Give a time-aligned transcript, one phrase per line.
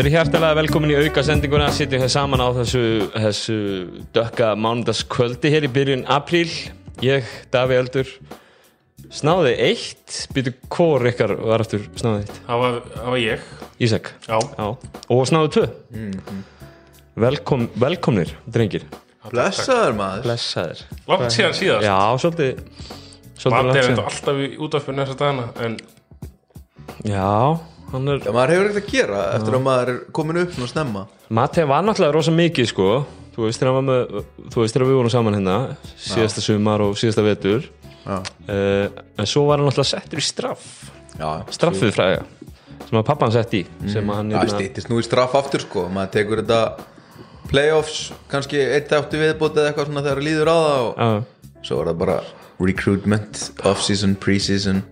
[0.00, 2.82] Verið hjartalega velkomin í auka sendinguna Sittum hér saman á þessu,
[3.12, 3.56] þessu
[4.16, 6.48] dökka mánudagskvöldi hér í byrjun apríl.
[7.04, 8.08] Ég, Daví Eldur
[9.10, 10.28] Snáði eitt.
[10.30, 12.40] Býtu hvor ykkar var aftur snáði eitt?
[12.46, 12.78] Það var,
[13.18, 13.44] ég.
[13.82, 14.12] Ísak?
[14.28, 14.66] Já, Já.
[15.10, 15.66] Og snáði tvö
[17.20, 18.84] Velkom, Velkomnir, drengir.
[19.30, 20.22] Blessaður maður.
[20.24, 20.78] Blessaðir.
[21.10, 21.84] Langt síðan síðast.
[21.84, 22.62] Já, svolítið
[23.40, 24.00] Svolítið Matti er síðan.
[24.10, 25.76] alltaf í útvarpinu þessa dagana En
[27.08, 27.60] Já,
[27.92, 30.70] hann er Já, maður hefur ekkert að gera eftir að maður er komin upp svona
[30.72, 31.02] snemma.
[31.38, 32.88] Matti var náttúrulega rosa mikið sko.
[33.36, 35.56] Þú veist þegar, hann var með, þú veist, þegar við vorum saman hérna
[36.02, 37.68] síðasta sumar og síðasta vetur.
[38.00, 40.66] Já, uh, en svo var hann náttúrulega settur í straff.
[41.20, 42.24] Já, straffið fræga
[42.88, 43.60] sem að pappan sett í
[43.92, 45.86] sem að hann Já, hérna- stýttist nú í straff aftur sko.
[45.92, 46.60] Maður tekur þetta
[47.50, 47.98] playoffs
[48.30, 51.10] kannski eitt eftir viðbútið eða eitthvað svona þegar líður á það og Já,
[51.68, 52.16] svo er það bara
[52.60, 54.82] recruitment, off-season, pre-season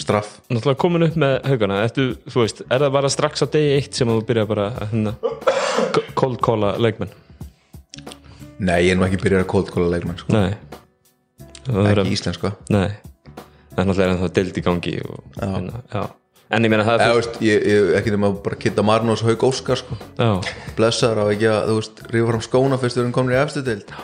[0.00, 0.38] straff.
[0.50, 1.82] Náttúrulega komin upp með haugana.
[1.86, 4.94] Ertu, þú veist, er það bara strax á degi eitt sem þú byrja bara að
[4.94, 5.12] hérna
[6.18, 7.12] cold calla leikmenn?
[8.64, 10.34] Nei, ég er nú ekki byrjar að cold call leikmenn sko.
[10.34, 10.54] nei.
[11.64, 12.88] Það er ekki íslenska nei.
[13.74, 16.02] Það er náttúrulega ennþá deild í gangi og, hérna, já.
[16.54, 19.46] En ég meina það er veist, ég, ég, ekki nema bara kitta Marnós og Hauk
[19.50, 19.98] Óskar sko.
[20.18, 20.30] já,
[20.78, 23.64] blessaður á ekki að, þú veist, rífa fram skóna fyrst við erum komin í efstu
[23.66, 23.94] deild.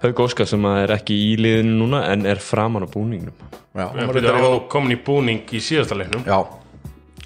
[0.00, 3.36] Haug Óskar sem að er ekki í liðinu núna en er framan á búningnum.
[3.76, 6.24] Já, hann var, í komin í búning í síðasta leiknum.
[6.26, 6.40] Já,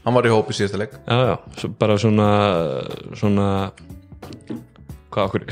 [0.05, 0.97] hann var í hóp í síðasta leik.
[1.07, 2.29] Já, já, svo bara svona
[3.17, 3.49] svona
[5.15, 5.43] hvað okkur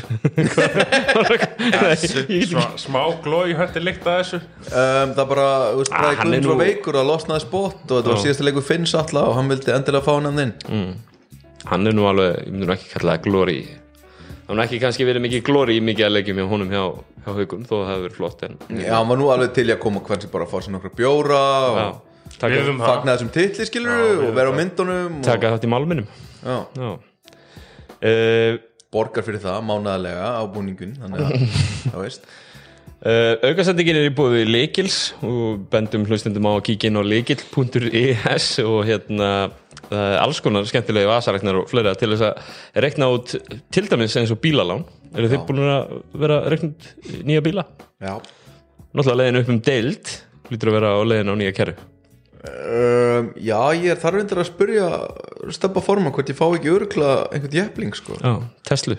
[2.82, 4.40] Smá, glói hætti líkt að þessu.
[4.72, 7.84] Um, það bara, þú veist, bræði hann er Guðmunds var nú- veikur og losnaði spott
[7.86, 10.92] og þetta var síðasta leikur Finns alltaf og hann vildi endilega fá hann inn Mm.
[11.70, 13.58] hann er nú alveg, ég myndi nú ekki kalla það glóri
[14.42, 16.82] það mun ekki kannski verið mikið glóri í mikið að leikjum hjá honum hjá,
[17.24, 19.72] hjá haugum þó það hefur verið flott en já, hann var nú alveg til í
[19.76, 21.42] að koma hvernig bara að fá sér nokkra bjóra
[21.78, 21.86] já,
[22.42, 26.06] og fagna þessum titli skilur og vera á myndunum og, taka þátt í málminum.
[26.42, 26.90] Já, já.
[28.02, 28.58] Uh,
[28.92, 31.44] borgar fyrir það mánaðarlega á búningun þannig að,
[31.92, 32.26] það veist.
[33.02, 38.46] Uh, aukasendingin er í búið Likils og bendum hlustendum á að kíkja inn á likil.is
[38.62, 43.34] og hérna uh, alls konar skemmtilegi vasaræknar og fleira til þess að rekna út
[43.74, 44.86] til dæmis eins og bílalán.
[45.16, 46.92] Eru þið búin að vera út
[47.26, 47.66] nýja bíla?
[47.98, 48.14] já.
[48.92, 50.14] Náttúrulega leiðin upp um deild
[50.52, 51.91] lítur að vera á leiðin á nýja kerru
[52.42, 54.86] Um, já, ég er þar reyndir að spyrja
[55.54, 58.16] steppa forma hvort ég fá ekki örgla einhvern jefling sko.
[58.18, 58.32] Já,
[58.66, 58.96] Tesla.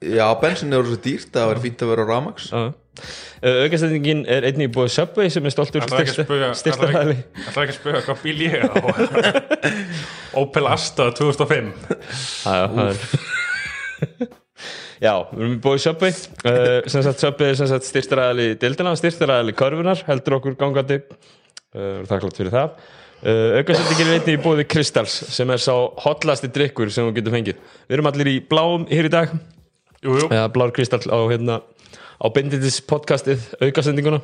[0.00, 2.60] Já, bensin er svo dýrt að það er fínt að vera á Ramax Já.
[3.44, 7.74] Uh, aukasendingin er einnig í búið Subway sem er stoltur styrsta hæli Það er ekki
[7.74, 8.80] að spöga hvað bíl ég er á?
[10.40, 14.30] Opel Asta 2005 Já, já, það er
[15.00, 16.16] Já, við erum búið í Subway.
[16.44, 20.98] Uh, sem sagt Subway er sem sagt styrstaræðali dildina, styrstaræðali körfunar heldur okkur gangandi
[21.76, 22.74] uh, þakklátt fyrir það.
[23.20, 27.34] Uh, aukasendingin er einnig í búið Kristals sem er sá hotlasti drikkur sem þú getur
[27.36, 27.58] fengið.
[27.86, 29.34] Við erum allir í bláum hér í dag.
[30.00, 31.58] Jú, jú, eða blár kristall á hérna
[32.16, 34.22] á Benditis podcastið aukasendinguna.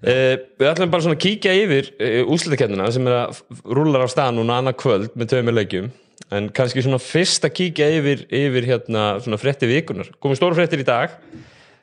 [0.00, 1.90] Uh, við ætlum bara svona að kíkja yfir
[2.30, 5.90] úslitakennina sem er að rúlar á stað núna annað kvöld með tveimur leikjum.
[6.30, 10.84] En kannski svona fyrst að kíkja yfir, yfir hérna svona frétti vikunar komum stóru fréttir
[10.84, 11.18] í dag.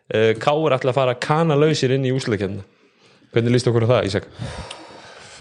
[0.08, 2.64] Uh, Káur ætla að fara kanalausir inn í úslitakennina
[3.36, 4.28] hvernig líst okkur á það Ísak?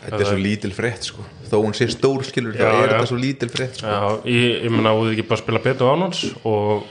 [0.07, 2.89] Þetta er svo lítil frétt sko Þó hún sé stór skilur, þá er já.
[2.93, 3.91] þetta svo lítil frétt sko.
[3.91, 6.87] Já, ég, ég menna áður ekki bara að spila betur ánons og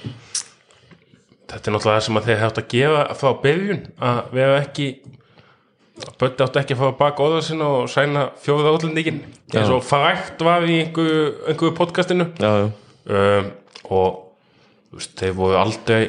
[1.45, 4.61] þetta er náttúrulega það sem að þeir hægt að gefa frá byrjun að við hefum
[4.63, 5.13] ekki að
[6.19, 9.21] Bötti átti ekki að fá að baka óðar sinna og sæna fjóða útlendingin
[9.55, 12.65] eins og frækt var í einhverju, einhverju podcastinu Já, já,
[13.15, 13.47] um,
[13.95, 14.17] og
[14.89, 16.01] þú veist, þeir voru aldrei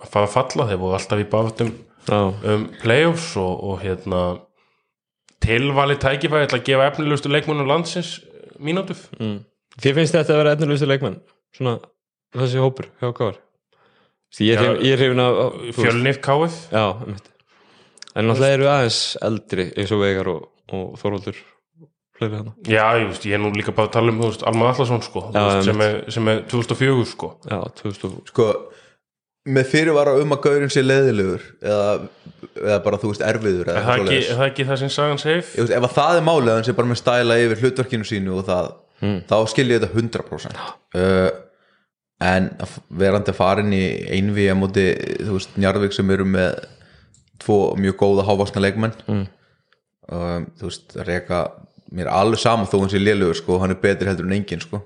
[0.00, 4.22] að fara að falla, þeir voru alltaf í bátum já, um playoffs og, og hérna
[5.44, 9.06] tilvali tækifæði til að gefa efnilegustu leikmunum landsins eh, mínútuf
[9.80, 11.20] Þið finnst þetta að vera etnilegustu leikmenn?
[11.56, 11.78] Svona
[12.36, 13.38] þessi hópur hjá Káur
[14.40, 15.38] ég er hrifin- ég er hrifin að
[15.74, 17.30] fjölnir KF Já, einmitt.
[18.14, 21.40] en náttúrulega eru aðeins eldri eins og Veigar og, og Þorvaldur
[22.20, 25.40] Já, ég, veist, ég er nú líka bara að tala um Alma Allarsson sko, þú
[25.40, 27.30] Já, veist, sem, er, sem er 2004 sko.
[27.48, 28.48] Já, 2000 sko
[29.48, 31.92] Með fyrirvara um að gaurin sé leðilegur eða,
[32.60, 35.44] eða bara þú veist erfiður er eða það, ekki, það ekki það sem sagan segir?
[35.56, 38.08] Ég veist, Ef að það er málið að hann sé bara með stæla yfir hlutverkinu
[38.10, 38.68] sínu og það
[39.30, 41.30] þá skil ég þetta 100% uh,
[42.28, 43.82] en að f- verandi að fara inn í
[44.18, 44.84] einvi að móti
[45.24, 46.60] þú veist Njarðvík sem eru með
[47.40, 48.92] tvo mjög góða hávaksna leikmenn.
[49.08, 51.38] Um, þú veist reyka
[51.96, 54.82] mér alveg sama þó hann sé lélugur sko, hann er betri heldur en engin sko.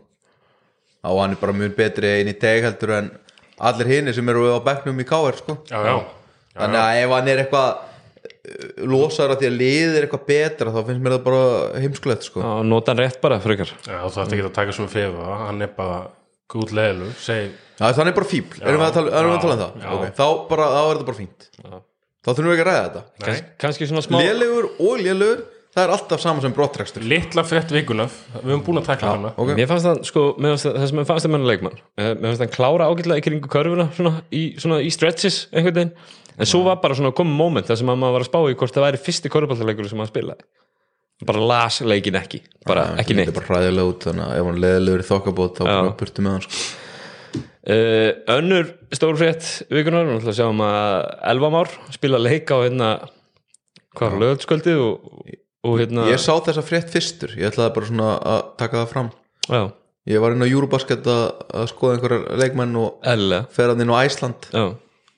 [1.05, 3.11] Og hann er bara mjög betri einn í teg heldur en
[3.59, 5.59] allir hinir sem eru á bekknum í KR sko.
[5.71, 5.97] já, já,
[6.59, 10.75] þannig að ef hann er eitthvað uh, losar að því að liðið er eitthvað betra
[10.75, 11.43] þá finnst mér það bara
[11.85, 12.43] heimskulegt sko.
[12.45, 15.62] Já, nota hann rétt bara frekar já þú ætti ekki að taka sem fefa hann
[15.65, 15.99] er bara
[16.55, 19.45] gúð leðlu segi, Já, þannig er bara fíbl, erum við að tala, erum við að
[19.45, 19.83] tala um það?
[19.83, 19.89] já.
[19.99, 20.12] Okay.
[20.15, 21.49] Þá, bara, þá er þetta bara fínt
[22.25, 25.41] Þá þurfum við ekki að ræða þetta nei, kannski svona smá Lélegur og lélegur,
[25.75, 27.03] það er alltaf saman sem brottrekstur.
[27.11, 29.32] Litla frétt vikuna við höfum búin að takla hana.
[29.37, 29.53] ok.
[29.59, 32.26] Mér fannst það, sko, mér fannst það, sem mér fannst það með leikmann eh, Mér
[32.31, 35.94] fannst það klára ágætlega í kringu körfuna svona í, svona í stretches einhvern veginn.
[36.35, 38.56] En svo var bara svona komið moment þar sem að maður var að spá í
[38.59, 40.47] hvort það væri fyrsti körfuboltaleikur sem maður spilaði
[41.25, 43.29] Bara las leikin ekki, bara ekki Þetta neitt.
[43.31, 46.32] er bara hræðilega út, þannig að ef hann leðilegur í þokkabót þá bara burtu með
[46.35, 46.62] hann sko.
[47.71, 50.11] uh, Önnur stórfrétt vikunar,
[55.64, 59.11] hérna hérna Ég sá þessa frétt fyrstur, ég ætlaði bara svona að taka það fram.
[59.49, 59.62] Já,
[60.05, 64.05] Ég var inn á Eurobasket að, skoða einhverjar leikmenn og eðlilega fer hann inn á
[64.05, 64.64] Æsland Já,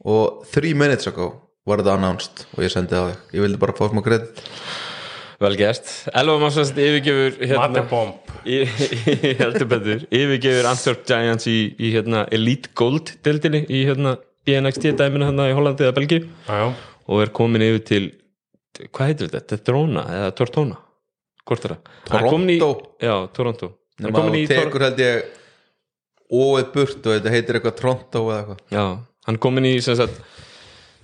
[0.07, 1.33] og three minutes ago
[1.67, 3.25] var þetta announced og ég sendi það á þig.
[3.35, 4.45] Ég vildi bara fá smá kredit.
[5.43, 5.91] Vel gert.
[6.17, 8.61] Elvamár sérst yfirgefur hérna Matebomb í,
[9.27, 10.07] í heldur betur.
[10.15, 14.15] Yfirgefur Antwerp Giants í, í hérna, Elite Gold deildinni í hérna,
[14.47, 16.71] BNXT dæminu hérna í Hollandi eða já,
[17.11, 18.07] og er komin yfir til
[18.93, 19.43] hvað heitir þetta?
[19.57, 20.77] Tetrona eða Tortona?
[21.47, 22.31] Hvort er það?
[22.31, 22.91] Komin í- Toronto.
[23.01, 23.69] Já, Toronto
[24.03, 25.25] Nefna komin í tekur held ég
[26.37, 28.85] óið burt og þetta heitir eitthvað Toronto eða eitthvað Já,
[29.29, 30.19] hann komin í sagt,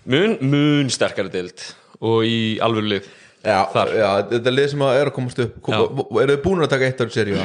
[0.05, 1.63] mun, mun sterkari deild
[2.03, 3.07] og í alvöru lið
[3.43, 6.87] Já, já, þetta er lið sem er að komast upp Eru þið búin að taka
[6.91, 7.39] eitt árið seríu?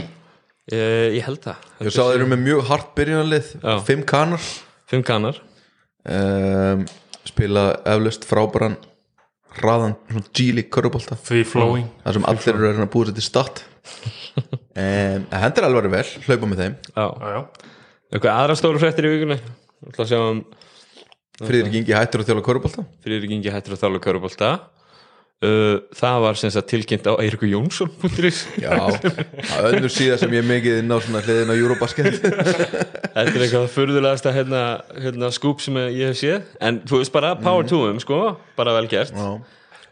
[0.73, 3.53] ég, ég held það Ég sá þeir eru með mjög hart byrjunarlið.
[3.87, 4.43] Fimm kanar
[4.89, 5.39] Fimm kannar
[6.05, 6.83] um,
[7.27, 8.77] Spila eflaust frábæran
[9.57, 9.95] hraðan
[10.31, 11.87] G-League körubólta free flowing.
[12.03, 13.63] Þar sem allir eru að reyna að búið sér til start
[14.77, 16.77] um, Hendur alveg verið vel Hlaupa með þeim.
[18.07, 19.39] Eitthvað aðra stóru fréttir í vikunni?
[20.17, 20.45] Um
[21.37, 24.47] Friðrik Ingi hættur að þjóla körubólta Friðrik Ingi hættur að þála körubólta
[25.45, 28.73] uh, það var sem sagt tilkynnt á Eirikur Jónsson.is Já,
[29.51, 32.19] það önnur síða sem ég er mikið inn á svona hliðin á Eurobasket.
[32.21, 34.63] Þetta er eitthvað furðulegasta hérna,
[34.97, 36.47] hérna skúp sem ég hef séð.
[36.61, 38.21] En þú veist bara power to him sko.
[38.59, 39.13] Bara vel gert.
[39.13, 39.37] Já.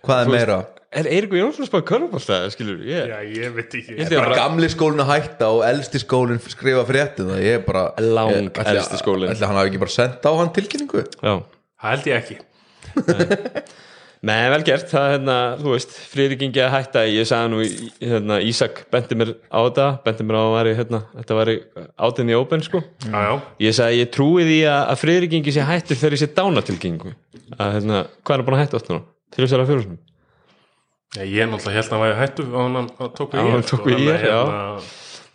[0.05, 0.57] Hvað er meira?
[0.95, 3.95] er Eirikur Jónsson spáð körubólta skilur ég já, ég veit ekki.
[3.97, 7.57] Ég ég Bara bara gamli skólinn að hætta og elsti skólinn skrifa fréttum það ég
[7.57, 9.33] er bara Lang ég- ætli- elsti skólinn.
[9.33, 11.03] ætli hann hafi ekki bara sendt á hann tilkynningu?
[11.19, 11.33] Já.
[11.81, 12.37] Það held ég ekki
[14.25, 17.59] Nei, vel gert, það er hérna, þú veist, Friðrik Ingi að hætta, ég sagði nú,
[17.61, 21.55] í- hérna, Ísak benti mér á þetta, benti mér á að væri, hérna, þetta væri
[22.07, 22.81] átinni í open, sko.
[23.05, 23.35] já, já,
[23.67, 27.13] Ég sagði, ég trúi því að, að Friðrik Ingi sé hættur þegar ég sé dánatilgengu.
[27.59, 29.05] Að, hérna, hvað er búin að hætta átt núna?
[29.35, 29.97] Til þess að fjóðsum.
[31.15, 34.25] já ég náttúrulega held að hann væri hættu á að hann tók við að, ÍR,
[34.25, 34.39] já.
[34.41, 34.81] hérna,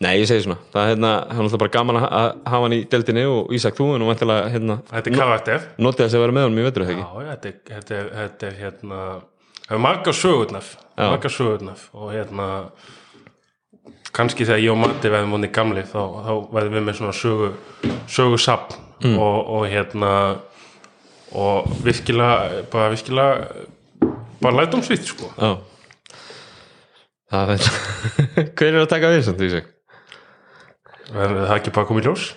[0.01, 2.07] Nei, ég segi svona, það er hérna, hann er alltaf bara gaman að
[2.49, 6.07] hafa hann í deltinni og Ísak þú, en nú vantilega, hérna, þetta er karakter notið
[6.07, 7.11] þess að vera með honum í vetur, eða já, ekki?
[7.11, 9.01] já, þetta er, þetta er, þetta er hérna
[9.67, 12.47] það er margar sögurnaf margar sögurnaf og hérna
[14.17, 17.51] kannski þegar ég og Matti verðum vonni gamli þá, þá verðum við með svona sögu
[18.11, 19.15] sögursapn Mm.
[19.17, 20.09] og, og hérna
[21.33, 23.47] og virkilega bara virkilega
[24.45, 25.55] bara lætumsvitt sko Já.
[27.33, 27.65] Það er,
[28.59, 29.71] hver er að taka við þessum, Ísak?
[31.15, 32.29] Er það ekki bara komið í ljós?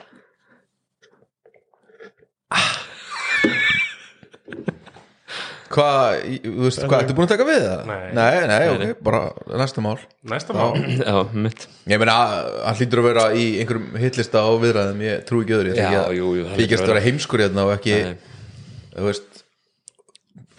[5.74, 7.80] Hvað, þú veist, hvað, ertu búin að taka við það?
[7.90, 8.02] Nei.
[8.14, 9.22] nei, nei, ok, bara
[9.58, 9.96] næsta mál.
[10.30, 10.76] Næsta mál?
[11.02, 11.66] Já, mitt.
[11.90, 12.18] Ég meina,
[12.68, 16.04] hann hlýtur að vera í einhverjum hitlista á viðræðum, ég trú ekki öðru ég Já,
[16.04, 18.14] að jú, jú, það hlýtur að vera heimskur hérna og ekki Nei.
[18.94, 19.42] þú veist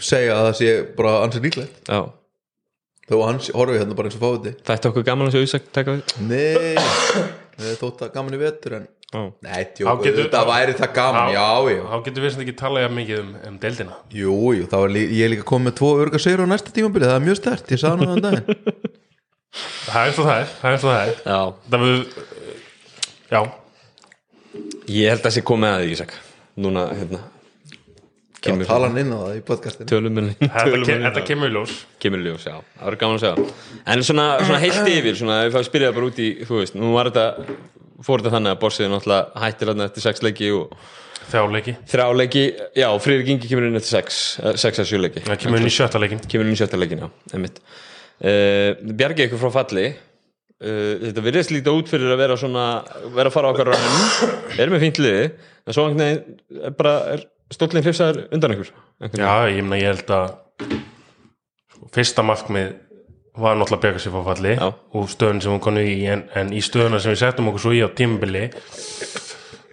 [0.02, 1.78] segja að það sé bara ansið líklegt.
[1.86, 2.00] Já,
[3.06, 5.36] þó að hann sé- horfi hérna bara eins og fáið það ætti okkur gaman að
[5.38, 6.18] sjá Ísak taka við.
[6.26, 7.32] Nei, er
[7.80, 11.82] þótt að gaman í vetur en Nei, tjók, getur- þetta væri það gaman, já, já.
[11.86, 13.98] þá getur við sem ekki talað jafn mikið um, um deildina.
[14.10, 17.14] Jú, jú, þá er ég líka komið með tvo örga sigur á næsta tímabili, það
[17.20, 18.48] er mjög stert, ég sagði hann þann daginn.
[19.84, 21.18] Það er eins og það er, það er eins og það er.
[21.30, 21.40] Já.
[21.70, 22.00] það við
[23.30, 23.40] já,
[24.96, 26.14] ég held að sé komið að því Ísak.
[26.64, 27.20] Núna, hérna
[28.44, 29.88] Kemur tala hann inn á það í podcastinu.
[29.88, 31.76] Tölum minni þetta, ke þetta kemur í ljós.
[32.02, 33.46] Kemur í ljós, já, það var gaman að segja
[33.94, 36.92] En svona, svona heilt yfir, svona, ef það spyrjaði bara út í Þú veist, nú
[36.92, 37.56] var þetta
[38.04, 40.72] Fór þetta þannig að bossið náttúrulega hættir hann eftir sex leiki og
[41.30, 42.44] þjáleiki, þrjá leiki
[42.76, 45.22] Já, Friðrik Ingi kemur inn eftir sex eh, Sex að sjö leiki.
[45.24, 47.62] Það kemur inn í sjötta leikin kemur inn í sjötta leikin, já, einmitt.
[48.18, 49.86] Uh, Bjargi ykkur frá falli.
[50.64, 52.66] Uh, þetta virðist líta út fyrir að vera svona
[53.14, 55.24] vera að fara á okkar rönn er með fínt liði,
[55.64, 58.72] en svo er bara, er stóllin hrifsaður undan ykkur?
[59.18, 60.32] Já, ég meina ég held að
[61.74, 62.72] sko, fyrsta markmið
[63.34, 64.66] var náttúrulega að bega sér frá falli Já.
[64.94, 67.72] og stöðun sem hún konu í en, en í stöðuna sem við settum okkur svo
[67.74, 68.44] í á tímabili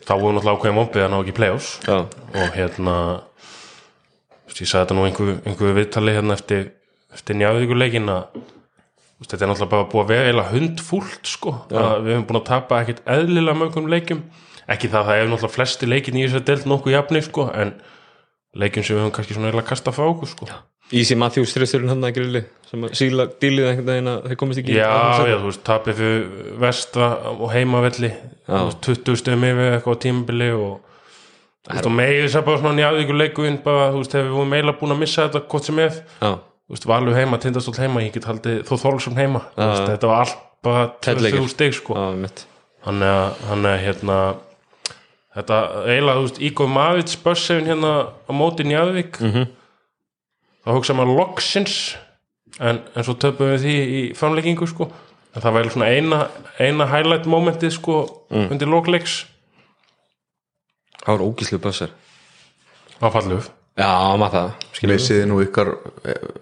[0.08, 1.74] þá voru náttúrulega ákveðin vombið að ná ekki play-offs.
[1.86, 2.96] Já, og hérna
[4.52, 6.66] ég sagði þetta nú einhver, einhver viðtali hérna eftir,
[7.14, 8.42] eftir njáðvíkuleikin að
[9.22, 12.48] þetta er náttúrulega bara búið að vera eiginlega hundfúlt sko, að við hefum búin að
[12.50, 14.24] tapa ekkert eðlilega mörgum leikjum
[14.74, 17.74] ekki það, það er náttúrulega flesti leikin í þess að delt nokkuð jafnir sko, en
[18.62, 20.48] leikjum sem við höfum kannski svona eiginlega kasta frá okkur sko.
[20.92, 24.60] Easy Matthews stressurinn hann að grilli sem að síla dílið einhvern veginn að þeir komist
[24.60, 24.90] ekki Já,
[25.24, 26.26] já, þú veist, tapið fyrir
[26.60, 28.10] vestra og heimavelli
[28.50, 32.46] þú veist, 20 stöðum yfir eitthvað á tímabili og þú veist, og megið þess að
[32.50, 35.70] bara svona njáðvíku leikuinn bara, þú veist, hefur við eiginlega búin að missa þetta hvort
[35.70, 39.46] sem er, þú veist, valur heima tindastóll heima, ég get haldið þó þólsum heima.
[39.56, 41.40] Þetta var allt bara Tveir leikir.
[41.40, 41.96] 23 stig, sko.
[42.84, 44.20] Hann er hérna
[45.36, 45.58] þetta
[45.88, 47.92] eiginlega, þú veist, Ígor Mavits börsefin hérna
[48.28, 49.46] á móti njáðvík Mhm.
[50.66, 51.96] þá hugsa maður loksins
[52.60, 54.92] en, en svo töpum við því í framleggingu sko.
[55.36, 56.18] En það væri svona eina,
[56.60, 58.52] eina highlight momentið sko Mm.
[58.52, 59.26] undir lokleiks
[61.02, 61.90] Það var ógíslu bössar
[63.02, 63.88] á falluf Já,
[64.20, 64.50] maður það,
[64.92, 65.70] Messiði nú ykkar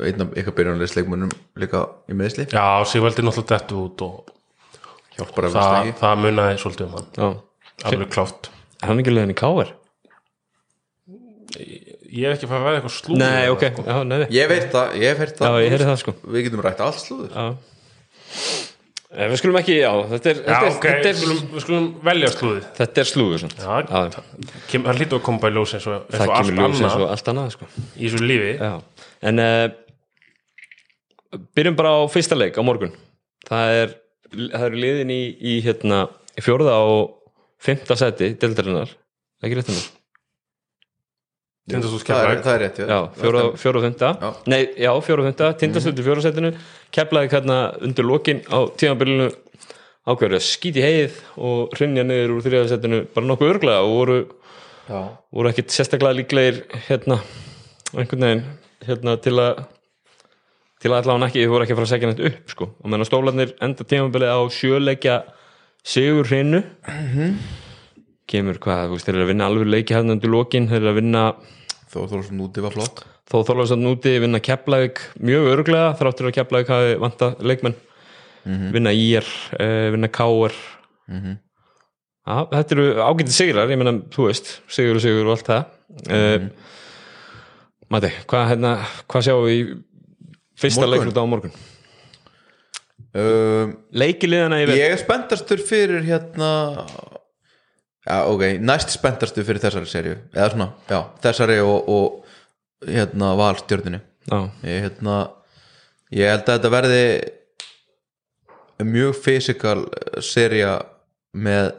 [0.01, 1.29] einn af ykkar byrjunarleisleikmunum
[1.61, 4.31] líka í meðsli já, Sigvaldi náttúrulega dettu út og
[5.15, 7.07] hjálpar að það, það, það munaði svolítið um hann.
[7.15, 7.29] Já,
[7.91, 8.49] alveg klátt
[8.81, 9.75] er hann ekki leiðin í káver?
[12.09, 14.95] ég hef ekki farið að veða eitthvað slúð Nei, ok, já, nei, Ég veit það,
[15.01, 15.59] ég hef heyrt Já, það.
[15.63, 16.13] ég heyrði það sko.
[16.35, 17.31] Við getum rætt allt slúður.
[17.33, 17.45] Já.
[19.09, 21.39] Eh, Við skulum ekki, já, þetta er, já, þetta er, ok, þetta við er, skulum,
[21.55, 22.65] við skulum velja slúðið.
[22.77, 23.57] Þetta er slúður svona.
[23.65, 24.23] Já, Já,
[24.69, 26.59] Kem, það hlýtur að koma bara í ljós eins og, eins það og allt kemur
[26.59, 27.01] ljós eins annað.
[27.07, 27.69] og allt annað sko.
[27.97, 28.51] í þessu lífi.
[28.61, 28.73] Já,
[29.31, 29.65] en uh,
[31.57, 32.93] byrjum bara á fyrsta leik á morgun.
[33.49, 33.95] Það er,
[34.37, 36.03] það eru liðin í, í hérna,
[36.37, 37.18] í fjórða og
[37.59, 38.91] fymta seti, dildarinnar
[39.43, 39.87] ekki rétt hennar
[41.69, 44.29] það, er- það er rétt Já, fjóra, fjóra og fymta Já.
[44.49, 46.51] Nei, já, fjóra og fymta, tindastöld í fjóra setinu
[46.95, 49.27] keflaði hérna undir lokin á tímabilinu.
[50.09, 54.15] Ákveður að skýti heið og hrinja niður úr þriða setinu bara nokkuð örglega og voru,
[54.89, 55.01] Já.
[55.35, 57.19] voru ekkit sérstaklega líklegir hérna,
[57.93, 58.43] einhvern veginn
[58.87, 59.59] hérna til að
[60.79, 62.89] til að allavega ekki, þau voru ekki að fara að segja neitt upp sko, og
[62.89, 65.17] meðan stólarnir enda tímabilið á sjöleikja
[65.85, 66.63] sigur hreinu.
[68.29, 70.91] Kemur hvað, þú veist, þeir eru að vinna alveg leiki hérna undir lokin, þeir eru
[70.91, 71.23] að vinna
[71.89, 72.99] Þó Þórsson úti var flott.
[73.29, 77.77] Þó Þorlarsson úti vinna Keflavík mjög örglega þráttur að Keflavík hafi vanta leikmenn.
[78.45, 79.25] Vinna IR,
[79.57, 80.53] uh, vinna KR
[82.29, 85.63] Já, þetta eru ágætið sigrar, ég meina, þú veist sigur og sigur og allt það.
[86.09, 86.51] Mm
[87.89, 88.71] Mati, hvað, hérna,
[89.09, 89.61] hvað sjáum við í
[90.61, 90.91] fyrsta Morgun?
[90.93, 91.53] leikluta á morgun?
[93.13, 96.51] Um, Leikiliðana yfir Ég er spenntastur fyrir hérna
[98.09, 103.99] Já, ok, næst spenntastur fyrir þessari serju eða svona, já, þessari og, og hérna valstjörnunni.
[104.29, 105.17] Já, ég, hérna,
[106.15, 107.03] ég held að þetta verði
[108.87, 109.83] mjög fysikal
[110.23, 110.77] serja
[111.35, 111.73] með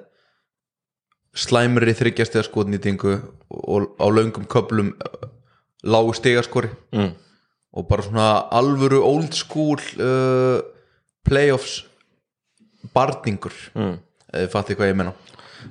[1.40, 3.16] slæmri þryggjastega skotnýtingu
[3.50, 4.92] og á löngum köplum
[5.82, 6.70] lágu stigaskori.
[6.94, 7.16] Mm.
[7.70, 10.58] og bara svona alvöru old school uh,
[11.26, 11.84] playoffs
[12.94, 13.98] barningur Mm.
[14.50, 15.12] fatti hvað ég menna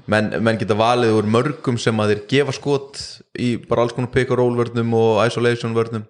[0.07, 2.99] menn, menn geta valið úr mörgum sem að þeir gefa skot
[3.39, 6.05] í bara alls konar pick and roll vörnum og isolation vörnum.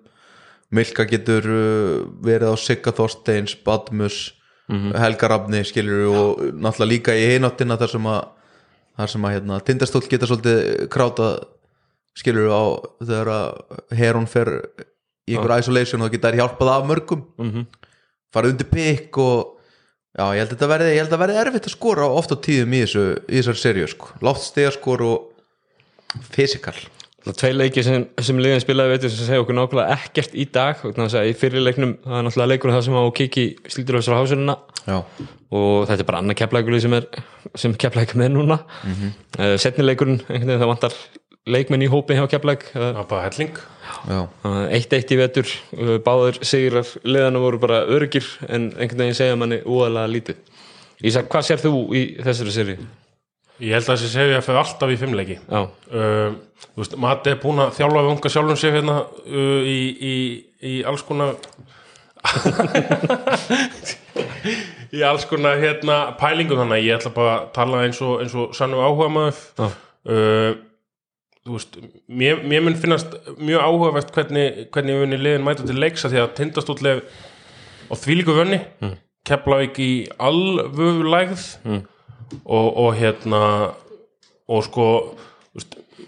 [0.71, 4.33] Milka getur uh, verið á Sigga Þorsteins, Badmus
[4.69, 8.19] Helga Rafni skilur og náttúrulega líka í hináttina þar sem að
[8.99, 11.29] þar sem að hérna, tindastóll geta svolítið kráta
[12.19, 12.63] skilur á
[12.99, 14.51] þegar að Heron fer
[15.25, 17.23] í einhver isolation og það geta hjálpað af mörgum.
[17.39, 17.65] Mhm.
[18.35, 19.39] Farið undir pikk og
[20.13, 22.83] já, ég held að þetta verði, að verði erfitt að skora oft á tíðum í
[22.85, 24.13] þessu, í þessar serju sko.
[24.25, 26.77] látt stegaskor og fysikal
[27.19, 30.45] Það er tvei leiki sem, sem liðin spilaði veitir sem segja okkur nákvæmlega ekkert í
[30.55, 30.79] dag.
[30.79, 34.55] Í fyrir leiknum, það er náttúrulega leikur það sem á kiki slítur á þessar hásununa
[34.89, 37.09] og þetta er bara annað keflækulið sem er
[37.59, 38.59] sem keflæk með núna.
[38.85, 39.57] Mm -hmm.
[39.59, 40.95] setni leikurinn, einhvern veginn það vantar
[41.47, 43.59] leikmenn í hópi hjá keflæk það var bara helling.
[44.09, 44.19] Já,
[44.75, 49.35] eitt eitt í vetur, uh, báður sigrar liðana voru bara örgir en einhvern veginn segja
[49.39, 50.37] manni úalega lítið.
[51.09, 52.75] Ísak, hvað sér þú í þessari seri?
[53.59, 55.35] ég held að þessi segja að fyrir alltaf í fimmleiki.
[55.43, 56.29] Já, uh,
[56.63, 59.79] þú veist, Mati er búin að þjálfa við unga sjálfum sig hérna uh, í,
[60.11, 60.13] í,
[60.63, 61.33] í alls konar
[64.95, 66.59] í alls konar hérna pælingum.
[66.61, 69.67] Þannig að ég ætla bara að tala eins og, eins og sannu áhuga maður Já.
[69.67, 70.51] uh,
[71.57, 71.77] veist
[72.07, 76.23] mér, mér mun finnast mjög áhugavert hvernig, hvernig við unni liðin mæta til leiksa því
[76.23, 77.01] að tindastólleg
[77.89, 78.97] og þvílíku vönni mm.
[79.27, 81.81] Keflavík í alvöfu lægð Mm.
[82.45, 83.39] og, og hérna
[84.47, 84.85] og sko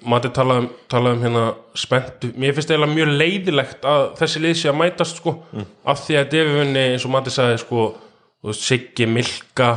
[0.08, 1.42] Mati talaði um, talaði um hérna
[1.78, 5.66] spenntu, mér finnst eiginlega mjög leiðilegt að þessi lið sé að mætast sko Mm.
[5.86, 7.84] af því að defifunni eins og Mati sagði sko
[8.44, 9.70] veist, Siggi, Milka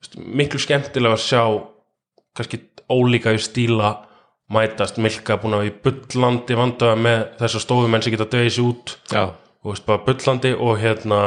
[0.00, 1.42] veist, miklu skemmtilega að sjá
[2.36, 2.60] kannski
[2.92, 3.90] ólíka í stíla
[4.52, 8.68] mætast, Milka búin að vera í bullandi vandaða með þessar stofumenn sem geta döðið sér
[8.68, 8.96] út.
[9.10, 9.24] Já,
[9.62, 11.22] þú veist, bara bullandi og hérna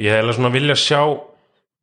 [0.00, 1.02] ég hef svona vilja sjá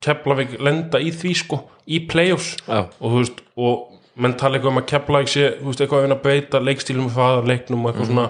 [0.05, 2.55] Keflavík lenda í því sko í play-offs.
[2.67, 6.07] Og þú veist, og menn tala eitthvað um að Keflavík sé, þú veist, eitthvað að
[6.07, 8.27] vinna að beita leikstílum og faða leiknum og eitthvað svona.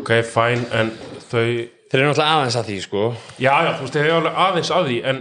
[0.00, 0.90] Ok, fæn, en
[1.28, 1.46] þau
[1.92, 3.00] þeir eru náttúrulega aðeins að því sko.
[3.36, 5.18] Já, já, þú veist, þeir eru alveg aðeins að því en,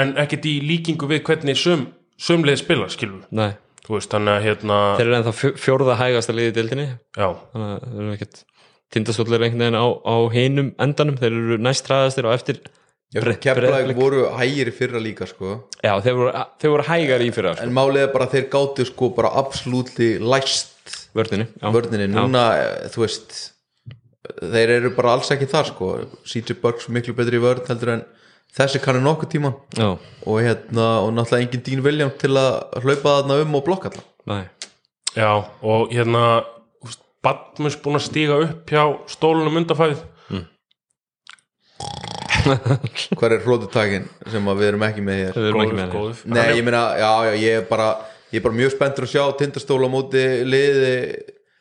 [0.00, 1.82] en ekkert í líkingu við hvernig sum,
[2.20, 3.50] sumleið spila, skilur Nei.
[3.86, 6.88] Þú veist, þannig að hérna þeir eru ennþá fjó- fjórða hægasta liði í deildinni.
[7.16, 8.42] Já, þannig að þeir eru ekkert
[8.90, 11.18] tindastólar einhvern veginn á, á hinum endanum.
[11.20, 12.60] Þeir eru næst træðastir og eftir
[13.10, 13.96] Breiðablik.
[13.98, 15.64] voru hægir í fyrra líka sko.
[15.82, 16.32] Já, þeir voru,
[16.62, 19.32] þeir voru hægar í fyrir sko, en málið er bara að þeir gátu sko bara
[19.40, 21.72] absolútli læst vörninni já.
[21.74, 23.34] vörninni, núna eh, þú veist
[24.52, 25.88] þeir eru bara alls ekki þar sko.
[26.22, 28.04] CJ Burks miklu betri í vörn heldur en
[28.56, 33.20] þessi kannu nokkuð tíman já, og hérna, og náttúrulega engin Dín William til að hlaupa
[33.20, 34.42] þarna um og blokka það nei.
[35.16, 35.30] Já,
[35.62, 36.24] og hérna
[37.20, 40.06] Batmus búin að stíga upp hjá stólunum undarfæðið
[43.18, 45.36] hver er hrótutakin sem að við erum ekki með hér?
[45.36, 46.22] Við erum ekki með góður.
[46.32, 47.88] Nei, ég meina, já, já, ég er bara
[48.30, 50.94] ég er bara mjög spenntur að sjá tindastóla á móti liði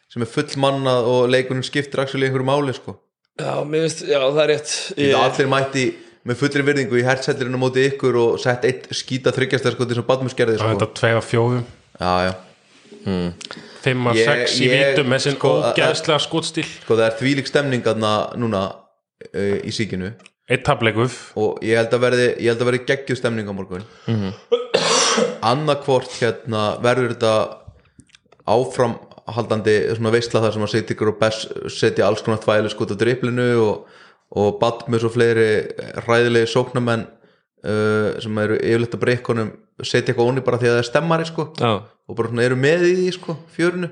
[0.09, 2.95] sem er full mannað og leikunum skiptir actually einhverju máli, sko.
[3.39, 4.71] Já, mér finnst, já, það er rétt.
[4.99, 5.15] Ég...
[5.19, 5.85] allir mætti
[6.27, 10.35] með fullri virðingu í hertsellirinn á móti ykkur og sett eitt skýta þryggjastarskoti sem Badmus
[10.37, 10.73] gerði, sko.
[10.73, 11.65] þetta tvega fjóðum
[11.99, 12.33] Já, já,
[13.83, 16.65] 5 að Ég- 6 í vítum með sinn sko, ógeðslega skotstíl.
[16.83, 20.13] Sko það er þvílík stemning aðna núna uh, í síkinu.
[20.49, 23.85] Eitt tapleikuf og ég held að verði ég held að verði geggjuð stemning á morgun.
[24.07, 24.33] Mm -hmm.
[25.51, 27.33] annarkvort hérna verður þetta
[28.49, 33.85] áframhaldandi svona veistla þar sem að setja alls konar þvælu skot á driplinu og,
[34.37, 35.47] og Badmus og fleiri
[36.05, 40.83] ræðilegi sóknamenn uh, sem eru yfirleitt að breykonum setja eitthvað onni bara því að það
[40.83, 41.49] er stemmari sko.
[42.09, 43.89] Og bara svona eru með í því sko fjörinu.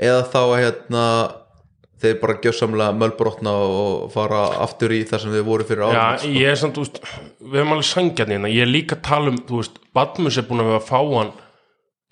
[0.00, 1.04] Eða þá að hérna
[2.02, 6.28] þeir bara gjössamlega mölbrotna og fara aftur í það sem þeir voru fyrir árum Já,
[6.34, 7.00] ég er samt, þú veist,
[7.40, 10.46] við erum alveg sangjarni hérna, ég er líka að tala um, þú veist, Badmus er
[10.48, 11.32] búin að vera að fá hann,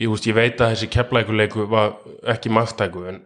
[0.01, 1.97] ég, veist, ég veit að þessi keflækuleiku var
[2.33, 3.21] ekki maktæku, en,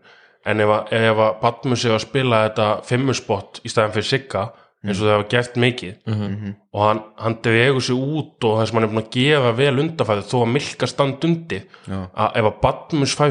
[0.47, 4.45] en ef, að, ef að Badmus er að spila þetta fimmuspott í staðan fyrir Sigga,
[4.87, 5.95] eins og það hafa gert mikið,
[6.73, 9.73] og hann, hann dregur sig út og það sem hann er búin að gefa vel
[9.83, 11.99] undarfæði þó að milka stand undir, Já.
[12.15, 13.27] að ef að Badmus fæ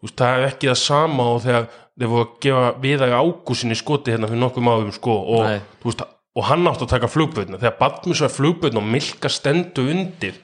[0.00, 1.68] veist, það er ekki það sama og þegar
[2.00, 5.50] þeir voru að gefa viðæg ágúsinni skoti hérna fyrir nokkuð máðum sko og,
[5.84, 6.04] veist,
[6.36, 10.38] og hann átt að taka flugbötna þegar Badmus var flugbötna og Milka stendu undir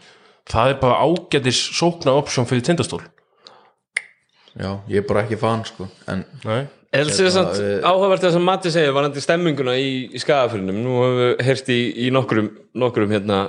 [0.50, 3.04] það er bara ágætis sókna option fyrir tindastól
[4.56, 6.64] Já, ég er bara ekki fan sko en Nei.
[6.96, 11.18] Er þetta Hérna, áhugavert það sem Matti segir varandi stemminguna í, í skagafyrinum nú hefur
[11.18, 13.40] við heyrst í, í nokkurum nokkurum hérna,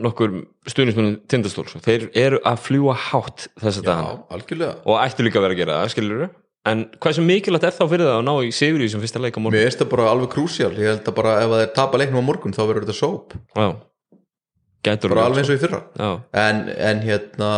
[0.00, 1.82] nokkurum stuðnismunum tindastól, svo.
[1.84, 4.16] þeir eru að fljúa hátt þessa já, dagana.
[4.32, 4.78] algjörlega.
[4.86, 6.24] Og ættu líka að vera að gera það, skilur
[6.70, 9.20] en hvað sem mikilvægt er þá fyrir það að ná í sigur í sem fyrsta
[9.20, 9.58] leik á morgun?
[9.58, 12.24] Mér finnst það bara alveg krúsjál ég held að bara ef að þeir tapa leiknum
[12.24, 13.34] á morgun þá verður þetta sóp.
[13.52, 15.82] Bara alveg eins og í fyrra.
[15.96, 16.08] Já,
[16.40, 17.50] en, en hérna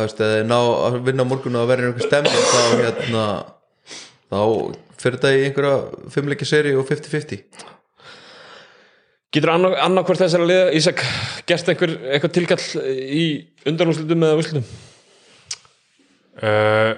[0.00, 3.26] veist, þeir ná að vinna á morgun og að vera einhver stemning þá hérna
[4.32, 4.40] þá
[4.98, 7.72] fyrir þetta í einhverja fimmleiki seri og 50-50
[9.34, 9.50] Getur
[10.06, 11.00] hvort þessara liða Ísak
[11.48, 13.24] gert einhver eitthvað tilkall í
[13.66, 14.68] undanúslutum eða úslutum?
[16.38, 16.94] Uh,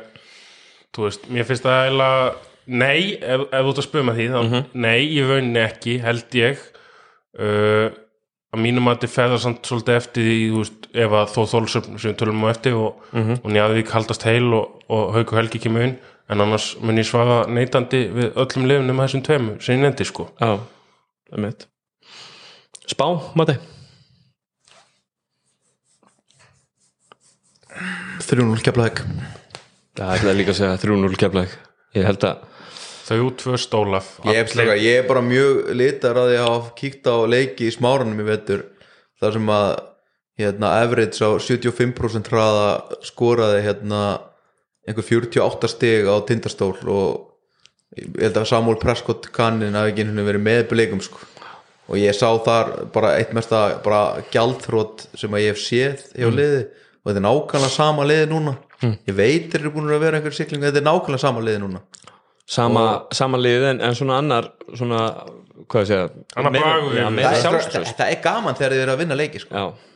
[0.92, 2.20] þú veist, mér finnst það eiginlega
[2.66, 4.40] nei, ef, ef þú ert að spöma því þá
[4.84, 6.60] nei, ég vauninni ekki, held ég.
[7.36, 7.88] Uh,
[8.52, 11.96] að mínum að þetta feðar samt svolítið eftir því, þú veist, ef að þó þólsöfn
[11.98, 15.86] sem við tölum á eftir og, og Njarðvík haldast heil og, og Hauku Helgi kemur
[15.86, 15.96] inn.
[16.30, 20.28] En annars mun ég svara neitandi við öllum lifunum þessum tveimur sem ég nefndi sko.
[20.40, 20.58] Já,
[21.30, 21.66] það er mitt
[22.86, 23.06] Spá,
[23.38, 23.56] Matti?
[28.26, 29.02] 3-0 keflaðeg
[29.96, 31.56] Það er líka að segja 3-0 keflæk
[31.96, 32.44] Ég held að
[33.06, 34.50] þau tvö stólaf ég,
[34.82, 38.64] ég er bara mjög litar að ég hafa kíkt á leiki í smáranum í vetur
[39.20, 39.68] þar sem að
[40.40, 42.66] hérna, average á 75% hraða
[43.04, 44.02] skoraði hérna
[44.86, 50.44] einhver 48 stig á tindastól og ég held að Samuel Prescott kannin hafi ekki verið
[50.44, 51.18] með bleikum sko.
[51.88, 56.28] og ég sá þar bara eitt mesta bara gjaldþrótt sem að ég hef séð hjá
[56.28, 60.20] liði og þetta er nákvæmlega sama liði núna ég veit þeir eru búin að vera
[60.20, 61.82] einhver sikling þetta er nákvæmlega sama liði núna
[62.46, 65.02] sama, sama lið en, en svona annar svona,
[65.66, 67.10] hvað ég já, yfir.
[67.10, 69.54] meira það er, er gaman þegar þið eru að vinna leiki sko.
[69.56, 69.95] Já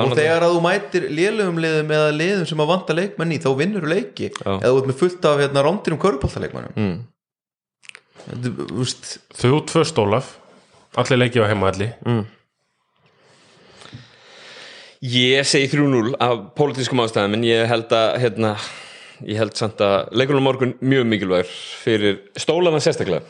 [0.00, 3.48] og þegar að þú mætir lélugum liðum eða liðum sem að vanta leikmenn í þá
[3.58, 4.28] vinnur þú leiki.
[4.32, 4.52] Já.
[4.56, 7.00] eða þú ert með fullt af hérna, rándir um körbóltaleikmennum Mm.
[8.22, 10.36] Þú veist, þau tvö stólaf
[10.96, 11.88] allir leikið á heimaðalli
[15.02, 18.52] Ég segi 3-0 af pólitískum ástæðum en ég held að hérna,
[19.26, 21.50] ég held samt að leikurinn á morgun mjög mikilvægur
[21.82, 23.24] fyrir stólana sérstaklega.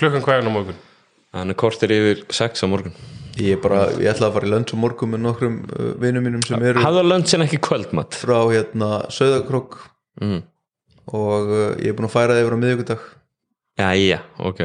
[0.00, 0.78] Klukkan hvað er nú morgun?
[1.36, 2.96] Hann er kortir yfir 6 á morgun
[3.38, 6.42] Ég bara, ég ætla að fara í lönns og morgum með nokkrum uh, vinum mínum
[6.42, 9.76] sem eru hafðu að lönd sem ekki kvöldmatt frá hérna Söðakrók
[10.18, 10.40] mm.
[11.14, 13.06] og uh, ég er búin að færa það yfir á miðvikudag.
[13.78, 14.64] Já, já, ok.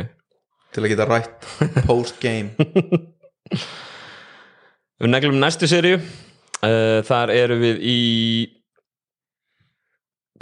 [0.74, 1.48] Til að geta rætt
[1.90, 2.68] post-game.
[5.04, 6.02] Við neglum næstu seríu.
[6.64, 7.98] Uh, Þar eru við í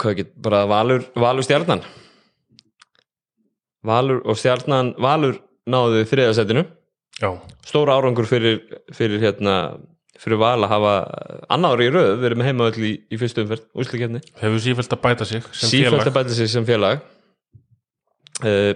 [0.00, 1.82] Hvað ekki, bara Valur, Valur stjarnan.
[3.86, 5.36] Valur og stjarnan Valur
[5.68, 6.64] náðu þriðasætinu
[7.20, 7.30] já,
[7.66, 8.60] Stóra árangur fyrir,
[8.94, 9.56] fyrir hérna
[10.22, 10.94] fyrir val að hafa
[11.52, 14.96] annar ári í röð erum með heima öll í, í fyrstu umferð úrslikefni, hefur sífælt
[14.96, 16.10] að bæta sig sem sífælt félag.
[16.10, 17.04] að bæta sig sem félag.
[18.42, 18.72] Uh,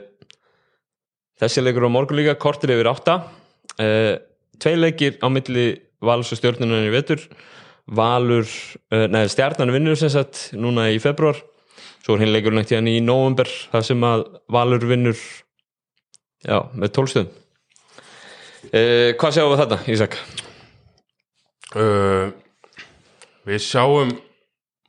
[1.40, 3.18] þessi leikur á morgun líka kortir yfir átta.
[3.76, 4.16] Uh,
[4.62, 5.68] tvei leikir á milli
[6.04, 7.22] Valurs og stjórnunar í vetur.
[7.86, 8.48] Valur,
[8.90, 11.38] uh, neða stjarnan vinnur sem sagt núna í februar
[12.06, 14.22] svo er hinn leikur nægt í november það sem að
[14.54, 15.18] Valur vinnur
[16.46, 17.32] já, með tólstöðum
[18.72, 20.18] uh, hvað sjáum við þetta, Ísak?
[21.76, 22.30] uh,
[23.46, 24.14] við sjáum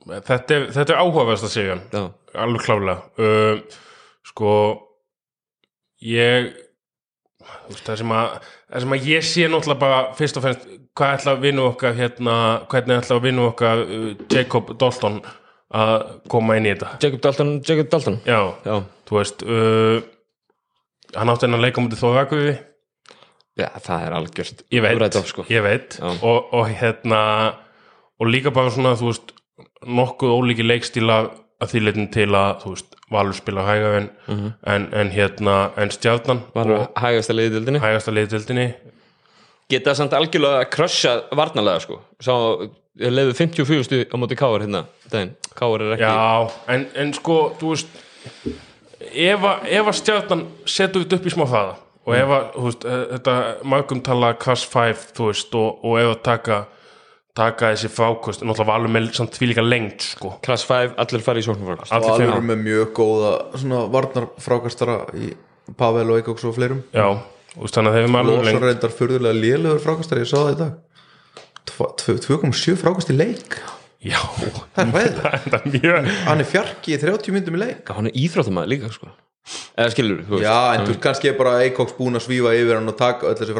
[0.08, 1.78] þetta er, þetta er áhugaverðast að segja.
[1.94, 2.04] Já,
[2.44, 3.80] alveg klálega uh,
[4.28, 4.54] sko
[6.06, 6.54] ég
[7.88, 8.30] það sem að
[8.68, 11.94] það sem að ég sé náttúrulega bara fyrst og fremst hvað ætla að vinna okkar
[11.98, 12.36] hérna,
[12.72, 13.84] hvernig ætla að vinna okkar
[14.34, 15.20] Jacob Dalton
[15.78, 15.96] að
[16.32, 16.94] koma inn í þetta?
[17.04, 18.18] Jacob Dalton, Jacob Dalton?
[18.26, 18.76] Já, Já,
[19.08, 19.44] þú veist
[21.18, 22.56] hann átti hennar leika mútið þóðakuði
[23.58, 25.46] já það er algjört ég veit, sko.
[25.50, 25.98] ég veit.
[26.22, 27.22] Og, og hérna
[28.17, 29.34] og líka bara svona þú veist
[29.86, 31.17] nokkuð ólíki leikstíla
[31.58, 34.08] að því leitin til að þú veist Valur spila hæga en,
[34.67, 38.67] en, en hérna en stjarnan Valur hægast að leiði dildinni hægasta leiðdildinni
[39.72, 41.98] Geta samt algjörlega að krössa varnalega sko.
[42.24, 42.32] Sá,
[43.04, 45.34] ég leiði 54 stu á móti Káar hérna daginn.
[45.60, 47.98] Káar er ekki já, en, en sko þú veist
[49.12, 51.76] ef að, ef að stjarnan setur þetta upp í smá hraða
[52.08, 53.36] og ef að, þú veist, eh, þetta
[53.76, 56.60] margum tala class 5, þú veist, og, og ef að taka
[57.38, 60.32] taka þessi frákost, náttúrulega valur með samt því líka lengt, sko.
[60.46, 62.32] Klass 5, allir fara í sóknarfrákast Allir og fimm.
[62.34, 65.30] alveg með mjög góða svona varnarfrákastara í
[65.78, 66.80] Pavel og Eikoks og fleirum.
[66.96, 67.06] Já,
[67.54, 70.38] þú veist þannig að þeir eru með alveg lengt reyndar furðulega lélegur frákastari ég sá
[70.39, 71.46] það í dag.
[71.67, 73.60] Tva- tvö- 2,7 frákast í leik.
[74.08, 74.17] Já,
[74.78, 75.15] það er
[75.46, 77.93] þetta er mjög hann er fjarki í 30 myndum í leik.
[77.93, 79.13] Hann er íþróttamæður líka sko
[79.78, 81.04] Eða skilur, þú veist já en þú veist.
[81.06, 83.56] kannski er bara Eikoks búin að svífa yfir hann og taka öll þessi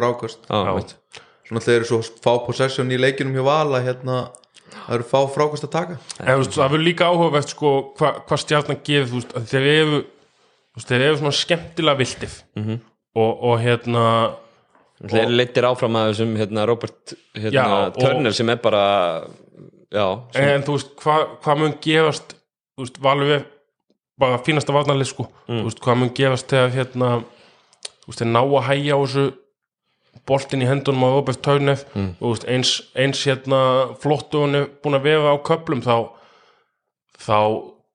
[0.76, 0.94] veit.
[1.48, 4.18] svona þeir eru svo fá possession í leikinum hjá Vala hérna
[4.88, 5.96] það eru fá frákast að taka.
[6.20, 10.02] En, veist, það verður líka áhugavert sko, hvað hva stjarnan gerir þú veist, þeir eru
[10.02, 12.78] þú veist, þeir eru svona skemmtilega viltið -hmm.
[13.14, 14.04] og, og hérna
[14.98, 19.22] Þeir leittir áfram að þessum hérna, Robert hérna, Já, og- Turner sem er bara
[19.94, 22.34] Já, sem, en þú veist, hvað hva mun gefast
[22.76, 23.44] þú veist, valur við
[24.18, 27.10] bara fínasta varnarlið sko, þú veist, hvað mun gefast þegar hérna
[28.02, 29.26] þú veist, þeir ná að hægja á þessu
[30.28, 33.60] boltin í hendunum á Robert Turner þú veist, eins, eins hérna
[34.02, 35.94] flottu hann er búin að vera á köplum þá
[37.22, 37.38] þá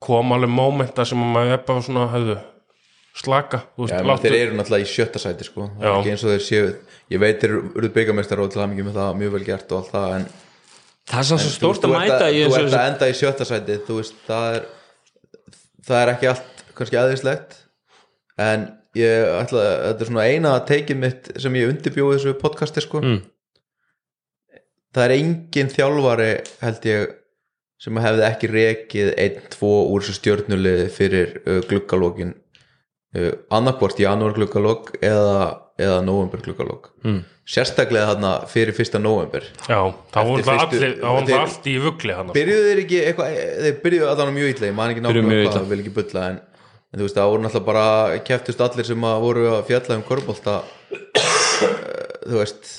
[0.04, 2.38] kom alveg mómenta sem að maður er bara svona höfðu
[3.14, 5.68] slaka, þú veist, Já, þeir eru náttúrulega í sjötta sæti sko.
[5.78, 6.70] það er ekki eins og þeir séu
[7.14, 9.92] ég veit þeir eru byggamestar og til hamingi með það mjög vel gert og allt
[9.94, 10.26] það en
[11.12, 14.18] það er svo stórt að mæta þú ert að enda í sjötta sæti þú veist,
[14.26, 14.66] það er
[15.84, 17.58] það er ekki allt kannski aðeinslegt
[18.42, 18.68] en
[18.98, 23.02] ég ætla þetta er svona eina teikið mitt sem ég undirbjóði þessu podcasti sko.
[23.04, 23.20] Mm.
[24.94, 27.20] það er engin þjálfari held ég
[27.84, 32.43] sem hefði ekki rekið einn, tvo úr þessu stjörnuliði fyrir uh, gluggalókin uh,
[33.54, 37.20] annarkvort janúar gluggalók eða, eða november gluggalók mm.
[37.46, 39.78] sérstaklega þarna fyrir fyrsta november já,
[40.14, 43.36] þá voru það allir þá voru það allt í vugli hann byrjuðu þeir ekki eitthvað
[43.66, 46.40] þeir byrjuðu allan mjög illa, ég man ekki nákvæmlega hvað, vil ekki bulla en,
[46.90, 50.08] en þú veist, það voru náttúrulega bara keftust allir sem að voru að fjalla um
[50.10, 50.58] körbólta
[52.32, 52.74] þú veist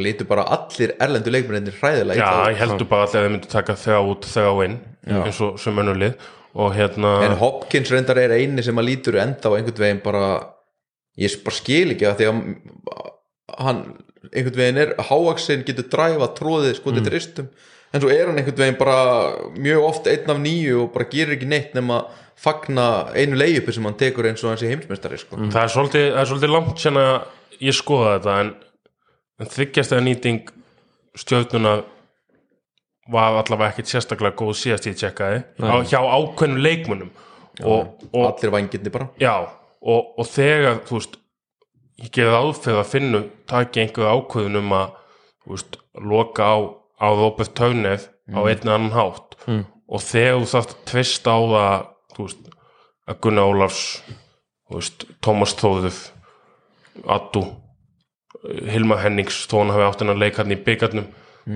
[0.00, 3.76] lítu bara allir erlendu leikmennir hræðilega Já, ég heldur bara allir að þeir myndu taka
[3.84, 6.45] þrjá út þrjá inn eins og og
[6.76, 10.26] hérna en Hopkins reyndar er eini sem að lítur enda á einhvern veginn bara
[11.20, 12.42] ég bara skil ekki að því að
[13.62, 13.82] hann
[14.32, 17.12] einhvern veginn er hávaksin getur dræfa tróðið skotið mm.
[17.14, 17.50] ristum
[17.92, 19.00] en svo er hann einhvern veginn bara
[19.56, 22.02] mjög oft einn af nýju og bara gerir ekki neitt nema
[22.36, 25.38] fagna einu leiðupi sem hann tekur eins og hans í heimsmeistari sko.
[25.40, 27.12] það, er svolítið, það er svolítið langt sen að
[27.64, 28.54] ég skoða þetta en,
[29.40, 30.50] en þykjast að nýting
[31.16, 31.76] stjórnuna
[33.12, 35.44] var allavega ekkit sérstaklega góð síðast ég tjekkaði.
[35.62, 37.12] Á, hjá ákveðnum leikmunum
[37.62, 39.08] og, og, allir vangirni bara.
[39.22, 39.34] Já,
[39.80, 41.20] og, og þegar þú veist
[42.02, 44.96] ég gerði áfyrir að finna taki einhverju ákveðun um að
[45.46, 46.56] veist, loka á
[46.96, 49.36] á Robert Tögnef á einn annan hátt.
[49.46, 49.64] Mm.
[49.86, 51.84] og þegar þú þarft að tvista á það
[52.18, 52.48] veist,
[53.06, 53.82] að Gunnar Ólafs
[54.72, 56.00] veist, Tómas Þóðuf
[57.06, 57.44] Addu
[58.66, 61.06] Hilma Hennings, þó hann hafi átt hennar leik hann í byggarnum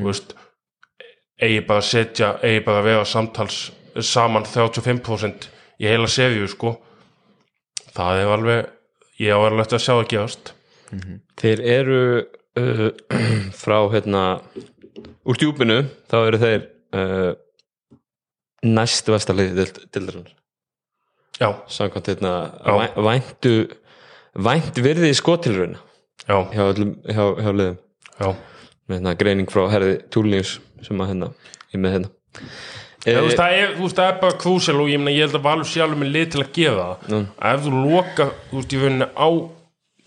[0.04, 0.36] veist,
[1.40, 3.60] eigi bara að setja eigi bara að vera samtals
[4.06, 5.48] saman 35%
[5.80, 6.74] í heila seríu sko.
[7.96, 8.68] Það er alveg
[9.20, 10.52] ég á alveg að sjá það gerast.
[11.40, 12.00] Þeir eru
[12.60, 12.88] uh,
[13.62, 14.24] frá hérna
[15.24, 16.64] úr djúpinu þá eru þeir
[16.96, 17.32] uh,
[18.66, 20.34] næstu vestarliði dildarinnar
[21.40, 22.74] já, samkvæmt hérna Já.
[22.76, 23.52] væ- væntu
[24.36, 25.78] vænt virði í skotilrauna
[26.28, 26.64] já, hjá,
[27.08, 27.78] hjá, hjá liðum.
[28.20, 28.28] Já.
[28.90, 31.30] Með hérna greining frá herði Túlnius sem að hérna
[31.74, 32.10] ég með hérna
[33.00, 35.24] Þú Eh, veist, það er, þú veist, það er bara krúsel og ég, meina, ég
[35.24, 37.26] held að Valur sjálfur með lið til að gefa það Mm.
[37.40, 39.28] að ef þú loka þú veist, rauninni á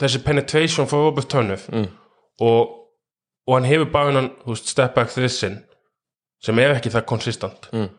[0.04, 1.88] þessi penetration for Robert Turnuff Mm.
[2.42, 2.70] og,
[3.48, 5.58] og hann hefur bara þú veist, step back þrissin
[6.44, 7.90] sem er ekki það konsistant Mm.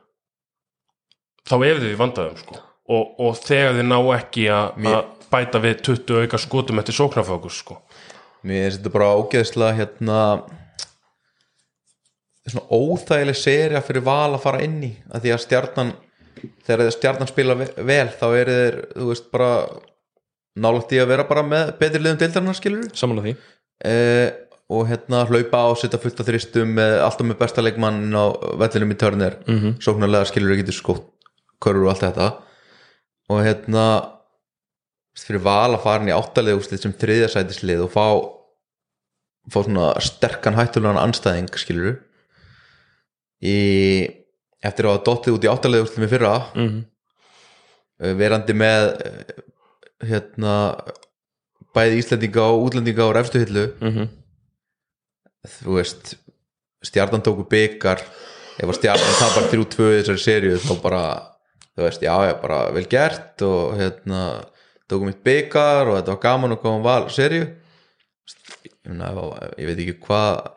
[1.48, 2.56] þá er þið í vandaðum sko.
[2.88, 7.80] og, og þegar þið ná ekki að bæta við 20 auka skotum eftir sóknarfókus sko.
[8.44, 10.18] Mér finnst þetta bara ógeðslega hérna
[12.52, 15.92] svona óþægileg serja fyrir val að fara inn í að því að stjarnan
[16.66, 19.50] þegar stjarnan spila ve- vel þá eru þeir, þú veist, bara
[20.60, 23.36] nálægt í að vera bara með betri liðum deildarinnar skilur samanlega því.
[23.84, 24.30] Eh,
[24.74, 28.24] og hérna hlaupa á setja fullt af þristum með, alltaf með besta leikmann á
[28.60, 29.74] vellinum í törnir mm -hmm.
[29.80, 31.10] sóknarlega skilur getur skótt
[31.60, 32.28] körur og allt þetta.
[33.30, 33.84] Og hérna
[35.16, 38.06] fyrir val að fara inn í áttalega úrslit sem þriðjasætislið og fá
[39.52, 42.00] fá svona sterkan hættulegan anstæðing skilur
[43.44, 43.56] í
[44.64, 48.18] eftir að hafa dottið út í áttalega úrslit með fyrra mm -hmm.
[48.20, 49.42] verandi með eh,
[50.08, 50.54] hérna
[51.74, 54.08] bæði Íslendinga og útlendinga á refstu hillu Mhm.
[55.64, 56.14] þú veist
[56.84, 58.00] stjarnan tóku byggar
[58.58, 61.02] ef að stjarnan tapar 3-2 í þessari seríu þá bara,
[61.76, 64.20] þú veist, já, já, bara vel gert og hérna
[64.88, 68.72] tókum mitt byggar og þetta var gaman að koma val seríu ég,
[69.58, 70.50] ég veit ekki hvað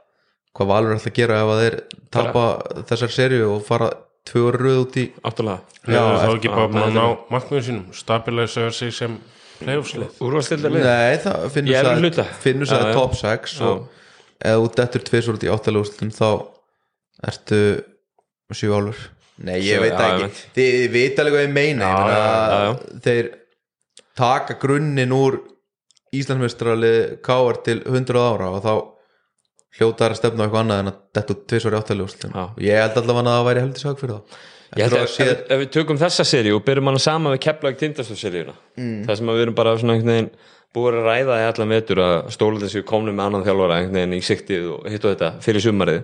[0.57, 1.75] hvað valur er alltaf að gera ef að þeir
[2.17, 2.43] tapa
[2.89, 3.89] þessari seríu og fara
[4.27, 7.85] tvö orðu röð út í áttalega Já, þá eftir- ekki bara að ná markmiður sínum
[7.95, 9.19] stabilisera sig sem
[9.61, 10.17] playoffslið
[10.83, 12.25] Nei, það finnur Í efri sæði hluta.
[12.43, 12.95] finnur Já, sæði já.
[12.97, 13.85] top 6 og
[14.37, 16.27] ef þú dettur tvisur út í áttalega úrslutum þá
[17.31, 17.61] ertu
[18.53, 18.99] sjú álur
[19.37, 20.37] Nei, ég Sjö, veit já, það ég ekki veit.
[20.57, 23.01] Þið, þið veit alveg hvað ég meina ég meina, já, já.
[23.05, 23.27] þeir
[24.17, 25.35] taka grunnin úr
[26.17, 26.91] Íslandsmestrali
[27.25, 28.71] káar til 100 ára og þá
[29.77, 32.43] hljótar að stefna eitthvað annað en að í áttalega úrslutum Já.
[32.43, 35.29] og ég held allavega að það væri heldur sag fyrir það Ég held að að
[35.31, 38.97] ef, ef, við tökum þessa seríu og byrjum hana saman við Keflag Tindastóð-seríuna mm.
[39.07, 40.31] það sem við erum bara svona einhvern veginn
[40.75, 44.15] búið að ræða í allan vetur að stóla þessu komnu með annan þjálfara einhvern veginn
[44.17, 46.01] í siktið og hitt og þetta fyrir sumarið.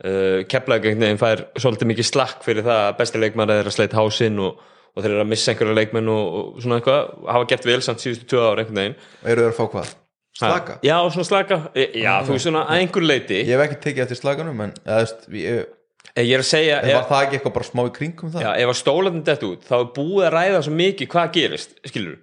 [0.00, 3.76] Uh, Keflag einhvern veginn fær svolítið mikið slakk fyrir það að besti leikmar er að
[3.76, 4.62] sleita hásinn og,
[4.94, 8.04] og þeir eru að missa einhverja leikmenn og, og svona eitthvað, hafa gert vel samt
[8.04, 9.90] síðustu tvö ára einhvern veginn
[10.38, 10.78] Slaka?
[10.86, 14.02] Já, svona slaka, E, já, þú veist svona að einhver leiti Ég hef ekki tekið
[14.06, 15.68] eftir slaganum en eða, þú veist, ég,
[16.20, 18.46] ég er að segja En var það ekki eitthvað bara smá í kringum það?
[18.46, 21.76] Já, ef að stólarnir dett út þá er búið að ræða svo mikið hvað gerist
[21.90, 22.16] skilur,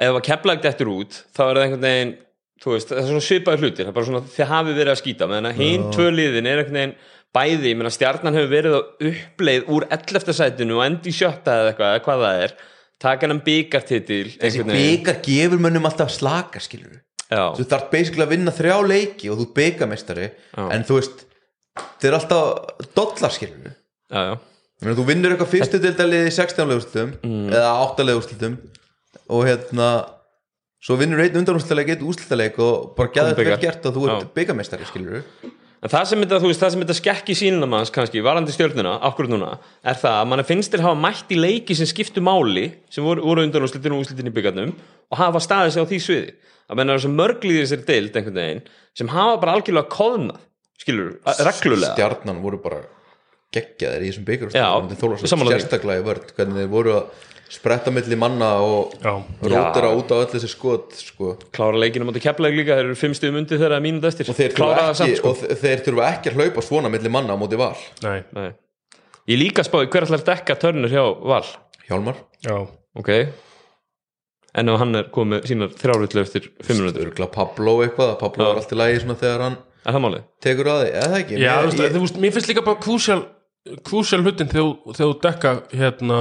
[0.00, 2.14] ef að keplag dettur út þá er það einhvern veginn
[2.60, 5.00] þú veist, það er svona svipaði hlutir, það er bara svona þið hafið verið að
[5.02, 6.96] skýta, meðan að hinn tvö liðin er einhvern veginn
[7.36, 10.34] bæði, ég meina stjarnan hefur verið á uppleið úr 11.
[10.36, 12.54] sætinu og endi í sjötta eða eitthvað, eða hvað það er
[13.00, 16.98] taka hann byggartitil Þessi byggar gefur mönnum alltaf slaka skilur
[17.56, 20.30] Þú þarf basically að vinna þrjá leiki og þú ert byggamestari
[20.74, 21.26] en þú veist
[22.02, 23.68] þeir eru alltaf dollar skilur
[24.10, 24.38] já, já.
[24.80, 27.50] Meina, þú vinnur eitthvað fyrstu dildalið í 16 leguslutum Mm.
[27.52, 28.56] eða 8 leguslutum
[29.30, 29.88] og hérna
[30.80, 34.22] svo vinnur einn undanúrslutaleik, einn úrslutaleik og bara gæða þetta vel gert og þú ert
[34.24, 34.30] Já.
[34.40, 35.22] byggamestari skilur
[35.80, 38.98] En það sem þetta, þú veist, það sem þetta skekki sínum manns kannski, varandi stjórnuna,
[39.08, 42.66] akkur núna er það að mann finnst þér hafa mætt í leiki sem skiptu máli,
[42.92, 46.00] sem voru, voru undan úrslitinu og úrslitin í byggarnum og hafa staðið sig á því
[46.04, 46.34] sviði.
[46.68, 48.62] Það menna þessu mörglýðir sér deild einhvern veginn
[49.00, 50.44] sem hafa bara algjörlega kóðnað,
[50.84, 51.10] skilur,
[51.48, 51.94] reglulega.
[51.96, 52.84] stjarnan voru bara
[53.56, 54.68] geggjaðir í þessum Já,
[55.32, 55.56] sammála því.
[55.56, 59.12] sérstaklega í vörn hvernig þeir voru að spretta milli manna og Já.
[59.98, 61.32] út á öll þessi skot sko.
[61.52, 64.30] Klára leikinu mútið keplega líka, þeir eru fimm stuðum undir þeirra mínúti eftir.
[64.30, 65.34] og þeir þurfa Klára það ekki, samt, sko.
[65.88, 67.74] þurfa ekki að hlaupa svona milli manna á móti val
[68.06, 68.50] Nei, Nei.
[69.30, 71.44] Ég líka spáði hver að dekka törnur hjá Val,
[71.88, 72.54] Hjálmar, já,
[72.96, 73.10] ok?
[74.58, 78.50] En ef hann er komið sínar þrjárullu eftir fimm minútur, örgla Pablo eitthvað Pablo Já.
[78.50, 80.24] er allt í lagi svona þegar hann er það málið?
[80.42, 80.80] tekur að
[81.20, 83.22] ekki já Mér- finnst líka bara krúsjál
[83.86, 86.18] krúsjál hlutin þegar þú- þegar þú dekka hérna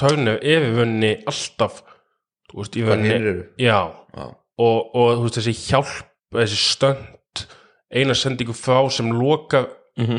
[0.00, 1.82] törnu yfir vönni alltaf
[2.50, 3.34] þú veist, eru?
[3.60, 3.78] já,
[4.16, 5.92] og, og þú veist, þessi hjálp
[6.36, 7.44] þessi stönd
[7.90, 9.66] eina sendingu frá sem loka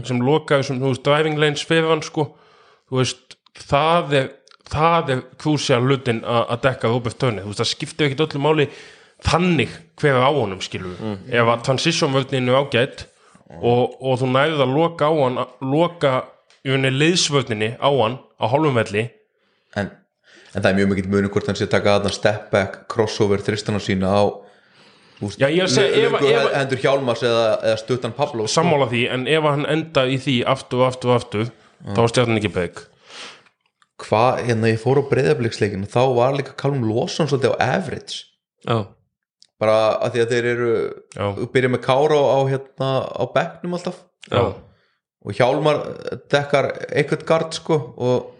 [0.05, 2.27] sem loka þessum, þú veist, driving lanes fyrir hann sko,
[2.91, 4.27] þú veist það er,
[4.71, 8.67] það er krúsjál hlutin að dekka Robert Turner þú veist, það skiptir ekkit öllu máli
[9.21, 13.07] þannig hver er á honum, skilur við ef að transition vörnin er ágætt
[13.59, 15.41] og, og þú nærið að loka á hann
[15.73, 16.13] loka
[16.61, 19.07] í rauninni liðsvörninni á hann á hálfum velli
[19.79, 19.89] en,
[20.55, 23.43] en það er mjög mikið muni hvort hann sé að taka þarna step back crossover
[23.45, 24.23] þristana sína á
[25.37, 29.67] Já, segja, ef- ef- hendur Hjálmars eða, eða stuttan Pablo sammála því, en ef hann
[29.69, 31.51] enda í því aftur og aftur og aftur
[31.93, 32.79] þá er stjarnan ekki beg
[34.01, 38.23] hvað, hérna ég fór á breyðabliksleikinu þá var líka Callum Lawson svolítið á average.
[38.65, 38.79] Já,
[39.61, 40.71] bara að því að þeir eru
[41.13, 41.25] Já.
[41.53, 43.99] byrja með Kára á, hérna, á bekknum alltaf.
[44.31, 44.41] Já,
[45.21, 45.83] og Hjálmar
[46.33, 48.31] dekkar einhvern gard sko og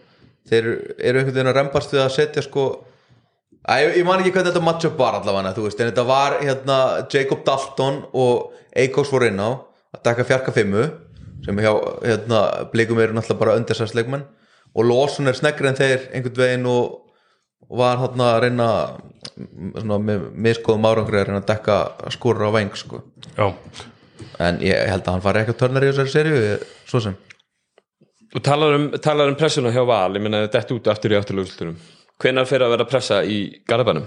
[0.50, 0.64] þeir
[0.98, 2.64] eru einhvern veginn að rempast við að setja sko
[3.62, 6.78] Æ, ég, ég man ekki hvernig þetta matchup var allavega en þetta var hérna
[7.12, 9.54] Jacob Dalton og Eikos voru inn á
[9.94, 10.88] að dekka fjarka fimmu
[11.46, 11.70] sem hjá
[12.02, 12.40] hérna,
[12.72, 14.24] blikum eru náttúrulega bara undirsæðsleikmenn
[14.74, 16.98] og Lawson er sneggri en þeir einhvern veginn og,
[17.70, 18.68] var hérna að reyna
[19.78, 21.76] svona, með miskoðum árangri að reyna að dekka
[22.16, 22.98] skúrur á veng sko.
[24.42, 27.14] En ég held að hann fari ekki að törnar í þessari ég- svo sem
[28.34, 31.76] og talar um, talar um pressuna hjá Val ég meina þetta út aftur í afturlöfuslutunum
[32.22, 34.04] hvenær fyrir að vera pressa í Garðabænum?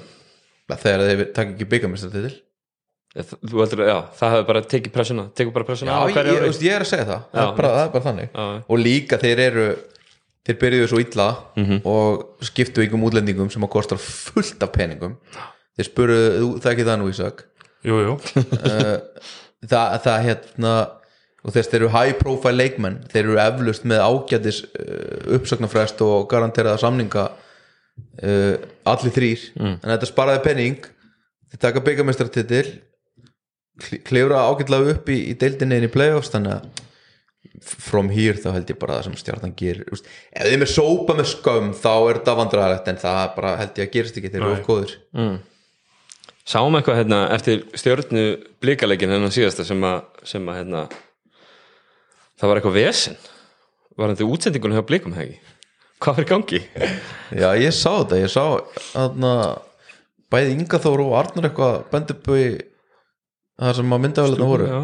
[0.72, 2.32] Þegar þeir takk ekki byggamestar til
[3.16, 6.58] þú heldur að, já, það hefur bara tekið pressuna tekur bara pressuna Já, ég, ég,
[6.68, 7.22] ég er að segja það.
[7.32, 7.46] Það Já.
[7.52, 8.32] er bara, það er bara þannig.
[8.36, 8.48] Já.
[8.68, 9.68] og líka þeir eru
[10.46, 11.78] þeir byrjuðu svo illa Mhm.
[11.88, 15.16] og skiptu ykkur útlendingum sem að kostar fullt af peningum.
[15.78, 17.46] Þeir spuru, þú, það er ekki það nú Ísak?
[17.86, 18.18] Jú, jú.
[19.66, 20.72] Það, það hérna
[21.46, 23.00] og þess þeir eru high profile leikmenn.
[23.12, 28.56] Þeir eru eflust með ágætis uh, uppsagnarfrest og garanteraða samninga uh,
[28.92, 29.76] allir þrýr Mm.
[29.78, 30.90] en þetta sparaði penning
[31.52, 32.66] þeir taka byggamestartitil
[34.08, 36.84] klifra ágætlega upp í, í deildinni inn í playoffs þannig að
[37.66, 40.02] from here þá held ég bara það sem stjarnan gerir ef
[40.50, 43.94] þeim er sópa með skömm þá er þetta vandræðalegt en það bara held ég að
[43.96, 44.60] gerist ekki þeir eru Nei.
[44.60, 44.96] of góðir.
[46.46, 48.26] Sáum eitthvað hérna eftir stjórnu
[48.62, 50.84] blíkaleikin hennan síðasta sem að, sem að hérna
[52.40, 53.18] það var eitthvað vesen.
[53.96, 55.38] Var þetta útsendingun hjá blíkum hegi?
[56.04, 56.62] Hvað í gangi?
[57.32, 58.44] Já, ég sá þetta, ég sá
[59.00, 59.32] aðna,
[60.34, 62.46] bæði Inga Þór og Arnar eitthvað bendi upp í
[63.56, 64.68] það sem að myndavælega voru.
[64.70, 64.82] Já,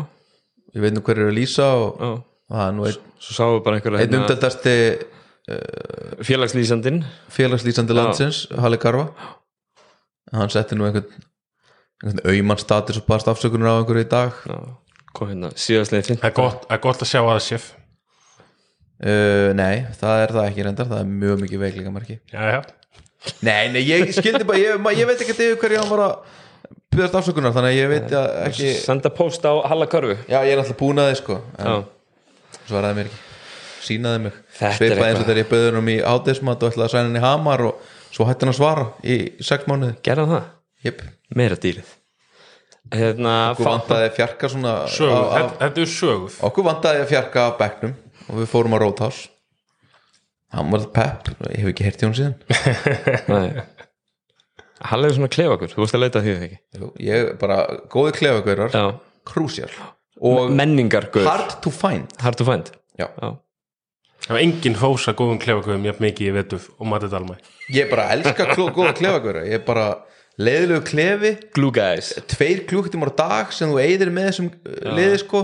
[0.77, 2.11] ég veit nú hver eru að lýsa og já.
[2.55, 4.77] það er nú einn, einn hérna, umdeltasti
[6.23, 7.03] félagslýsandinn.
[7.33, 9.09] félagslýsandi landsins Halli Karfa
[10.31, 11.09] hann setti nú einhvern
[12.01, 14.37] einhvern auðmann status og baðast afsökunar á einhverju í dag.
[14.47, 14.57] Já,
[15.17, 17.69] kom hérna síðastlega fint Það er gott, það er gott að sjá að það séf
[19.05, 22.59] uh, nei, það er það ekki reyndar það er mjög mikið veiklinga marki Já, já,
[23.45, 26.37] nei, nei, ég skildi bara, ég, ma- ég veit ekki til hverju hann var að
[26.91, 30.15] byggast afsökunar þannig að ég veit að ekki senda post á Halla Körfu.
[30.27, 31.75] Já, ég er alltaf búin að þið sko en já,
[32.67, 33.21] svaraði mér ekki.
[33.81, 34.35] Sínaði mig.
[34.57, 35.29] Þetta er svipaði eins og eitthvað.
[35.29, 38.27] þegar ég bauði hann í ádeismat og ætlaði að sæna hann í hamar og svo
[38.27, 39.95] hætti hann að svara í sex mánuði.
[40.05, 40.49] Gerða það,
[40.89, 41.01] Jep.
[41.39, 41.95] meira dýrið
[42.91, 46.39] hérna okkur vantaði að fjarka svona söguð, á- á- þetta, er söguð.
[46.49, 47.93] Okkur vantaði að fjarka af bekknum
[48.27, 49.29] og við fórum á Roadhouse.
[50.51, 52.35] Hann var pepp, ég hef ekki heyrt í hún síðan.
[53.31, 53.63] Nei.
[54.91, 56.89] Halla er svona klefakur, þú veist að leita að því þegar ekki?
[57.05, 57.57] Ég bara,
[57.93, 58.83] góði klefagaurar já,
[59.29, 59.69] krúsjál
[60.21, 62.11] og menningar guð, hard to find.
[62.21, 62.71] Hard to find.
[62.99, 63.07] Já.
[63.21, 63.29] já,
[64.25, 67.35] Það var engin fósa góðum klefakauðum jafn mikið í vetuð og matið dalmæ.
[67.73, 69.85] Ég bara elska kló, góða klefagaurar ég bara
[70.41, 71.31] leiðilegu klefi.
[71.55, 72.11] Glue guys.
[72.31, 75.43] Tveir klukkutímar á dag sem þú eyðir með þessum uh, liði sko.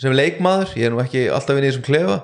[0.00, 2.20] Sem leikmaður, ég er nú ekki alltaf inn í þessum klefa.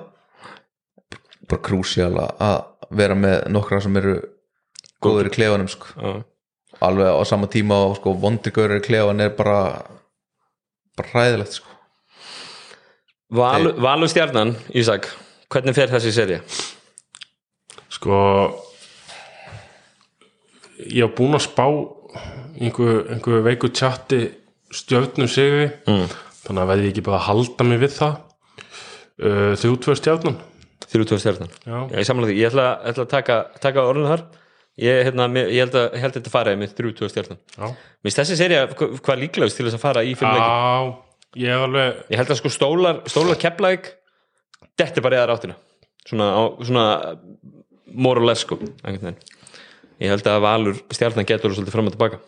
[1.47, 2.57] Bara krúsjál að
[2.97, 4.17] vera með nokkra sem eru
[5.03, 5.93] góður í klefanum sko.
[5.95, 6.17] Já,
[6.87, 9.59] alveg á sama tíma og sko vondigauður í klefan er bara
[10.97, 11.71] bara hræðilegt sko.
[13.37, 15.09] Val, Valur stjarnan, Ísak
[15.51, 16.39] hvernig fer þessi serja?
[17.91, 18.17] Sko
[20.85, 24.21] Ég hef búin að spá einhver, einhver veiku tjatti
[24.73, 26.05] stjörnum sigri mm.
[26.43, 28.19] þannig að veði ég ekki bara að halda mig við það.
[29.17, 30.37] Uh, Þrjú tvö stjarnan.
[30.87, 31.55] Þrjú tvö stjarnan.
[31.65, 31.79] Já.
[31.97, 34.27] ég samla því, ég ætla, ætla að taka, taka orðinu þar.
[34.77, 38.19] Ég, hérna, ég held að, ég held að þetta faraði með þrjú tvö Mér finnst
[38.21, 40.49] þessi serja hva- hvað líklegust til þess að fara í fimm leiki?
[40.53, 43.89] Já ég er alveg ég held að sko stólar, stólar keplæk
[44.79, 45.57] detti bara í aðra áttina.
[46.07, 46.27] Svona,
[46.63, 46.85] svona
[47.91, 49.36] more or less sko einhvern veginn
[50.03, 52.19] ég held að Valur stjarnan getur svolítið fram og tilbaka.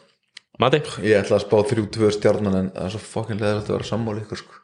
[0.60, 0.82] Mati?
[1.08, 3.88] ég ætla að spá þrjú tvö stjarnan en það er svo fokkin leður að vera
[3.88, 4.58] sammála ykkur sko.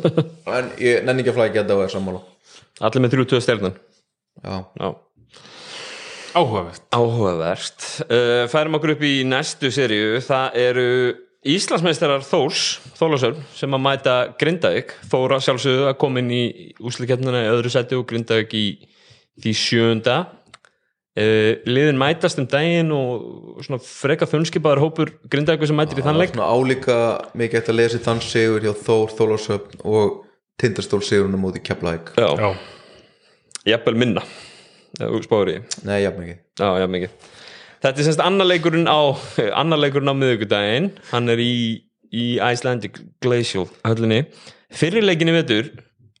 [0.56, 2.22] En ég nenni ekki að flækja þetta að vera sammála.
[2.86, 3.76] Allir með þrjú tvö stjarnan?
[4.40, 4.88] Já, Já.
[6.34, 6.82] Áhugavert.
[6.90, 7.84] Áhugavert.
[8.08, 10.16] Uh, Færum okkur upp í næstu seríu.
[10.24, 10.86] Það eru
[11.44, 12.62] Íslandsmeistarar Þórs
[12.96, 14.96] Þólasörn sem að mæta Grindavík.
[15.12, 16.44] Þóra sjálfsögðu að koma inn í
[16.80, 18.64] úslikefnina í öðru seti og Grindavík í
[19.44, 20.16] því sjönda
[21.20, 26.20] uh, liðin mætast um daginn og svona freka þunnskipaður hópur Grindavík sem mætir í þann
[26.20, 26.98] leik svona álíka
[27.34, 30.20] mikið eftir að lesa í þann sigur hjá Þór, Þólarsöfn og
[30.60, 32.50] Tindastól sigurinn á móti Keflæk Já, Já,
[33.74, 34.26] jafnvel minna
[35.24, 37.14] spáir í Nei, jafn mikið Já, mikið.
[37.84, 39.00] Þetta er semst annar leikurinn á,
[39.60, 40.86] annar leikurinn á miðvikudaginn.
[41.10, 44.22] Hann er í, í Icelandic Glacial höllinni.
[44.74, 45.68] Fyrir leikinni vetur,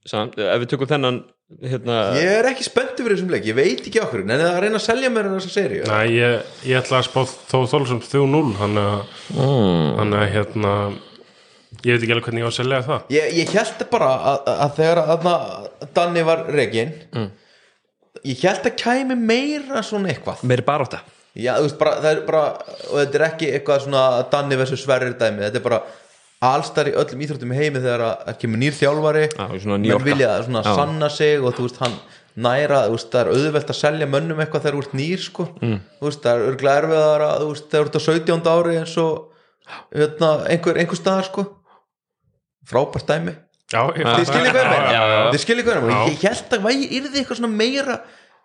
[0.04, 1.22] samt, ef við tökum þennan,
[1.64, 4.50] hérna, Ég er ekki spenntur fyrir þessum leik, ég veit ekki okkur en það er
[4.50, 7.20] að reyna að selja mér en þessa seri Nei, ég, ég ætla að spá
[7.50, 10.74] þó þólusum 3-0 þannig að mm, að hérna
[11.84, 13.08] ég veit ekki alveg hvernig ég á að selja það.
[13.12, 15.26] Ég, ég held bara að, að þegar að
[15.96, 16.94] Danni var regin
[18.24, 20.44] ég held að kæmi meira svona eitthvað.
[20.48, 21.02] Meiri baróta.
[21.34, 22.42] Já, þú veist, bara, það er bara
[22.92, 25.80] og þetta er ekki eitthvað svona Danni versus Sverrir dæmi, þetta er bara
[26.48, 29.94] allstar í öllum íþróttum í heimi þegar að það kemur nýr þjálfari Já, svona New
[29.94, 30.70] menn vilja svona Já.
[30.78, 31.94] sanna sig og þú veist, hann
[32.34, 35.46] næra, þú veist, það er auðvelt að selja mönnum eitthvað þegar þú ert nýr, sko
[35.60, 35.76] mm.
[36.00, 38.50] þú veist, það er örglega erfiðar að, þú veist, þegar þú ert á 17.
[38.54, 39.12] ári eins og
[39.94, 41.46] hérna, einhver, einhver staðar, sko
[42.68, 43.36] frábært dæmi
[43.72, 47.54] Já, ég, þið skiljið meina þið skiljið hvað ég held að væri yrði eitthvað svona
[47.54, 47.96] meira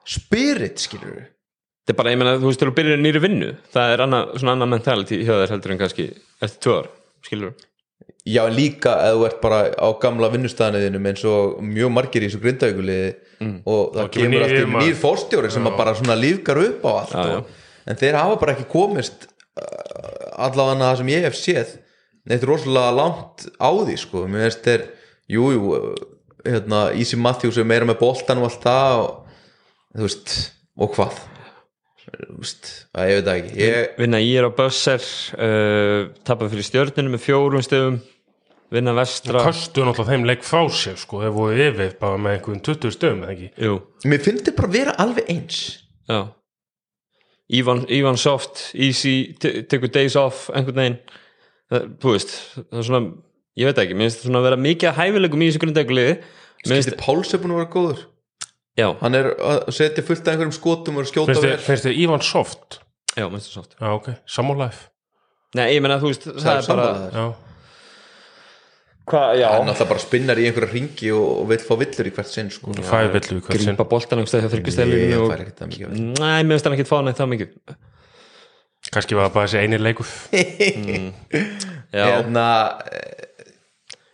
[0.08, 1.28] spirit, skiljur við
[1.90, 3.48] Þetta er bara, ég meina, þú veist, til að byrja nýri vinnu.
[3.74, 6.04] Það er annað, svona annað mentality hjá þér heldur en kannski
[6.46, 6.90] eftir tvö ár,
[7.26, 7.66] skilur þú?
[8.28, 12.42] Já, líka ef þú ert bara á gamla vinnustæðaniðinum eins og mjög margir í þessu
[12.44, 13.10] grindavíkuliði
[13.66, 14.86] og það Og kemur nýr alltaf yfirmaður.
[14.90, 17.38] nýr fórstjóri sem að bara svona lífgar upp á allt Já, já.
[17.40, 17.46] og,
[17.90, 21.72] en þeir hafa bara ekki komist uh, allavega það sem ég hef séð
[22.30, 24.84] neitt rosalega langt á því sko, mér veist þeir
[25.32, 26.06] jú, jú, uh,
[26.46, 29.36] hérna Easy Matthews er meira með boltan og allt það og
[29.96, 30.36] þú veist,
[30.78, 31.24] og hvað
[32.10, 35.04] að ég veit ekki ég, Vinna í er á Bösser,
[35.38, 38.00] uh, tapar fyrir stjörninu með fjórum stöðum,
[38.74, 39.44] vinna vestra.
[39.46, 43.24] Köstu náttúrulega þeim leik frá sér sko, þeir voru yfir bara með einhverjum 20 stöðum
[43.26, 43.78] eða ekki Jú,
[44.10, 45.62] mér finnst þið bara vera alveg eins
[46.10, 46.20] já.
[47.50, 51.00] Ivan, Ivan Soft, Easy, te- tekur days off, einhvern veginn.
[51.70, 53.00] Það, þú veist, það er svona,
[53.58, 55.62] ég veit ekki, mér finnst það svona að vera mikið að hæfileikum í þessu
[56.76, 58.04] finnst, Skipti Páls er búin að vera góður
[58.80, 61.58] já, hann er að setja fullt af einhverjum skotum og er að skjóta vel.
[61.84, 62.80] þið Ivan Soft?
[63.16, 63.76] já, það Soft.
[63.80, 64.88] Já, ok, sammálaðið
[65.58, 67.24] Nei, ég menna, þú veist, það, það er bara, Já,
[69.10, 72.12] hvað, já, hann alltaf bara spinnar í einhverja ringi og, og vil fá villur í
[72.14, 72.76] hvert sinn sko.
[72.78, 73.72] fæði villu í hvert sinn.
[73.74, 76.78] grípa boltan einhvers þegar ég þryggjastælinu og, fær ekkert það mikið Nei, mér finnst hann
[76.78, 77.56] ekki fá neitt það mikið.
[78.94, 80.14] Kannski var það bara þessi eini leikur.
[81.98, 82.46] Já, hérna,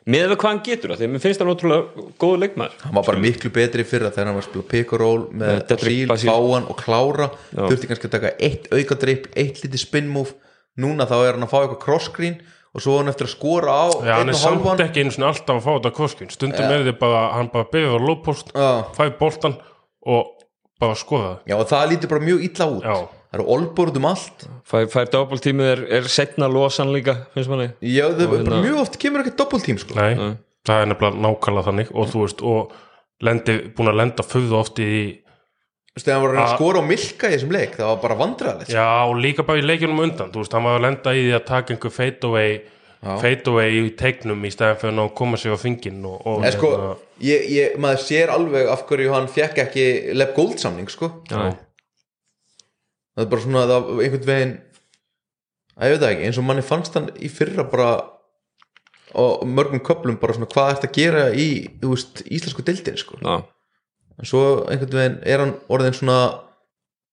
[0.05, 2.73] með við hvað hann getur það, því að mér finnst hann ótrúlega góð leikmaður.
[2.85, 5.23] hann var bara miklu betri í fyrra þegar hann var að spila pick and roll
[5.33, 7.29] með síl, báan og klára.
[7.55, 10.35] Þurfti kannski að taka eitt auka drip eitt lítið spin move
[10.77, 12.37] núna þá er hann að fá eitthvað cross screen
[12.75, 15.13] og svo er hann eftir að skora á Já, hann er og samt ekki einu
[15.15, 18.51] sinni alltaf að fá þetta koskin Stundum er þið bara, hann bara byrjar á lópost
[18.51, 18.71] Já.
[18.97, 19.55] fæði boltan
[20.05, 20.33] og
[20.83, 22.83] bara skoða það Já, og það lítur bara mjög illa út.
[22.83, 22.97] Já.
[23.35, 24.45] Það eru olbúrð um allt?
[24.65, 27.67] Fær, fær doppeltímið er, er setna losan líka, finnst manni.
[27.83, 29.95] Já, það bara hérna- mjög oft kemur ekki doppeltím sko.
[29.99, 30.15] Nei,
[30.65, 31.91] það er nefnilega nákvæmlega þannig.
[31.93, 32.71] Og þú veist, og
[33.21, 34.91] lendi, búin að lenda föðu oft í
[35.95, 37.75] Þú veist, þegar hann var að reyna að A- skora á Milka í þessum leik
[37.77, 40.31] það var bara vandræðalegt Já, og líka bara í leikjunum undan.
[40.33, 42.57] Þú veist, hann var að lenda í því að taka einhver fade away
[43.05, 46.51] fade away í teiknum í stæðan fyrir að koma sig á fingin og, og En
[46.51, 49.85] sko, hérna, ég, ég, maður sér alveg af hverju hann fekk ekki
[50.17, 51.11] Leb Gold samning sko.
[51.29, 51.53] Já,
[53.15, 54.55] það er bara svona það einhvern veginn
[55.75, 57.89] að ég veit ekki, eins og manni fannst hann í fyrra bara
[59.15, 61.47] og mörgum köplum bara svona hvað ertu að gera í
[61.83, 63.19] veist, íslensku dildin sko.
[63.23, 63.45] Já,
[64.19, 66.19] en svo einhvern veginn er hann orðin svona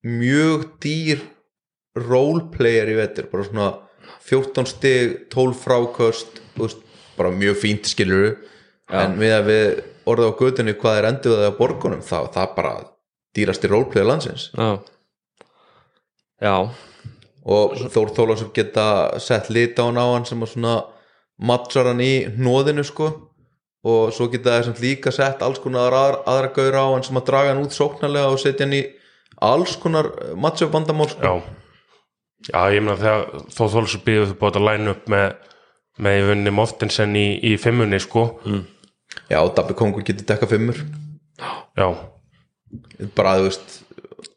[0.03, 1.23] mjög dýr
[1.99, 3.69] roleplayer í vetur bara svona
[4.27, 6.83] 14 stig 12 fráköst þú veist,
[7.19, 8.37] bara mjög fínt skilur
[8.93, 9.67] en við að við
[10.11, 12.73] orðið á götunni hvað er endur það að borgunum þá það bara
[13.37, 14.49] dýrasti roleplayer landsins.
[14.57, 14.81] Já.
[16.43, 16.57] Já,
[17.43, 18.87] og Þór Þólasur geta
[19.23, 20.75] sett lit á hann á hann sem að svona
[21.39, 23.11] matchar hann í hnóðinu sko.
[23.83, 27.19] Og svo geta þeir samt líka sett alls konar aðra, aðra gaur á hann sem
[27.19, 28.83] að draga hann út sóknarlega og setja hann í
[29.43, 31.23] alls konar matchup vandamál sko.
[31.23, 31.33] já.
[32.43, 35.27] Já, ég meina þegar þó þóls býðu þau búið að læna upp með
[36.03, 38.27] með í vunni Moftinsen í, í fimmunni sko.
[39.31, 40.79] Já, Dabbi Kongur getur dekka fimmur.
[41.77, 41.89] Já,
[43.17, 43.77] bara þú veist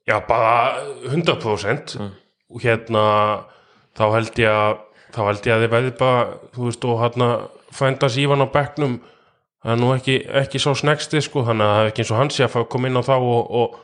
[0.06, 3.03] Já, bara 100% og hérna
[3.97, 4.78] þá held ég að
[5.16, 7.30] þá held ég að þið veði bara þú veist og hérna
[7.76, 8.99] fændas Ívan á bekknum.
[9.66, 12.20] Það er nú ekki, ekki svo snegsti sko þannig að það er ekki eins og
[12.20, 13.80] hans ég að koma inn á þá og, og,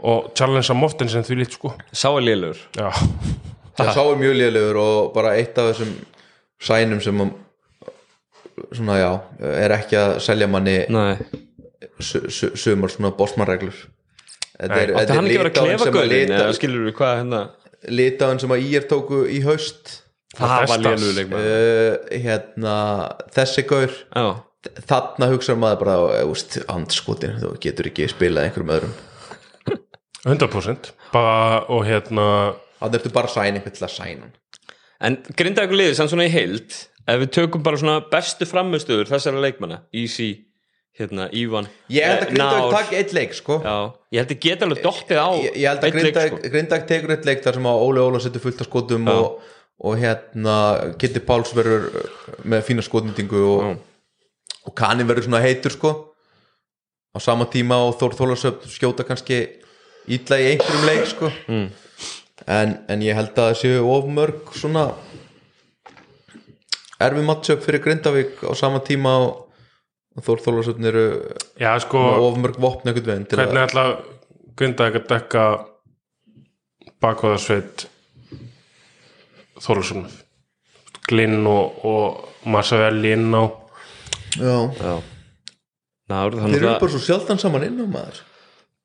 [0.00, 1.74] og challenge að moftin sem því lít sko.
[1.92, 2.88] Sá er lélugur Já,
[3.76, 5.92] það sá er mjög lélegur og bara eitt af þessum
[6.56, 7.20] sænum sem
[8.72, 9.10] svona já,
[9.52, 10.78] er ekki að selja manni
[12.00, 13.76] sumar svona bossmannreglur
[14.56, 17.14] þetta er, átti hann ekki að vera litáin sem að lita, eða skilur við hvað
[17.20, 17.44] hérna
[18.00, 19.94] litáin sem að ír tóku í haust.
[20.36, 22.76] Það var léluleik uh, hérna
[23.32, 23.92] þessi gaur.
[24.12, 24.26] Já,
[24.90, 28.96] þarna hugsa maður bara úst, andskotin, þú getur ekki spilað einhverjum öðrum.
[30.26, 32.26] 100% bara og hérna
[32.80, 34.30] þannig ertu bara að sæna einhvern til að sæna.
[35.06, 36.74] En grindaðu liðið sann svona í heild
[37.06, 40.45] ef við tökum bara svona bestu framstöður þessara leikmanna Easy,
[40.96, 42.74] hérna, Ívan ég held að eh, Grindavík Nár.
[42.74, 43.76] takk eitt leik sko Já,
[44.14, 46.50] ég held að geta alveg dottið á ég, ég held að Grindavík sko.
[46.54, 49.52] Grindavík tekur eitt leik þar sem að Óli Óla setur fullt af skotum og,
[49.84, 50.56] og hérna
[51.00, 51.88] Kitty Páls verður
[52.48, 53.72] með fína skotnýtingu og,
[54.66, 55.94] og Kani verður svona heitur sko
[57.12, 59.42] á sama tíma og Þór Þólasöfn skjóta kannski
[60.08, 61.68] ítla í einhverjum leik sko mm.
[62.46, 64.90] en, en ég held að það séu of mörg svona
[67.02, 69.45] erfi matchup fyrir Grindavík á sama tíma og
[70.16, 71.06] Þór Þólasöfn eru
[71.60, 73.84] já sko of mörg vopn einhvern veginn til hvernig ætla
[74.56, 75.42] Grindavík að dekka
[77.04, 77.84] bakhóðarsveit
[79.60, 80.06] Þólusson
[81.06, 83.44] Glinn og, og Marsavelli inn á?
[84.36, 84.56] Já.
[84.80, 84.94] Já.
[86.10, 88.18] Nár, Þeir eru að bara svo sjaldan saman inn á maður.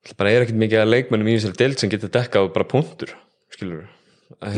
[0.05, 3.15] Það bara er ekkert mikið að leikmennum í þessari deild sem getur dekkað bara punktur
[3.53, 3.97] skilur við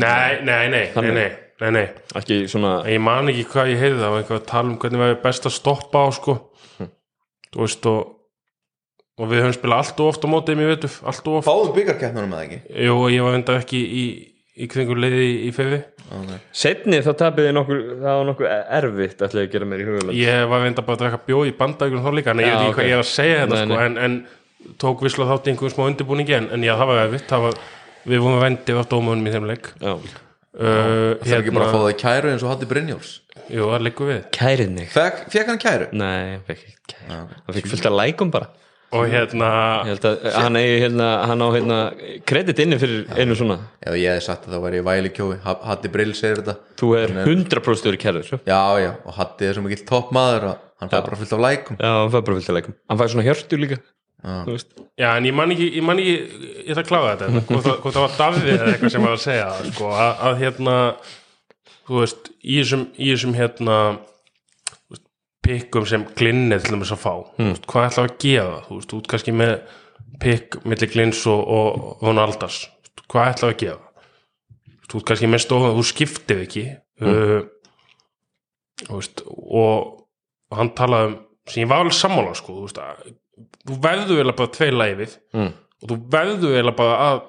[0.00, 1.30] nei, nei, nei, nei, nei,
[1.62, 1.86] nei, nei.
[2.18, 5.02] ekki svona ég man ekki hvað ég heyrði það var einhver að tala um hvernig
[5.04, 6.36] væri best að stoppa á sko.
[7.54, 8.02] Þú veist og
[9.14, 11.46] og við höfum spilað allt og oft á mótið mér veitum, allt og oft.
[11.46, 12.56] Fáðu byggarkeppnunum með ekki?
[12.82, 14.04] Jú, ég var enda ekki í,
[14.58, 15.78] í kringur leiði í, í fyrri.
[16.50, 20.18] Setni þá tapið þið nokkur það var nokkuð erfitt ætlaði að gera mér í hugulega
[20.18, 22.58] ég var enda bara að drekka bjóð í bandækjum þá líka en ég Já, veit
[22.58, 22.76] ekki ok.
[22.76, 23.86] hvað ég er að segja þetta Nei, sko, nei.
[23.86, 27.26] en, en tók visla þátt í einhverjum smá undirbúningi en, en já, það var erfitt.
[27.30, 27.58] Það var,
[28.04, 29.70] við vorum vendið á dómunum í þeim leik.
[29.80, 29.94] Já,
[30.54, 33.14] uh, Það er ekki bara að fá það í kæru eins og Hatti Brynjóls
[33.50, 34.20] jú, það liggur við.
[34.34, 34.90] Kærið mig.
[34.94, 35.88] Fekk, hann kæru?
[35.96, 37.24] Nei, hann fekk ekki kæru.
[37.32, 38.50] Hann fekk fullt af lækum bara.
[38.94, 39.46] Og hérna,
[39.82, 41.78] ég held að hann eigi hérna hann á hérna
[42.30, 43.56] kredit inni fyrir einu svona.
[43.82, 45.32] Ef ég hefði sagt að það væri í væli kjói.
[45.42, 46.54] Hatti Bryll segir þetta.
[46.78, 48.38] Þú er 100% verið kærið svo.
[48.46, 51.80] Já, já, og Hatti er svo mikill toppmaður að hann fær bara fullt af lækum.
[51.80, 52.78] Já, hann fær bara fullt af lækum.
[52.92, 53.80] Hann fær svona hjörtu líka
[54.96, 56.14] já, en ég man ekki ég man ekki,
[56.64, 59.14] ég ætla að kláða þetta hvort, það- hvort það var Davíð eða eitthvað sem var
[59.16, 60.76] að segja sko, að, að hérna
[61.84, 63.78] þú veist, í þessum, í þessum hérna
[64.92, 65.04] veist,
[65.44, 67.50] pikkum sem glinnið til þess að fá mm.
[67.50, 69.56] veist, hvað ætla að gefa þú veist, ert kannski með
[70.22, 72.62] pikk milli glins og, og, hún aldars
[73.10, 73.82] hvað ætla að gefa
[74.88, 76.64] þú ert kannski með stofan, þú skiptir ekki
[77.04, 77.44] uh,
[78.86, 79.92] þú veist, og,
[80.48, 81.20] og hann talaði um
[81.50, 83.16] sem ég var alveg sammála sko, þú veist, að,
[83.68, 85.52] þú verður eiginlega bara tvei læfið Mm.
[85.82, 87.20] og þú verður eiginlega bara að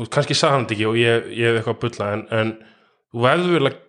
[0.00, 2.52] veist, kannski sagði hann þetta ekki og ég, ég hef eitthvað að bulla en, en
[3.12, 3.80] þú verður eiginlega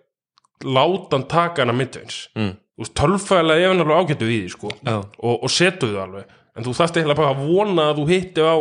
[0.76, 2.52] láta hann taka hana midveins Mm.
[2.76, 6.02] þú veist, tölfæðilega ef hann alveg ágættu við því sko, já, og, og setu þau
[6.06, 6.24] alveg.
[6.56, 8.56] En þú þarft eiginlega bara að vona að þú hitti á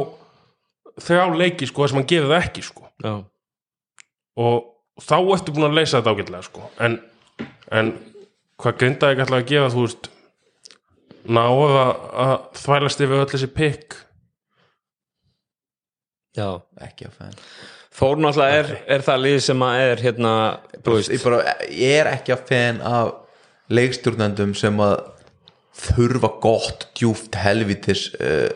[1.01, 2.83] þrjá leiki sko þar sem hann gerir það ekki sko.
[3.03, 3.13] Já,
[4.41, 6.69] og þá ertu búin að leysa þetta ágætlega sko.
[6.79, 6.99] en,
[7.71, 7.91] en
[8.61, 10.10] hvað grindaði ekki alltaf að gefa þú veist
[11.27, 11.91] ná að,
[12.25, 13.97] að þvælast yfir öll þessi pikk?
[16.37, 16.47] Já.
[16.81, 17.39] Ekki að fenn
[17.91, 20.29] Þór náttúrulega er, er það lið sem að er hérna,
[20.79, 21.11] þú veist.
[21.11, 23.09] Ég, bara, ég er ekki að fenn af
[23.71, 24.95] leikstjórnendum sem að
[25.81, 28.47] þurfa gott djúft helvitis uh,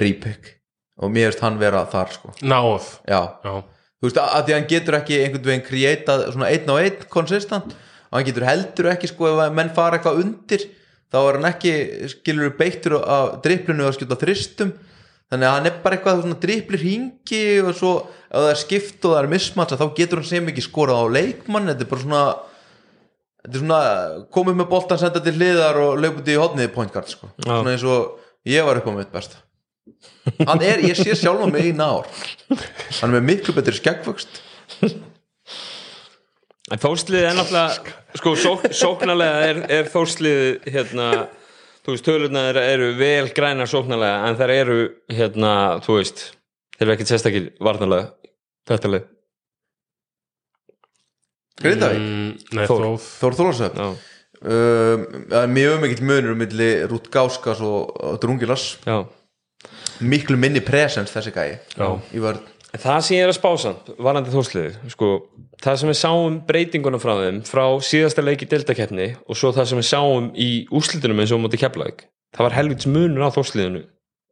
[0.00, 0.54] rýpik
[1.02, 2.32] og mér veist hann vera þar sko.
[2.40, 3.54] Náð Já, já,
[4.00, 7.06] þú veist að, að því hann getur ekki einhvern veginn kreitað svona einn á einn
[7.12, 10.66] konsistant og hann getur heldur ekki sko ef menn fara eitthvað undir
[11.12, 11.74] þá er hann ekki
[12.12, 14.72] skilur beittur af driplinu að skjóta þristum.
[15.32, 17.92] Þannig að hann er bara eitthvað svona driplir hingi og svo
[18.28, 21.14] ef það er skipt og það er mismatsa þá getur hann sem ekki skorað á
[21.16, 21.70] leikmann.
[21.70, 22.24] Þetta er bara svona
[23.42, 23.80] þetta er svona
[24.34, 27.32] komið með boltan senda til hliðar og löput í hodniði point guard sko.
[27.40, 27.48] Já.
[27.54, 29.40] svona eins og ég var upp á mitt besta.
[30.46, 32.06] Hann er, ég sé sjálf á mig í nár
[33.00, 34.38] hann er með miklu betri skeggvöxt
[36.72, 41.08] En þórslið er náttúrulega sko sók, sóknarlega er, er þórslið hérna,
[41.84, 44.78] þú veist, tölurnar eru vel grænar sóknarlega en þær eru
[45.12, 45.52] hérna,
[45.84, 46.22] þú veist
[46.78, 48.08] þeir eru ekkert sérstakir varnarlega
[48.70, 49.10] þetta leið
[51.62, 52.86] Grindavík, mm, nei, Þór.
[53.20, 53.36] Þór.
[53.38, 57.92] Þólasöf Já, um, það er mjög mikill munur milli Rút Gáskas og,
[58.22, 58.64] Drungilas.
[58.88, 59.04] Já,
[60.02, 61.86] miklu minni presens þessi gæi Já.
[62.16, 62.48] í vörð
[62.80, 65.10] það sem ég er að spása varandi þórsliði, sko
[65.62, 69.82] það sem við sáum breytinguna frá þeim frá síðasta leiki deltakeppni og svo það sem
[69.82, 73.84] við sáum í úrslitunum eins og móti keflaug það var helvits munur á þórsliðinu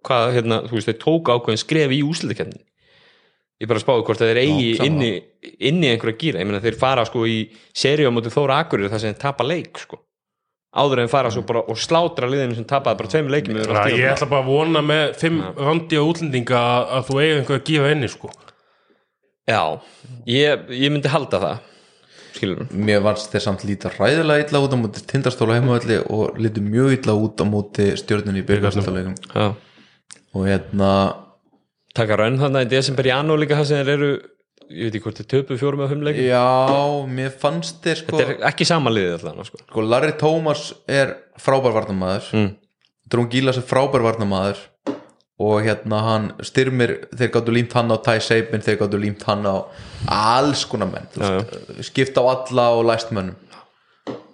[0.06, 2.62] hvað, hérna, þú veist, þau tók ákveðin skref í úrslitakeppni
[3.60, 5.10] ég bara spáði hvort þeir eigi Já, inni,
[5.68, 7.42] inni einhverja gýra, ég meina þeir fara sko í
[7.76, 10.00] seríu á móti Þóra Akureyri þar sem þeir tapa leik sko
[10.70, 14.28] áður en fara svo bara og slátra liðinu sem tapaði bara tveim að ég ætla
[14.30, 18.10] bara að vona með fimm randi á útlendinga að, þú eigi einhver að gefa inni
[18.12, 18.30] sko.
[19.50, 19.62] Já,
[20.30, 21.66] ég, ég myndi halda það
[22.40, 26.62] skilur mér varst þeir samt líta ræðilega illa út á móti tindastóla heimavalli og lítu
[26.64, 29.48] mjög illa út á móti stjórnunni í byrgarstofleikum Já,
[30.36, 30.90] og hérna
[31.96, 34.12] taka raun þannig í desember í annu líka það sem þeir eru
[34.70, 36.42] ég veit ekki hvort þeir töpu fjórum eða fimm leikum já,
[37.10, 39.62] mér fannst þeir sko, Þetta er ekki sama liðið allan sko.
[39.66, 42.50] sko Larry Thomas er frábær varnamaður mm.
[43.10, 44.62] Drún Gílas er frábær varnamaður
[45.40, 49.46] og hérna hann styrmir þeir gáttu límt hann á Ty Sabin þeir gáttu límt hann
[49.48, 49.56] á
[50.12, 53.38] alls konar menn Já, veist, skipta á alla og læst mönnum.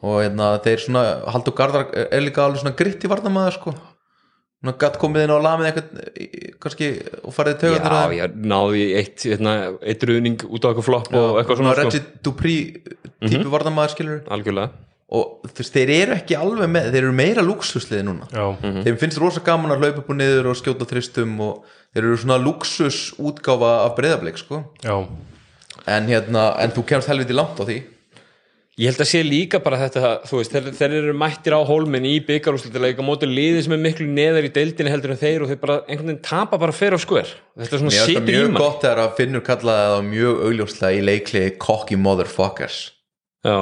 [0.03, 3.77] Og hérna þeir svona Haldur Gardar er líka alveg svona gritt í varnamaður sko
[4.81, 6.89] gatt komið inn á lamið eitthvað kannski
[7.23, 9.55] og farið Já, tögarnir ég náði í eitt, hérna,
[9.85, 11.85] eitt ruðning út á eitthvað flopp og eitthvað svona sko.
[11.85, 12.97] Reggie Dupree
[13.27, 14.83] típu varnamaður skilur algjörlega.
[15.17, 18.27] Og þú veist, þeir eru ekki alveg með þeir eru meira luxusliði núna.
[18.35, 18.47] Já,
[18.89, 22.17] þeim finnst rosa gaman að hlaupa upp og niður og skjóta þristum og þeir eru
[22.25, 24.65] svona luxus útgáfa af breyðablik sko.
[24.83, 24.97] Já,
[25.87, 27.79] en hérna, en þú kemst helviti langt á því
[28.77, 32.05] Ég held að sé líka bara þetta, þú veist, þeir, þeir eru mættir á hólminn
[32.05, 35.49] í byggarúslitilega á móti liði sem er miklu neðar í deildinni heldur en þeir og
[35.49, 37.31] þeir bara einhvern veginn tapa bara fyrir á skver.
[37.57, 38.61] Þetta er svona mér finnst það í mjög mann.
[38.61, 42.81] gott þegar að Finnur kallaði það mjög augljóslega í leikli cocky motherfuckers.
[43.49, 43.57] Já,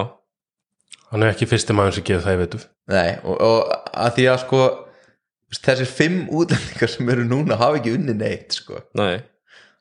[1.12, 2.60] hann er ekki fyrsti maður sem getur það, ég veitu
[2.90, 4.64] nei, og, og að því að sko
[5.62, 8.82] þessir fimm útlendingar sem eru núna hafa ekki unni neitt sko.
[8.98, 9.22] Nei,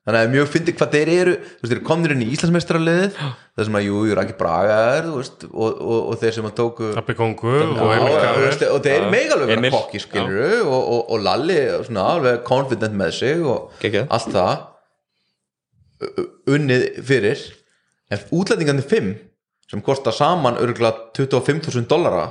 [0.04, 1.34] þannig að mjög fyndi hvað þeir eru.
[1.40, 5.08] Þú veist, þeir komnir inn í Íslandsmeistaraliðið það sem að jú, jú, ekki braga er
[5.14, 9.10] veist, og, og, og þeir sem að tóku Abbi Kongu og þeir Já.
[9.14, 13.44] mega alveg vera Emil, kokki skiluru og, og, og Lalli svona alveg confident með sig
[13.48, 14.10] og Geggjað.
[14.18, 14.54] allt það.
[16.52, 17.46] Unnið fyrir.
[18.12, 19.14] En útlendingandi 5
[19.72, 22.28] sem kosta saman örgulega 25.000 dollara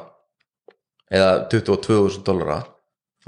[1.12, 2.61] eða 22.000 dollara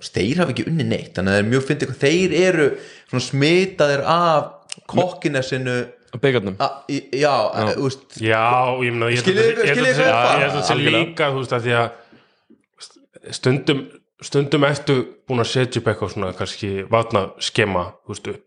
[0.02, 2.68] þeir hafa ekki unni neitt þannig að það er mjög fyndið hvað þeir eru
[3.10, 4.44] svona smitaðir af
[4.90, 6.56] kokkinessinu á byggarnum.
[6.58, 7.76] a- í- já, já.
[7.78, 10.98] Úst, Já, ég meina sé Algjörlega.
[10.98, 11.90] líka þú veist að því að
[13.34, 13.84] stundum
[14.24, 18.42] stundum eftir búin að setja upp eitthvað svona kannski vatna skema þú veist upp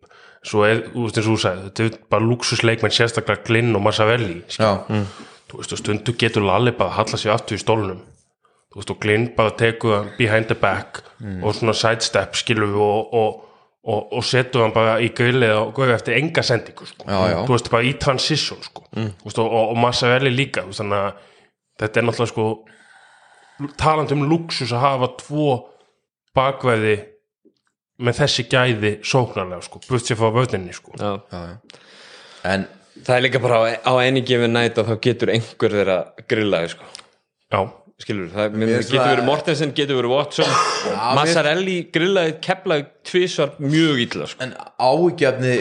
[0.47, 3.81] svo er, þú veist eins og þú sagði þetta er bara luxusleikmenn sérstaklega Glinn og
[3.87, 4.69] Massavelli já,
[5.49, 7.99] þú veist og stundum getur Lalli bara að halla sig aftur í stólnum
[8.71, 11.03] þú veist og Glinn bara tekur hann behind the back
[11.41, 13.43] og svona sidestep skilur við og, og,
[13.87, 17.07] og, og setur hann bara í grillið og góður eftir enga sendingu sko.
[17.07, 17.39] Já, já.
[17.47, 18.85] þú veist bara í transition sko.
[18.91, 19.11] mm.
[19.23, 21.21] veist, og, Massavelli líka þú veist, þannig að
[21.81, 22.47] þetta er náttúrulega sko
[23.79, 25.51] talandi um luxus að hafa tvo
[26.37, 26.97] bakveði
[27.97, 30.93] með þessi gæði sóknarlega sko, burt sér frá vöðninni sko.
[30.99, 31.17] Já.
[31.31, 31.85] já, já.
[32.53, 35.97] en Það er líka bara á, á enni gefið nætt að þá getur einhver þeirra
[36.29, 36.87] grillaði, sko.
[37.53, 37.59] já,
[37.97, 40.49] Skilur, það getur verið Mortensen, getur verið Watson.
[41.17, 44.45] Massarelli grillaði keflaði tvisvar mjög illa, sko.
[44.45, 44.51] en
[44.85, 45.53] ágefni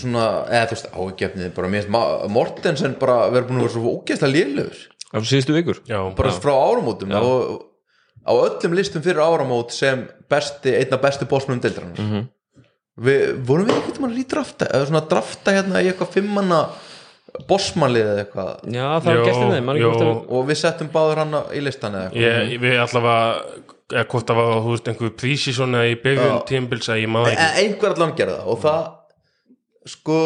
[0.00, 3.92] svona, eða þú veist ágefni bara mér finnst Mortensen bara verið búin að vera svo
[3.98, 4.80] ógeðslega lélugur
[5.12, 5.82] Á síðustu vikur.
[5.84, 7.68] já, bara frá áramótum og
[8.24, 12.28] á öllum listum fyrir áramót sem besti, einna bestu bósmunum deildrarnar mm Mhm.
[13.04, 16.58] við vorum við ekkert mann að lítrafta eða svona drafta hérna í eitthvað fimmanna
[17.48, 18.50] bossmannlið eða eitthvað.
[18.68, 20.08] Já, það var Jó, gestin þeim, að...
[20.38, 22.50] og við settum báður hann í listan eða eitthvað.
[22.52, 26.90] Ég, við allavega eða hvort það var, þú veist, einhver prísísson eða í byrjun tímbils
[26.92, 27.64] að ég maður En ekki.
[27.64, 28.84] einhver allan gerði það og það
[29.92, 30.18] sko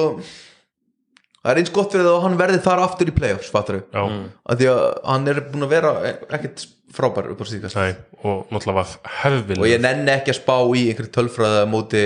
[1.47, 4.03] það er eins gott fyrir það að hann verði þar aftur í playoffs fattur já,
[4.03, 6.67] að því að hann er búin að vera ekkert
[6.97, 7.81] frábær upp á síðkast
[8.27, 12.05] og náttúrulega var hefðvill og ég nenni ekki að spá í einhverju tölfræði á móti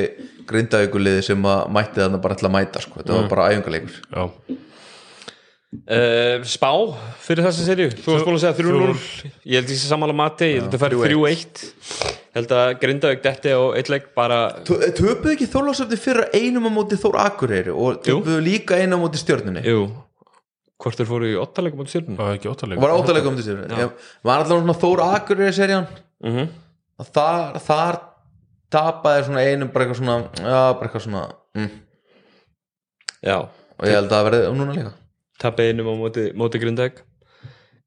[0.50, 3.00] grindaaukuliði sem að mætti þarna bara til að mæta sko.
[3.00, 4.56] þetta var bara æfingarleikur já,
[5.70, 6.72] Uh, spá
[7.22, 8.94] fyrir þessa serju þú varst búin að segja 3-0
[9.46, 11.60] ég held því sem samanlega mati, ég held að það færi 3-1
[12.10, 16.70] ég held að Grindavík detti á eitt leik bara, töpuðu ekki þórlásöfni fyrir einum á
[16.74, 19.62] móti Þór Akureyri og töpuðu líka einu á móti stjörnunni?
[19.62, 19.86] Jú.
[20.82, 23.34] Hvort þeir fóru í ottalegum á stjórnum það var ekki óttalega og var áttalega á
[23.36, 23.78] móti stjörnunni?
[23.84, 25.86] Ég- var allan svona Þór Akureyri serían?
[26.18, 26.48] Mm -hmm.
[26.98, 28.00] og þar, þar
[28.74, 31.22] tapaði svona einum bara eitthvað svona já, bara eitthvað svona
[31.54, 31.70] mm.
[33.22, 34.92] já, og ég held að það verði núna líka
[35.40, 37.00] tappi einum á móti, móti Grindavík.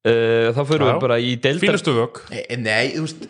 [0.03, 2.17] Uh, þá fyrir við bara í deildar fínustu vögg.
[2.33, 3.21] Nei, nei, þú veist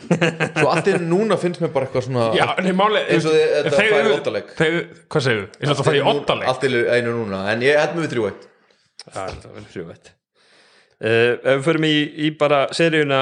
[0.58, 3.74] svo einu núna finnst mér bara eitthvað svona já, nei, máli eins og þið- þetta
[3.78, 4.48] færi í ottaleg.
[4.58, 5.44] hvað segir þú?
[5.60, 8.16] eins og það færi í ottaleg allt í einu núna en ég held mér við
[8.16, 8.48] þrjú eitt.
[9.04, 11.94] Það er vel frjóvætt uh, ef við förum í,
[12.26, 13.22] í bara seríuna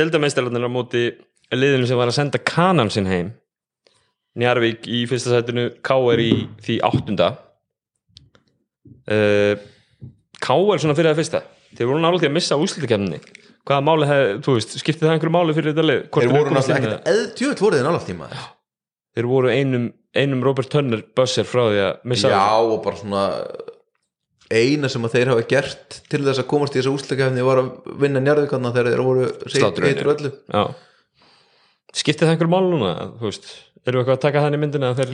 [0.00, 1.04] deildameistararnir á móti
[1.52, 3.34] liðinu sem var að senda kanan sinn heim.
[4.40, 6.24] Njarvík í fyrsta sætinu K.R.
[6.24, 6.32] í
[6.64, 7.34] því áttunda.
[9.04, 9.58] Uh,
[10.42, 10.82] K.R.
[10.82, 11.42] svona fyrir það fyrsta.
[11.72, 13.20] Þeir voru nálega að missa úslitakefni
[13.62, 16.80] hvaða máli hef, þú veist, skiptið það einhverju máli fyrir þetta Hvort þeir voru náttúrulega
[16.80, 18.30] ekkert eð djöfull voru þeir nálaft tíma
[19.12, 19.84] þeir voru einum,
[20.18, 23.24] einum Robert Turner buzzer frá því að missa já og bara svona
[24.52, 27.70] eina sem að þeir hafa gert til þess að komast í þessa úsleikafni var að
[28.02, 29.92] vinna njárvíkarna þegar þeir voru Slátrunni.
[29.92, 30.32] heitur öllu.
[30.52, 30.62] Já.
[31.92, 32.92] Skiptið það einhverju máli núna?
[33.20, 33.48] Þú veist,
[33.86, 35.12] erum við eitthvað að taka þannig myndina að þeir,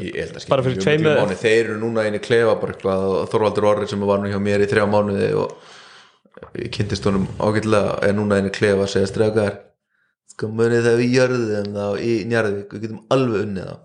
[0.53, 1.39] bara fyrir mjög tveim miklu eða- máli.
[1.43, 4.65] þeir eru núna einu klefa bara eitthvað og Þorvaldur Orri sem var nú hjá mér
[4.67, 5.57] í þrjá mánuði og
[6.59, 9.57] ég kynntist honum ágætlega er núna einu klefa að segja strafgar
[10.31, 13.77] sko munið þegar við jörðum þá í Njarðvík við getum alveg unnið þá.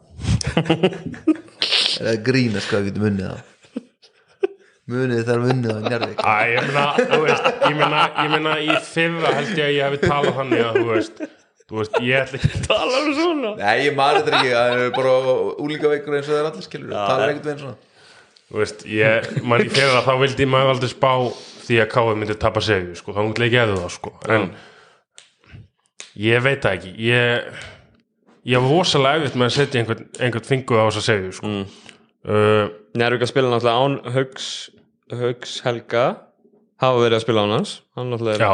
[2.04, 3.50] Eða grína sko við getum unnið þá?
[4.94, 6.20] Munið þar unnið á Njarðvík?
[6.20, 9.86] Æ, ég meina, þú veist, ég meina, ég meina í fyrra held ég að ég
[9.88, 11.22] hefði talað þannig að, þú veist,
[11.74, 13.54] þú veist, ég ætla ekki tala um svona.
[13.58, 15.14] Nei, ég maður þetta ekki, það er bara
[15.64, 17.90] úlingaveikur eins og það er allir skilur, það er ekkert eins og
[18.54, 21.10] Þú veist, ég, mann í fyrra þá vildi maður aldrei spá
[21.64, 24.46] því að Káði myndi tapa segju, sko, þá myndi ekki eða það, sko, en
[26.22, 27.64] ég veit það ekki, ég,
[28.52, 31.56] ég var rosalega eftir með að setja einhvern, einhvern fingu á þessa segju, sko.
[32.24, 36.06] Uh, Njárvík að spila náttúrulega án Hauks Helga
[36.82, 37.74] hafa verið að spila án hans.
[37.98, 38.46] Hann er,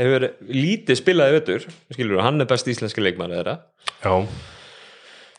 [0.00, 3.58] hefur lítið spilaði vettur skilur, hann er best íslenski leikmar þeirra.
[4.04, 4.14] Já,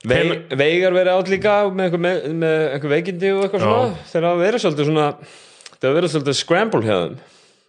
[0.02, 0.18] Ve
[0.58, 3.68] Veigar verið átt líka með einhver, með, einhver veikindi og eitthvað Já.
[3.68, 4.06] svona.
[4.10, 7.18] Þeir hafa verið svolítið svona þeir hafa verið svolítið scramble þeim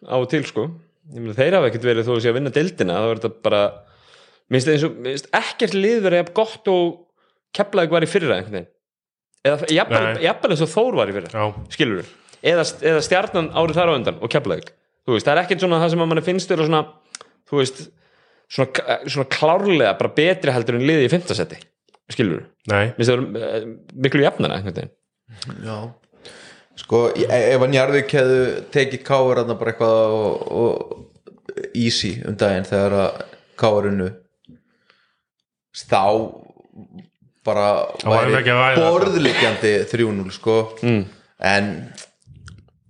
[0.09, 0.65] á og til sko.
[1.13, 2.97] Meina, þeir hafa ekkert verið þó að sé að vinna deildina.
[2.97, 3.63] Það verður þetta bara
[4.53, 6.89] minnst eins og minnst ekkert lið verið jafn gott og
[7.53, 8.41] keflaði var í fyrra
[9.43, 12.11] eða jafnvel eins og Þór var í fyrra skilur við,
[12.43, 14.33] eða, eða stjarnan árið þar á undan og
[15.07, 16.83] þú veist, það er ekkert svona það sem að manni finnst vera svona
[17.51, 17.83] þú veist,
[18.53, 21.61] svona, svona klárlega bara betri heldur en liðið í fimmtasetti
[22.13, 22.45] skilur
[23.39, 23.67] eh,
[24.05, 24.59] miklu jafnara
[25.65, 25.77] Já.
[26.83, 32.37] Sko, e- ef að Njarðvík hefðu tekið káur þarna bara eitthvað og, og easy um
[32.41, 33.23] daginn þegar að
[33.91, 34.09] unnu
[35.77, 36.05] þá
[37.47, 37.67] bara
[37.97, 40.57] borðliggjandi 3-0 sko.
[40.85, 41.03] Mm.
[41.53, 41.71] en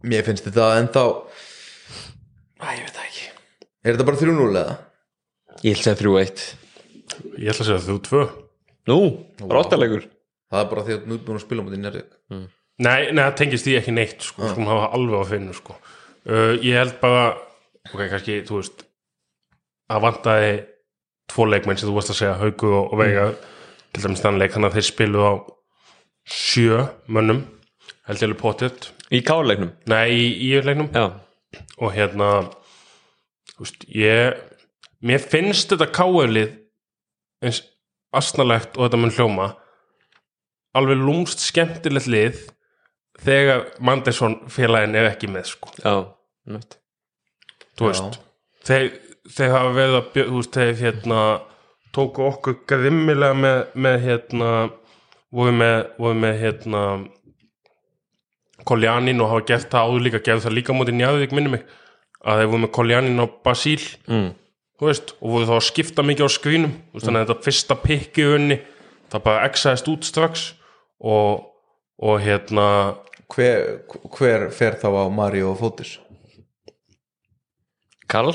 [0.07, 1.05] mér finnst þetta ennþá
[2.63, 3.29] Æ, ég veit það ekki.
[3.83, 4.75] Er þetta bara 3-0 eða?
[5.63, 6.43] ég vil segja 3-1
[7.43, 8.23] ég ætla að segja þú tvö.
[8.91, 8.99] nú,
[9.51, 10.09] róttalegur
[10.53, 12.17] Það er bara því að nú er búin að spila mútið Njarðvík.
[12.83, 15.77] Nei, nei, það tengist því ekki neitt sko, sko, hafa alveg á finnu sko.
[16.29, 17.23] uh, ég held bara
[17.89, 18.85] ok, kannski, þú veist
[19.93, 20.53] að vantaði
[21.33, 23.25] tvo leikmenn sem þú varst að segja, Hauku og, og Veiga
[23.93, 25.33] til dæmis þann leik, þannig að þeir spilu á
[26.29, 27.43] sjö mönnum
[28.09, 30.89] held ég alveg potið í kárleiknum, nei, í, í leiknum.
[30.95, 31.05] Já,
[31.79, 32.31] og hérna
[33.59, 34.39] veist, ég
[35.05, 36.55] mér finnst þetta káöflið
[37.43, 37.63] eins
[38.15, 39.53] asnalegt og þetta mun hljóma.
[40.77, 42.43] Alveg lúmst skemmtilegt lið
[43.23, 45.73] þegar Mandesson félagin er ekki með sko.
[45.83, 45.95] Já
[46.49, 46.79] nött.
[47.79, 48.21] þú veist,
[48.67, 48.89] þeir,
[49.31, 51.21] þeir hafa verið að bjö- þú veist, þeir hérna
[51.95, 54.51] tóku okkur grimmilega með, með hérna
[55.33, 56.83] voru með, voru með hérna
[58.69, 61.65] Koljanin og hafa gert það áður líka, gerð það líka mútið njáðvík minni mig,
[62.23, 64.29] að þeir voru með Koljanin og Basíl mm.
[64.79, 67.47] þú veist, og voru þá að skipta mikið á skrínum þú veist, þannig að þetta
[67.49, 68.59] fyrsta pikki unni
[69.13, 70.47] það bara exaðist út strax
[71.03, 71.49] og,
[72.03, 72.67] og hérna
[73.33, 73.83] hver,
[74.17, 75.97] hver fer þá á Mario og Fótis?
[78.13, 78.35] Karl,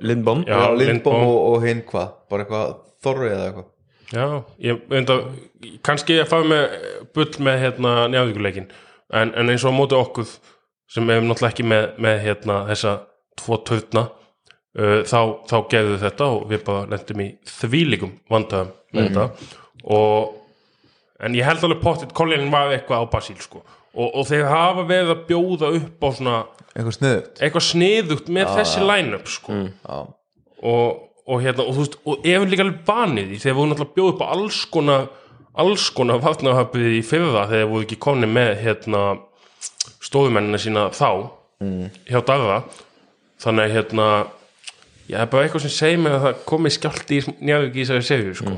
[0.00, 1.26] Lindbom Já, Lindbom Lindbom.
[1.26, 2.14] og, og hinn hvað?
[2.30, 3.68] Bara eitthvað þorri eða eitthvað?
[4.10, 4.26] Já,
[4.58, 5.26] ég veit að
[5.86, 6.78] kannski ég fæði með
[7.14, 8.70] bull með hérna njárvíkuleikin
[9.12, 10.26] en, en eins og á móti okkur
[10.90, 12.94] sem hefum náttúrulega ekki með, með hérna þessa
[13.38, 19.10] tvo törna uh, þá, þá gerðu þetta og við bara lendum í þvílíkum vandöðum með
[19.10, 19.56] þetta.
[19.90, 20.36] Og
[21.20, 23.62] en ég held alveg pottitt kollinin var eitthvað á Basíl sko.
[23.90, 26.34] Og, og þeir hafa verið að bjóða upp á svona
[26.70, 27.40] Eitthvað sniðugt?
[27.42, 29.56] eitthvað sniðugt með þessi line-up sko.
[29.66, 29.96] Já,
[30.70, 33.96] og, og hérna og þú veist, og ef líka alveg banið því þegar voru náttúrulega
[33.96, 35.08] bjóð upp á alls konar
[35.60, 39.04] alls konar vatnahöfið í fyrra þegar voru ekki konni með hérna
[40.00, 41.08] stofumennina sína þá
[42.08, 42.62] hjá Darra
[43.40, 44.06] þannig að hérna
[45.10, 48.06] ég er bara eitthvað sem segir mér að það komi skjálti í njárvík í þessari
[48.06, 48.54] serju sko.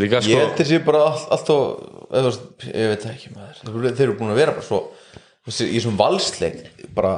[0.00, 4.16] líka ég sko held þessi bara all, alltaf ég veit það ekki maður þeir eru
[4.20, 4.82] búin að vera bara svo
[5.50, 6.60] í þessum valsleik
[6.96, 7.16] bara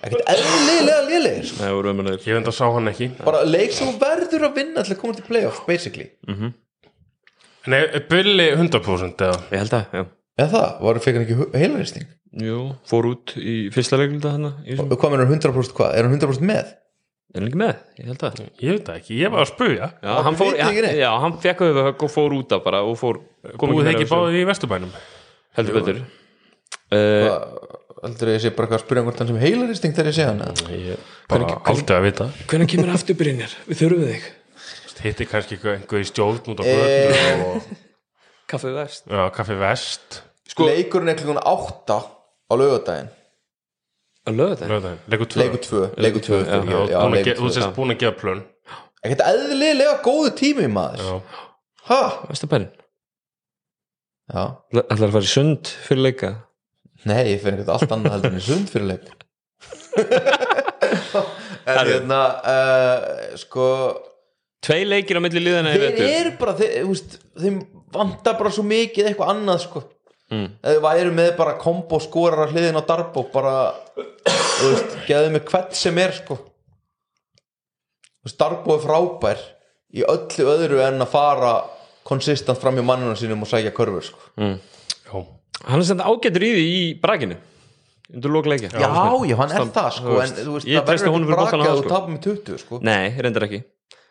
[0.00, 1.60] ekkert eðlilega lélegir sko.
[1.60, 2.24] Nei, voru umræður.
[2.26, 5.16] ég veit að sá hann ekki bara leik sem verður að vinna til að koma
[5.18, 6.56] til playoff basically en er,
[7.68, 9.38] er Billy 100% eða?
[9.50, 10.04] Ég held að, já.
[10.40, 12.08] Eða það, var fyrir ekki heilværisting
[12.40, 16.14] Jú, fór út í fyrsta leiklunda hana í þessum- hvað með 100% hvað, er hann
[16.14, 16.70] 100% með?
[17.30, 17.80] Er hann ekki með?
[17.98, 18.38] Ég held að.
[18.58, 19.88] Ég veit það ekki, ég var að spurja.
[20.02, 23.20] Já, hann fór, já, já, hann fekk högg og fór út af bara og fór
[23.58, 24.94] kom búið meira ekki báðið í Vesturbænum?
[25.58, 26.00] Heldur betur.
[26.90, 27.28] Uh,
[28.02, 30.42] heldur ég sé bara eitthvað að spyrja hvort hann sem heilaristing þegar ég sé hann
[30.74, 32.26] ég bara aldrei að vita.
[32.50, 33.54] Hvernig kemur aftur Brynjar?
[33.68, 34.28] Við þurfum þig
[35.04, 37.62] hitti kannski einhver, einhver í stjórn út á götu og
[38.50, 41.94] Kaffi vest já, kaffi vest Sko, leikurinn er klukkan 8
[42.50, 43.06] á löða þetta
[44.70, 45.40] lögðaðin, leikur tvö.
[45.42, 46.44] Leikur 2 leikur 2 já.
[46.50, 48.40] Já, já, búin að leikur ge- þú 2 sést búin að gefa plön.
[49.00, 51.00] Ekkert eðlilega góðu tími maður.
[51.00, 51.14] Já,
[51.88, 52.00] ha?
[52.28, 52.68] Vestabærin
[54.30, 54.42] já,
[54.76, 56.30] Ætlar að fara í sund fyrir leika?
[57.08, 59.06] Nei, ég finn eitthvað allt annað heldur en í sund fyrir leik.
[61.70, 62.18] En hérna
[62.50, 63.00] uh,
[63.38, 63.64] sko
[64.60, 67.60] Tvei leikir á milli liðana í þeir eru bara þeir, veist, þeim
[67.94, 69.82] vantar bara svo mikið eitthvað annað sko.
[70.30, 70.44] Mm.
[70.62, 73.54] eða við værum með bara kombo skorar að hliðin á Darbók bara
[73.96, 76.36] þú veist, geðum með hvert sem er sko.
[78.20, 79.42] Þú veist, Darbók er frábær
[79.96, 81.54] í öllu öðru en að fara
[82.06, 84.22] konsistant fram hjá mannunum sínum og sækja körfur sko.
[84.38, 85.24] já,
[85.66, 87.36] Hann er senda ágætur í því í brakinu
[88.10, 88.70] Undur lók leikja.
[88.74, 88.88] Já,
[89.26, 91.60] já, hann er Stam- það sko þú en veist, veist, ég honum ekki fyrir brakað
[91.62, 91.90] það, og sko.
[91.92, 92.78] tapar með 20 sko.
[92.82, 93.60] Nei, reyndar ekki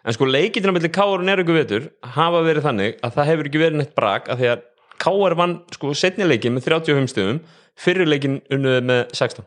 [0.09, 1.83] En sko leikitina milli Káar og Nervíku vetur
[2.15, 4.63] hafa verið þannig að það hefur ekki verið neitt brak að því að
[5.03, 7.37] Káar vann sko setni leikin með 35 stöðum
[7.79, 9.45] fyrir leikin unnuði með 16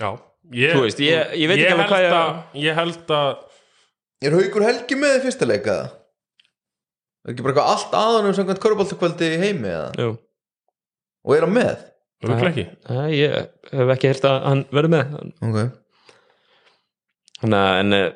[0.00, 0.10] já
[0.54, 3.46] ég, Þú veist, ég- ég veit ekki alveg hvað ég- að- ég held að
[4.22, 5.74] Er Haukur Helgi með í fyrsta leika?
[7.24, 9.92] Er ekki bara eitthvað allt aðanum samkvæmt köruboltakvöldi í heimi eða?
[9.96, 10.18] Jú.
[11.24, 11.84] Og er hann með?
[12.24, 15.79] Örugglega ekki Æ, Ég hef ekki heyrt að hann verði með Ok
[17.80, 18.08] en eh,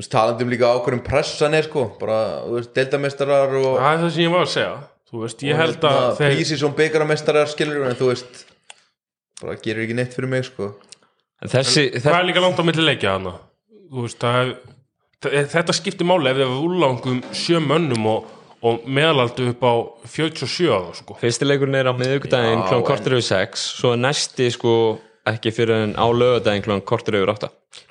[0.00, 3.90] Þú veist, talandi um líka ákvörðum pressan er sko bara, þú veist, deildamestarar og, það
[3.92, 4.70] er það sem ég var að segja.
[5.10, 8.44] Þú veist, ég held að þeir prísi som byggaramestarar skilur en þú veist
[9.42, 10.70] bara gerir ekki neitt fyrir mig sko.
[11.42, 13.34] en þessi hvað þess, er líka langt á milli leikja hana
[13.90, 14.54] þú veist, það er
[15.24, 18.30] þe- þetta skiptir máli ef þið hefur úrlangum sjö mönnum og,
[18.62, 19.74] og meðalaldu upp á
[20.16, 21.18] 47 á það sko.
[21.20, 24.74] Fyrsti leikurinn er á miðvikudaginn Já, klón en- kortur yfir 6 svo næsti sko
[25.28, 27.50] ekki fyrir en á lögadaginn klón kortur yfir 8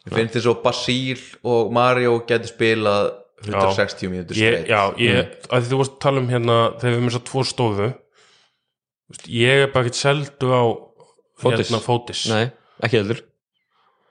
[0.09, 3.11] Ég finnst þess að Basíl og Mario getur spilað
[3.45, 4.67] 160 mínútur ég, straight.
[4.67, 7.27] já, ég, að því þú varst að tala um hérna þegar við erum þess að
[7.29, 10.63] tvo stóðu þú veist, ég er bara ekkert seldu á
[11.39, 11.69] Fótis.
[11.69, 12.23] hérna fótis.
[12.27, 12.49] Nei,
[12.83, 13.21] ekki heldur.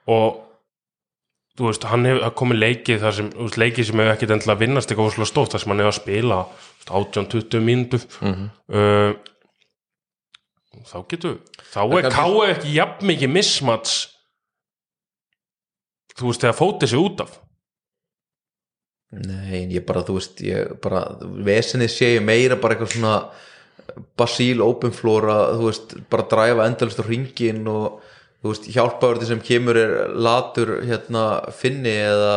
[0.09, 0.39] Og
[1.59, 4.63] þú veist, hann hefur komið leikið þar sem, þú veist, leikið sem hefur ekkert endilega
[4.63, 6.39] vinnast eitthvað stórt þar sem hann hefur að spila
[6.89, 8.07] 18-20 mínútur.
[8.23, 8.47] Mhm.
[10.89, 11.37] Þá getur
[11.73, 12.47] þá er K.A.
[12.53, 13.99] ekki jafn mikið mismats
[16.19, 17.37] þú veist, þegar fótið sér út af
[19.09, 21.07] Nei, en ég bara, þú veist, ég bara
[21.47, 23.15] vesenið sé ég meira bara eitthvað svona
[24.21, 28.03] Basíl open floor að, þú veist, bara dræfa endalist á ringin og,
[28.43, 31.25] þú veist, hjálpaður sem kemur er latur hérna
[31.57, 32.37] finni eða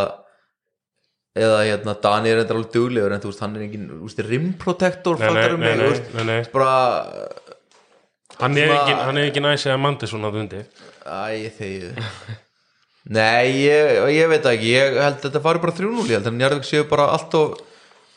[1.36, 4.24] eða hérna Dani er eitthvað alveg duglegur en þú veist, hann er engin, þú veist,
[4.32, 6.72] rimprotektor fattar um mig, þú veist, bara
[8.42, 10.62] hann er ekki, hann er ekki næsið að mandi svona dundi.
[11.06, 12.06] Æ, þegið.
[13.12, 14.72] Nei, ég, ég veit það ekki.
[14.76, 17.60] Ég held að þetta fari bara 3-0 ég held að Njarðvík séu bara alltof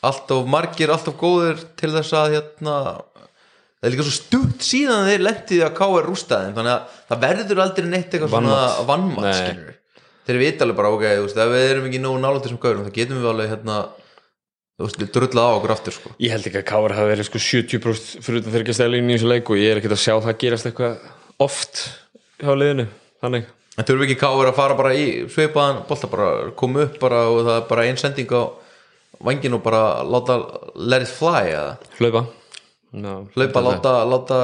[0.05, 5.23] alltof margir, alltof góðir til þess að hérna það er líka svo stutt síðan þeir
[5.25, 8.59] lendið að ká er rústaðin, þannig að það verður aldrei neitt eitthvað svona
[8.89, 9.49] vannmatt
[10.25, 12.85] þeir vita alveg bara, ok, þú veist, ef við erum ekki nógu nálægt þessum gaurum,
[12.87, 13.75] þá getum við alveg hérna,
[14.75, 16.13] þú veist, drullað á okkur aftur sko.
[16.19, 19.29] Ég held ekki að Káar hafi verið sko 70% fyrir utan þeirra stælin í þessu
[19.31, 21.05] leik og ég er ekki að sjá það gerast eitthvað
[21.45, 21.85] oft
[22.41, 22.87] hjá liðinu
[23.23, 27.25] þannig en þurfum ekki káir að fara bara í sveipaðan bolta, bara koma upp bara
[27.31, 28.43] og það er bara ein sending á
[29.25, 30.37] vangin og bara láta
[30.75, 32.25] let it fly eða hlaupa
[32.95, 34.39] no, hlaupa, láta, láta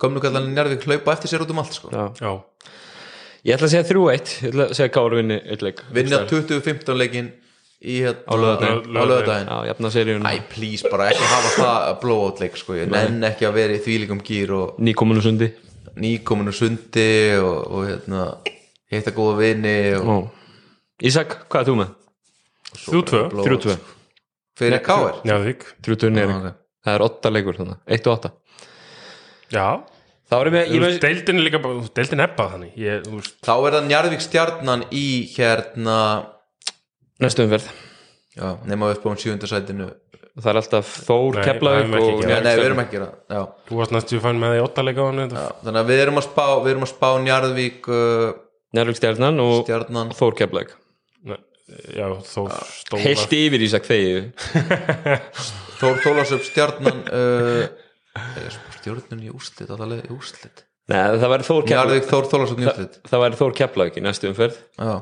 [0.00, 1.90] gömlu kallan Njarðvík hlaupa eftir sér út um allt sko.
[1.92, 2.06] Já.
[2.18, 2.32] já,
[3.46, 7.30] Ég ætla að segja 3-1 Ég ætla að segja Káar vinni leik vinna 20-15 leikin
[7.30, 7.49] í
[7.80, 9.48] Á laugardaginn.
[9.48, 9.56] á.
[9.64, 12.76] Já, seríun Æ, please, bara ekki hafa það blowout leik sko.
[12.76, 15.48] ég nenn ekki að vera í þvílíkum gýr og Nýkominu sundi
[16.00, 17.08] nýkominu sundi
[17.40, 18.26] og, og hérna
[18.92, 20.28] hitta góða vini og.
[21.00, 21.96] Ísak, hvað er þú með?
[22.76, 23.64] þú tvö blowout.
[23.64, 23.78] 3-2
[24.60, 24.76] fyrir
[25.86, 26.50] 3-2 nýri ok.
[26.84, 28.30] Það er 8 leikur þannig 1 og 8
[29.50, 29.66] já
[31.02, 31.60] deildin er líka
[31.96, 32.76] deildin er bara þannig
[33.42, 35.96] þá er það Njarðvík stjarnan í hérna
[37.20, 37.70] næstu umferð.
[38.36, 39.90] Já, nema við spáum sjöundasætinu
[40.38, 43.14] Það er alltaf Þór, Nei, Keflavík og nei, nei, við erum ekki það.
[43.34, 43.40] já.
[43.66, 46.70] Þú varst næstu fann með því óttalega á þannig að við erum að spá við
[46.72, 48.30] erum að spá Njarðvík uh,
[48.78, 50.14] Njárvík stjarnan og stjarnan.
[50.14, 50.72] Þór Keflavík.
[51.94, 54.14] Já, þó stóla Heilt yfir Ísak þegi
[55.80, 57.68] Þór Tólasöp stjarnan uh,
[58.18, 60.66] eh, stjórnun í úrslit að það leið í úrslit.
[60.90, 62.10] Nei, það væri Þór Keflavík.
[62.10, 64.62] Njarðvík Þór í Það væri Þór Keflavík í næstu umferð.
[64.78, 64.94] Já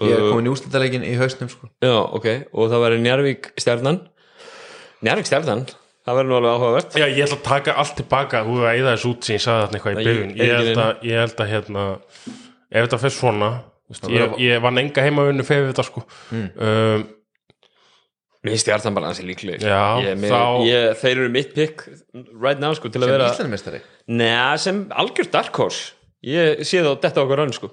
[0.00, 1.68] ég er komin í úrslitaleikin í hausnum sko.
[1.84, 3.98] Já, ok, og það væri Njárvík stjarnan.
[5.04, 5.66] Njárvík stjarnan?
[6.02, 6.94] Það verður nú alveg áhugavert.
[6.98, 8.40] Já, ég ætla að taka allt tilbaka.
[8.46, 10.30] Þú veist að eða þessu út sem ég sagði þarna eitthvað í byrjun.
[10.32, 11.84] Ég- ég að, ég held að hérna
[12.72, 16.02] ef þetta fer svona ég, verður- ég vann enga heimavinnu fyrir þetta sko.
[16.32, 17.04] Um,
[18.42, 19.60] Mér finnst stjartan bara hansi líkleg
[20.02, 21.84] ég, þá- ég, Þeir eru mitt pick
[22.34, 23.28] right now sko til að sem vera
[24.08, 25.92] Nei, sem algjör dark horse.
[26.26, 27.70] Ég sé það á detta okkur rann sko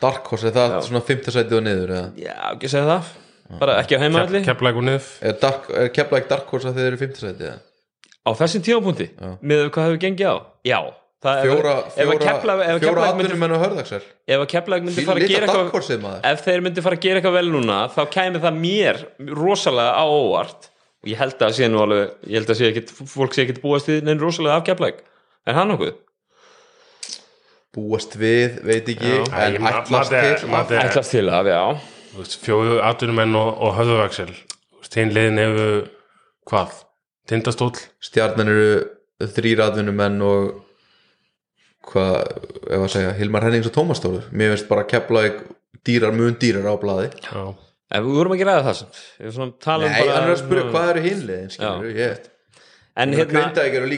[0.00, 1.30] Dark Horse, er það svona 5.
[1.34, 2.08] sæti og niður eða?
[2.20, 3.12] Já, ekki segja það
[3.60, 6.86] Bara ekki á heimaðalli keflæk og niður Er, dark, er Keflæk Dark Horse að þið
[6.90, 7.16] eru 5.
[7.22, 7.58] sæti eða?
[8.24, 9.08] Á þessum tímapunkti
[9.44, 10.78] með hvað hefur gengið á Já
[11.24, 14.84] það er- Fjóra, fjóra, Keflavík- ef að fjóra atvinnum en á hörðaksel ef að Keflavík
[14.88, 17.36] myndi fara að gera Dark eitthvað Horse maður ef þeir myndi fara að gera eitthvað
[17.38, 19.00] vel núna þá kæmi það mér
[19.40, 20.68] rosalega á óvart
[21.04, 23.60] og ég held að sé nú alveg ég held að sé ekkit, fólk sé ekkit
[23.64, 25.00] búast við neinn rosalega af Keflavík
[25.46, 25.94] er hann nokkuð?
[27.74, 29.22] Búast við, veit ekki Já.
[29.44, 31.62] En Æ, ætlast maður til maður ætlast til af, já.
[32.44, 34.34] Fjóðu atvinnumenn og, og höfðuvaksel
[34.94, 35.72] þeim liðin hefur
[36.50, 36.76] hvað,
[37.30, 37.72] tindastóll?
[38.04, 38.68] Stjarnan eru
[39.34, 40.52] þrýr atvinnumenn og
[41.90, 42.20] hvað,
[42.68, 45.42] ef að segja Hilmar Hennings og Tómas Þóður Mér finnst bara Keflæk
[45.84, 47.10] dýrar mun dýrar á blaði.
[47.26, 47.42] Já.
[47.94, 49.50] en við vorum ekki að ræða það að
[49.82, 51.04] Nei, um bara hann er að spyrja hvað eru
[51.98, 52.30] ég
[52.94, 53.90] en hérna, hérna, Grindavík eru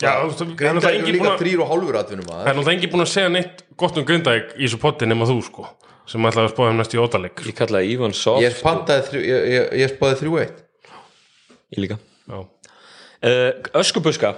[0.00, 3.32] það er líka að- þrýr og hálfur atvinnum það er náttúrulega engin búin að segja
[3.34, 5.66] neitt gott um Grindavík í þessu potti nema þú sko
[6.06, 9.20] sem ætlaði að spáða um næst í ótaleg ég kallaði Ivan Soft Ég pantaði þrjú,
[9.24, 10.58] ég, ég, ég spáði þrjú eitt.
[11.74, 11.96] Ég líka.
[12.28, 12.40] Já.
[13.24, 14.34] uh, Öskubuska,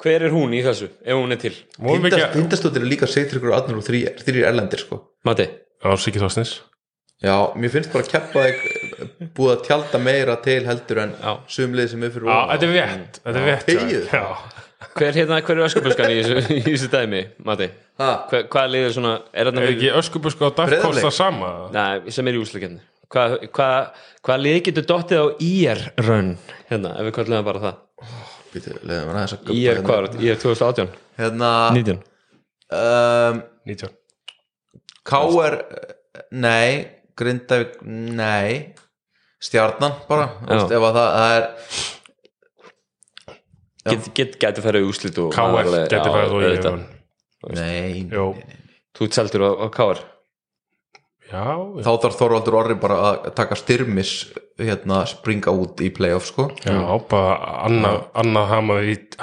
[0.00, 1.52] hver er hún í þessu ef hún er til?
[1.78, 5.02] Að Tindastóttir eru líka Sigtryggur og Adnur og þrýr, þrýr erlendir sko.
[5.28, 5.46] Mati,
[5.84, 6.54] Já, Siggi Þorstins
[7.24, 8.64] Já, mér finnst bara Keflæk
[9.36, 11.12] búið að tjalda meira til heldur en
[11.48, 12.58] sumlið sem er fyrir Já, ofan.
[13.24, 13.68] þetta er rétt
[14.84, 14.90] Er.
[14.90, 17.22] Já, hver, hérna, hver er öskubuskan í þessu, í þessu dæmi?
[17.46, 17.70] Mati,
[18.00, 21.04] Ha, hver, hvað liður svona er er ekki Öskubusku og Dark Horse Breiðablik.
[21.06, 22.80] það sama Nei, sem er í úsleikefni
[23.14, 23.68] Hvað hva,
[24.26, 26.32] hva lið getur dottið á IR-run
[26.70, 27.76] hérna, ef við kallum það bara það
[28.54, 30.24] býtu, leiðum við aðeins að guppa IR, hvað er þetta?
[30.24, 30.96] IR 2018?
[31.20, 32.02] Hérna, 19?
[32.80, 33.94] um, 19
[35.04, 35.58] K.R.
[36.34, 36.68] Nei,
[37.18, 38.74] Grindavík Nei,
[39.44, 41.46] Stjarnan bara, þú veist, ef að það, það er
[43.84, 46.84] Get, get, getur ferðið úslit og KR alveg- geti farið og ég.
[47.54, 48.30] Nei, Jó,
[48.96, 49.98] Þú ert seldur á, á KR
[51.24, 51.44] já,
[51.82, 54.10] þá þarf Þorvaldur Orri bara að taka styrmis
[54.60, 56.46] hérna springa út í playoff sko.
[56.62, 56.76] Já,
[57.10, 58.42] bara annað anna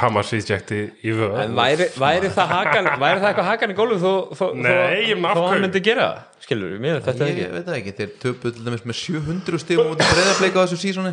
[0.02, 4.14] hamarsvíðjekti í vöð En væri, væri það hakan væri það eitthvað hakan í gólfið þó,
[4.36, 6.08] þó, Nei, ég meina, af þó, þó hann myndi gera?
[6.12, 6.28] Það?
[6.46, 9.92] skilur mér þetta ég, ekki veit það ekki, þeir töpuð til dæmis með 700 stigum
[9.94, 11.12] út í breyðableika á þessu sísoni.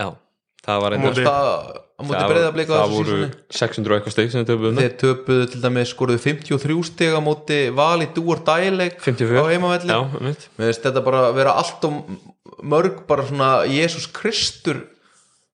[0.00, 0.08] Já,
[0.66, 3.96] það var eitthvað það á móti það, breyðableika á það þessu voru sísoni 600 og
[3.96, 8.08] eitthvað stygg sem þið töfum þeir töpuðu til dæmis skoruðu 53 stig á móti vali
[8.16, 12.02] dúar dæleik 54 á heimavelli mér finnst þetta bara vera allt og
[12.66, 14.82] mörg bara svona Jésús Kristur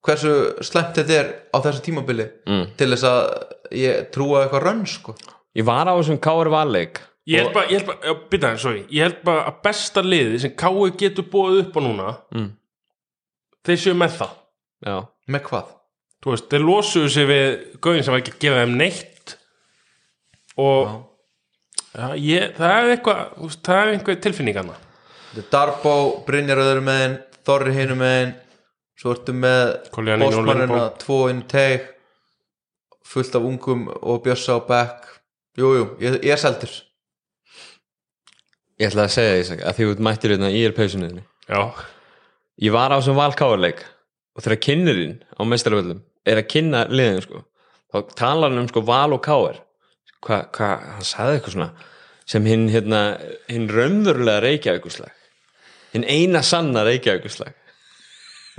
[0.02, 0.32] hversu
[0.66, 2.64] slemt þetta er á þessu tímabili mm.
[2.80, 3.22] til þess að
[3.78, 5.14] ég trúa eitthvað rönn sko
[5.52, 8.80] Ég var á þessum KR valleik Ég held bara, ég held bara, byrja það, sorry
[8.90, 10.88] Ég held bara að besta liði sem K.I.
[10.98, 12.48] getur búið upp á núna Mm.
[13.68, 14.32] þeir séu með það
[14.88, 14.96] Já,
[15.30, 15.68] með hvað?
[16.22, 17.46] Þú veist, þeir losuðu sig við
[17.82, 19.34] gauðin sem var ekki að gefa þeim neitt.
[20.62, 20.92] Og
[21.96, 24.78] já, ég, það er eitthvað þú veist, það er einhver tilfinning hana
[25.32, 25.94] Þetta er Darbo,
[26.26, 28.34] Brynjar öðru megin Þorri hinu megin.
[29.00, 31.88] Svo ertu með Bósmannina tvo inn teig
[33.08, 35.08] fullt af ungum og bjössa á back
[35.58, 36.70] Jújú, jú, ég, ég er seldur.
[38.80, 41.60] Ég ætla að segja því að því þú mættir hérna í er peysunniðinni Já,
[42.62, 43.82] Ég var á þessum val KR leik
[44.36, 47.44] og þegar kynnerinn á meistarvöldum er að kynna liðin sko.
[47.92, 49.60] Þá talar hann um sko val og KR
[50.22, 50.68] hvað, hva,
[50.98, 51.70] hann sagði eitthvað svona
[52.32, 53.00] sem hinn hérna,
[53.50, 55.18] hinn raunverulega reykjavíkuslag
[55.92, 57.56] hinn eina sanna reykjavíkuslag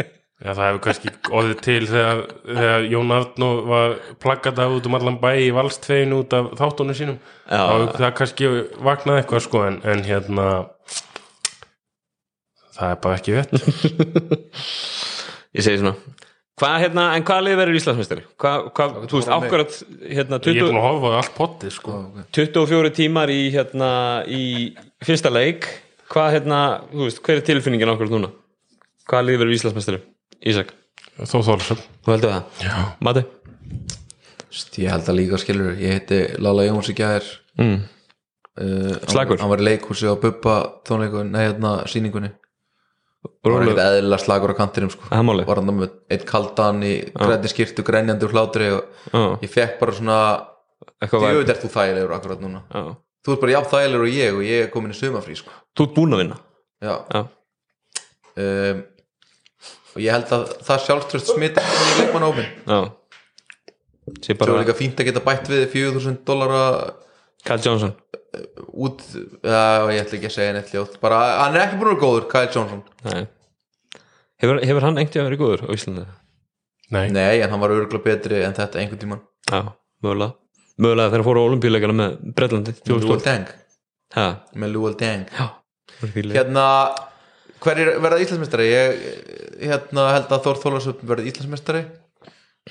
[0.03, 5.20] já, það hefur kannski orðið til þegar, þegar Jón Arnó var plaggata út um allan
[5.22, 7.22] bæ í valstveginu út af þáttunum sínum.
[7.47, 7.61] Já.
[7.61, 8.51] þá hefur það kannski
[8.89, 10.49] vaknað eitthvað sko en, en hérna
[12.74, 13.55] það er bara ekki vett
[15.55, 15.95] ég segi svona
[16.62, 18.24] hvað hérna, en hvað lið verður Íslandsmeistari?
[18.41, 19.78] Hvað, hvað, þú veist, ákvarðat
[20.14, 21.97] hérna, Ég er 20, búin að horfa á allt pottið sko
[22.38, 23.89] 24 tímar í hérna,
[24.30, 24.43] í
[25.04, 25.68] fyrsta leik
[26.14, 26.60] hvað hérna,
[26.93, 28.32] þú veist, hver er tilfinningin ákvarðat núna?
[29.10, 30.01] Hvað lið verður Íslandsmeistari?
[30.54, 30.76] Ísak,
[31.24, 32.62] Þó Þórsson þú heldur það?
[32.68, 33.26] Já, Mati?
[34.78, 37.84] Ég held að líka skilur Ég heiti Lala Jóns í gær Mm.
[38.58, 39.38] uh, Slakur.
[39.38, 40.56] Hann var í leikhúsi á Bubba
[40.88, 42.32] tónleikun, nei hérna sýningunni
[43.24, 45.07] Það var ekkert eðlilega slagur á kantinum sko.
[45.11, 49.78] Var hann með eitt kaldan í grænni skýrtu grænjandi úr hlátri og Já, ég fekk
[49.80, 50.17] bara svona
[50.99, 52.63] eitthvað Djöfull ert þú þægilegur akkurat núna.
[52.71, 52.95] Já.
[53.24, 55.55] Þú ert bara jafn þægilegur og ég og ég er komin í sumafrí sko.
[55.76, 56.39] Þú ert búin að vinna?
[56.84, 56.95] Já.
[57.13, 57.21] Já,
[58.43, 58.84] um,
[59.93, 62.80] og ég held að það sjálfströst smita í leikmannahópin já.
[64.19, 66.63] Sé svo bara er líka fínt að geta bætt við 4000 dollara
[67.44, 67.94] Kyle Johnson.
[68.74, 69.02] Út
[69.44, 70.98] já, ég ætla ekki að segja neitt ljótt.
[71.04, 72.84] Bara, hann er ekki búin að vera góður, Kyle Johnson.
[73.06, 73.26] Nei.
[74.41, 76.06] hefur, hefur hann einhvern verið góður á Íslandi?
[76.94, 79.74] Nei, nei, en hann var örgulega betri en þetta einhvern tíman Já,
[80.04, 80.36] mögulega.
[80.82, 82.76] Mögulega þegar fóru á olimpíuleikana með Bretlandi.
[82.89, 83.52] Luol 2012 Deng
[84.14, 84.28] Já,
[84.62, 85.48] með Luol Deng já.
[86.04, 86.68] Hérna, hérna,
[87.64, 88.70] hverjir verða Íslandsmeistari?
[88.72, 89.04] Ég
[89.64, 91.84] hérna, held að Þór Þólarsson verði Íslandsmeistari.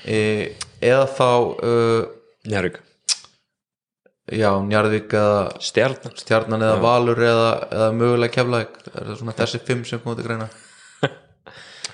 [0.03, 0.17] E,
[0.81, 2.01] eða þá uh,
[2.49, 2.81] Njárvík
[4.31, 6.13] já, Njarðvík eða Stjarnan.
[6.19, 8.77] Stjarnan eða Valur eða, eða mögulega Keflæk
[9.39, 10.49] þessi fimm sem komið til greina.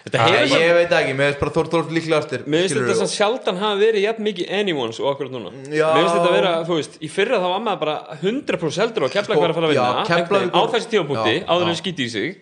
[0.10, 3.12] Æ, samt ég veit ekki, mér finnst bara Þór Þólarsson líklegastir Mér finnst þetta samt
[3.14, 5.52] sjaldan hafa verið jafn mikið anyone's og okkur núna.
[5.68, 5.90] Já.
[5.92, 9.14] Mér finnst þetta vera, þú veist, í fyrra þá var maður bara 100% heldur og
[9.14, 10.30] Keflag var að fara að já, vinna.
[10.32, 11.74] Veginn, á þessi tímapunkti, Já, áður já.
[11.74, 12.38] En skýti í sig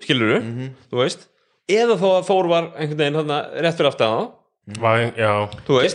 [0.00, 0.36] skilur
[0.92, 1.26] þú veist.
[1.70, 3.34] Eða þó að Þór var einhvern veginn
[3.66, 4.39] rétt fyrir aftan þá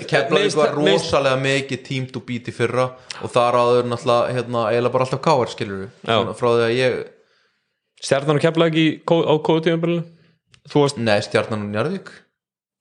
[0.09, 2.89] Keflavík var rosalega mikið team to beat í fyrra
[3.21, 6.17] og þar áður náttúrulega hérna, eiginlega bara alltaf káar skilur Já.
[6.35, 6.99] frá því að ég,
[8.05, 10.03] Stjarnan og Keflag í, á kóðutíðanbölinu
[10.69, 12.11] þú varst, nei Stjarnan og Njarðvík.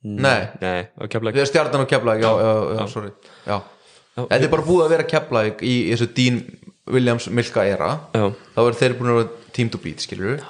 [0.04, 3.12] Nei, nei, Við erum Stjarnan og Keflæk, já, já, já, sorry.
[3.48, 3.56] Já.
[4.18, 6.42] Þetta er bara búið að vera Keflæk í þessu Dean
[6.92, 7.94] Williams Milka era.
[8.12, 8.26] Já,
[8.56, 10.44] þá er þeir búin að vera team to beat, skilur við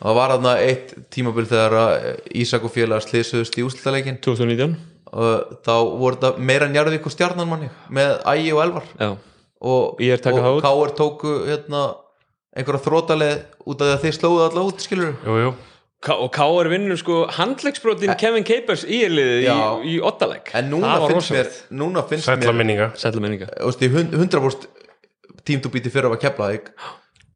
[0.00, 2.06] það var þarna eitt tímabil þegar að
[2.40, 4.76] Ísak og félagar slýsuðust í úslitaleikin 2019
[5.10, 8.86] og þá voru þetta meira Njarðvík og Stjarnan manni með Ægi og Elvar.
[9.00, 9.08] Já,
[9.60, 10.60] og, og.
[10.62, 11.82] Káur tóku hérna,
[12.54, 15.50] einhverja þrótaleið út af því að þeir slóðu alla út, skilur Jú, jú.
[16.14, 16.70] Og K.R.
[16.72, 19.52] vinnur sko handlegsbrotin Kevin Capers í Já.
[19.84, 22.86] í, í Ottaleg en núna finnst mér núna finnst mér minninga.
[23.20, 23.50] Minninga.
[23.60, 24.64] Hund- 100%
[25.44, 26.70] team to beat í fyrra var Keflæk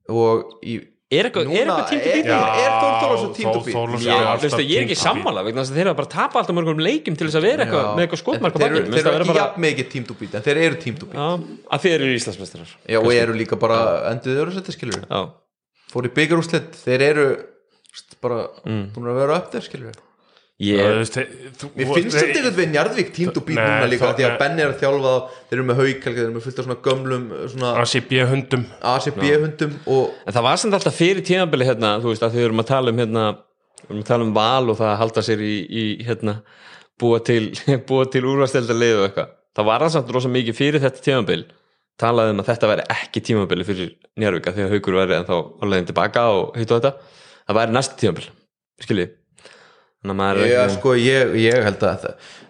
[0.08, 0.78] og í
[1.14, 2.72] Er eitthvað, er Núna eitthvað tím til er- er
[3.74, 6.08] Þór Já, er alltaf veistu, ég er ekki sammála vegna þess að þeir eru bara
[6.08, 8.62] að tapa alltaf mörgum leikjum til þess að vera eitthvað með eitthvað skotmark á En
[8.64, 11.18] þeir, eru- ekki jafn mikið team to beat en þeir eru team to beat.
[11.18, 11.28] Já,
[11.76, 12.70] að þeir eru Íslandsmeistarar.
[12.88, 13.78] Já, og eru líka bara
[14.12, 15.20] enduð öru setja skilur Já,
[15.92, 17.26] fór í byggarúslit, þeir eru
[18.20, 18.90] bara Mm.
[18.94, 19.94] búin að vera upp þeir skilur
[20.62, 24.68] ég finnst þetta eitthvað við Njarðvík to beat Nei, núna líka því að Benni er
[24.70, 27.72] að þjálfa þá þeir eru með hauk, þeir eru með fullt af svona gömlum svona
[27.82, 32.22] ACB hundum ACB hundum og En það var samt alltaf fyrir tímabili hérna, þú veist,
[32.22, 33.24] að þau erum að tala um hérna,
[33.82, 36.34] við erum að tala um val og það að halda sér í, í hérna,
[37.02, 37.44] búa til
[37.88, 39.28] búa til úrvasteldarlið og eitthvað.
[39.58, 41.42] Það var það samt rosa mikið fyrir þetta tímabil.
[41.98, 45.36] Talaði um að þetta væri ekki tímabili fyrir Njárvíka því að haugur væri en þá
[50.04, 50.42] á leiðin tilbaka og hitt og þetta það væri næst tímabil, skiljið þannig að maður
[50.44, 52.04] ég, ekki- sko, ég, ég held að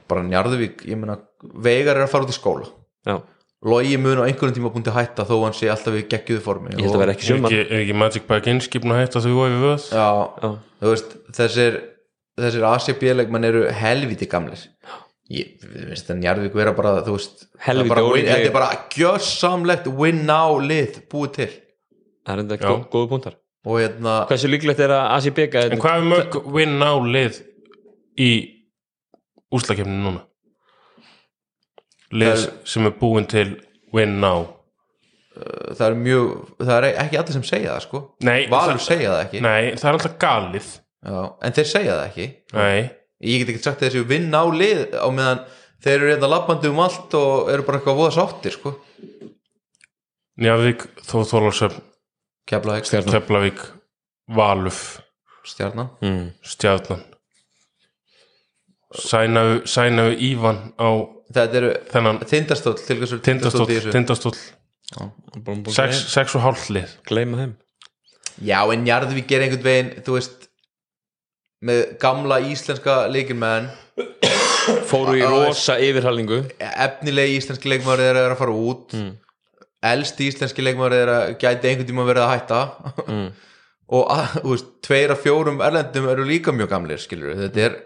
[0.08, 1.18] bara Njarðvík, ég meina
[1.64, 2.66] Veigar er að fara út í skóla.
[3.06, 3.16] Já,
[3.64, 6.68] Logi mun á einhverjum tíma búin til hætta þó hann sé alltaf í geggjuðu formi.
[6.76, 9.48] Ég held að vera ekki sjöman ekki, er ekki Magic innskipna hætt að þú og
[9.54, 9.86] við vöð?
[9.88, 10.08] Já,
[10.42, 10.50] Já.
[10.82, 11.78] þú veist, þessir
[12.36, 14.66] þessir ACB-leikmenn eru helviti gamlir.
[15.32, 17.46] Ég við veist að Njarðvík vera bara, þú veist
[18.04, 18.34] win- ólíklegir.
[18.34, 21.48] þetta er bara gjörsamlegt win now lið búið til.
[22.26, 22.68] Það er enda Já.
[22.68, 23.32] góð, góðu punktar.
[23.32, 27.40] og hérna, hversu líklegt er að ACB En hvað er mörg win now lið
[28.20, 28.30] í
[29.54, 30.24] úslakefni núna?
[32.14, 32.44] Lið Það
[32.74, 33.48] sem er búin til
[33.94, 34.50] win now
[35.34, 36.26] það er mjög
[36.60, 38.00] það er ekki allir sem segja það sko.
[38.22, 39.40] Nei, Valur það- segja það ekki.
[39.42, 40.68] Nei, það er alltaf galið.
[41.04, 42.26] Já, en þeir segja það ekki.
[42.54, 42.90] Nei,
[43.24, 45.42] ég get ekki sagt að þessi vinn á lið á meðan
[45.82, 48.74] þeir eru hérna labbandi um allt og eru bara eitthvað voða sáttir sko.
[50.38, 51.82] Njarðvík, Þóð Þólarsöfn
[52.48, 53.14] Keflavík, Stjarnan.
[53.14, 53.64] Keflavík,
[54.36, 54.80] Valuf
[55.44, 55.90] Stjarnan.
[56.04, 56.30] Mm.
[56.44, 57.04] Stjarnan.
[58.94, 60.88] Sænaðu, sænaðu Ívan á
[61.34, 63.94] þetta eru þennan tindastóll til hversu tindastóll, í þessu?
[63.94, 64.36] tindastóll
[65.74, 66.92] sex, sex og hálf lið.
[67.08, 67.54] Gleyma þeim.
[68.44, 70.48] Já, en Njarðvík er einhvern veginn, þú veist
[71.64, 73.70] með gamla íslenska leikirmenn
[74.88, 78.94] fóru í rosa yfirhalningu efnilegi íslenski leikmaður er að fara út.
[78.96, 79.12] Mm.
[79.90, 82.60] Elsti íslenski leikmaður er að gæti einhvern tíma verið að hætta
[83.08, 83.26] mm.
[83.98, 87.76] og að, veist, tveir af fjórum erlendum eru líka mjög gamlir, skilur þetta er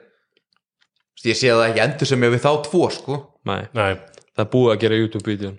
[1.27, 3.19] ég sé það ekki endur sem ég við þá tvo, sko
[3.49, 3.91] Nei, Nei,
[4.37, 5.59] það er búið að gera YouTube-vídeón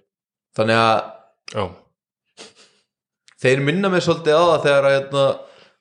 [0.60, 0.98] þannig að
[1.56, 1.66] já,
[3.44, 5.28] þeir minna mig svolítið á það þegar að hérna,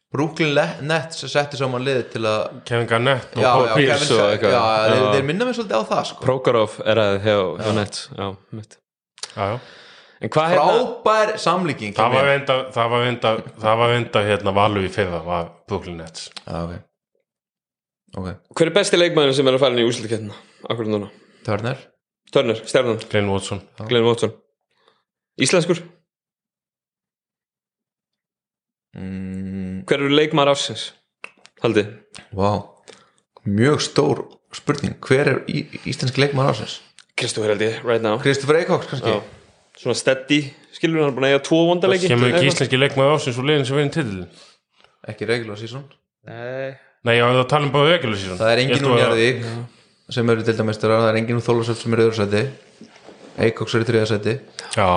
[0.09, 4.23] Brooklyn Nets setti saman lið til að Kevin Garnett og já, Paul já, Pierce já,
[4.33, 4.55] eitthvað.
[4.57, 5.11] þeir, Já.
[5.15, 6.23] þeir minna mig svolítið á það sko.
[6.25, 8.79] Prokhorov er að hjá, hjá net já, mitt.
[9.35, 9.59] já, já.
[10.19, 13.33] Hérna frábær samlíking Það var venda það var venda,
[13.63, 16.31] það var venda hérna valu í fyrra var Brooklyn Nets.
[16.45, 16.85] Já, ok.
[18.19, 20.39] Ok, Hver er besti leikmaður sem er að fara inn í úslutikettina
[20.73, 21.11] akkur núna?
[21.47, 21.85] Turner?
[22.33, 23.61] Turner, Stjarnan, Glenn Watson.
[23.89, 24.33] Glenn Watson.
[25.41, 25.79] Íslenskur,
[28.97, 30.89] mm, hver eru leikmaður ásins?
[31.63, 31.95] Haldið,
[32.37, 32.79] wow
[33.49, 34.23] mjög stór
[34.55, 34.97] spurning.
[35.05, 36.79] Hver er í, íslenski leikmaður ásins?
[37.19, 38.19] Kristoffer held ég, right now.
[38.23, 39.15] Kristoffer Eikóks kannski?
[39.17, 39.38] Já.
[39.79, 40.41] Svona steady,
[40.75, 43.79] skilur hann búin að eiga tvo vondaleiki kemur ekki íslenski leikmaður ásins og liðin sem
[43.79, 44.27] vinni titilin
[45.09, 45.85] ekki regular season.
[46.29, 46.73] Nei,
[47.07, 48.41] Nei, já, það tala um bara regular season.
[48.41, 49.45] Það er enginn úr að- Njarðvík
[50.17, 52.43] sem eru dildamestara, það er enginn úr Þólasöld sem er í öðru seti
[53.39, 54.35] Eikóks er í þriða seti
[54.75, 54.89] Já,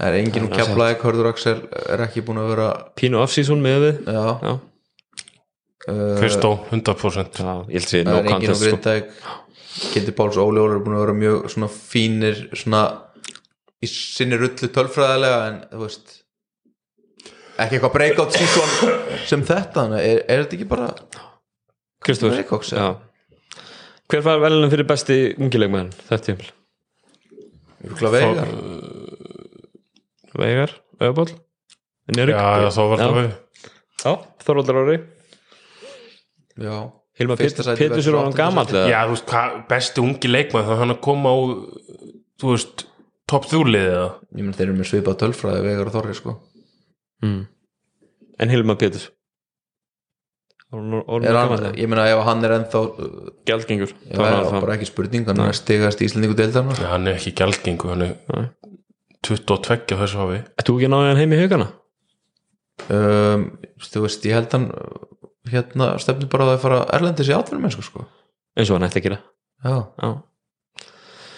[0.00, 1.56] það er enginn úr Keflavík, Hörður Axel
[1.94, 4.02] er ekki búin að vera pínu off-season með við.
[4.10, 4.58] Já, Já,
[6.18, 8.76] Kristó, 100% já ég held sér það no er enginn úr contest sko.
[8.76, 9.10] Grindavík.
[9.92, 12.80] Kitty Páls og Óli Óli er búin að vera mjög svona fínir svona
[13.84, 16.18] í sinni rullu tölfræðilega en þú veist
[17.54, 18.92] ekki eitthvað breakout season
[19.28, 20.90] sem þetta, þannig að er, er þetta ekki bara
[22.80, 22.88] Já.
[24.10, 26.50] Hver fær velunum fyrir besti ungilegmaðin þetta tímpil?
[27.84, 28.50] Veigar.
[30.34, 30.74] Veigar,
[31.04, 31.28] Öðból
[32.34, 33.30] Já, þá var það við
[34.04, 34.12] Já,
[34.44, 34.96] Þorvaldur Ári
[36.60, 36.74] já,
[37.64, 38.36] sæti Pétursson var hann
[38.74, 38.88] eða?
[38.90, 41.38] Já, þú veist, hvað, besti ungi leikmaður þá hann að koma á
[42.42, 42.84] þú veist,
[43.30, 44.08] topp þúliðið eða?
[44.36, 46.34] Ég menn þeir eru með svipað tölfræði veigar og þorri sko.
[47.24, 47.42] Mm.
[48.42, 49.10] En Hilmar Péturs?
[50.74, 53.10] Orðin er hann, ég meina ef hann er ennþá uh,
[53.46, 57.06] Gjaldgengur já, já, bara ekki spurning, hann er að stigast í Íslandingu deildarna Já, hann
[57.06, 58.48] er ekki gjaldgengu, hann er Nei.
[59.28, 61.68] 22 á þessu hafi Ert þú ekki náðið hann heim í haugana?
[62.90, 63.44] um,
[63.86, 65.06] þú veist, ég held hann uh,
[65.52, 68.06] hérna stefnir bara að það fara erlendis í átverðum mennsku sko.
[68.58, 69.18] Eins og hann ætti að gera.
[69.64, 69.76] Já.
[70.02, 70.10] Já,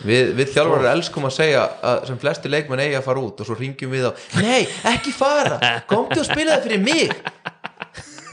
[0.04, 3.48] við, við þjálfarar elskum að segja að sem flesti leikmenn eigi að fara út og
[3.48, 4.12] svo ringjum við á
[4.42, 4.62] nei,
[4.92, 5.56] ekki fara,
[5.88, 7.08] komdu og spila það fyrir mig.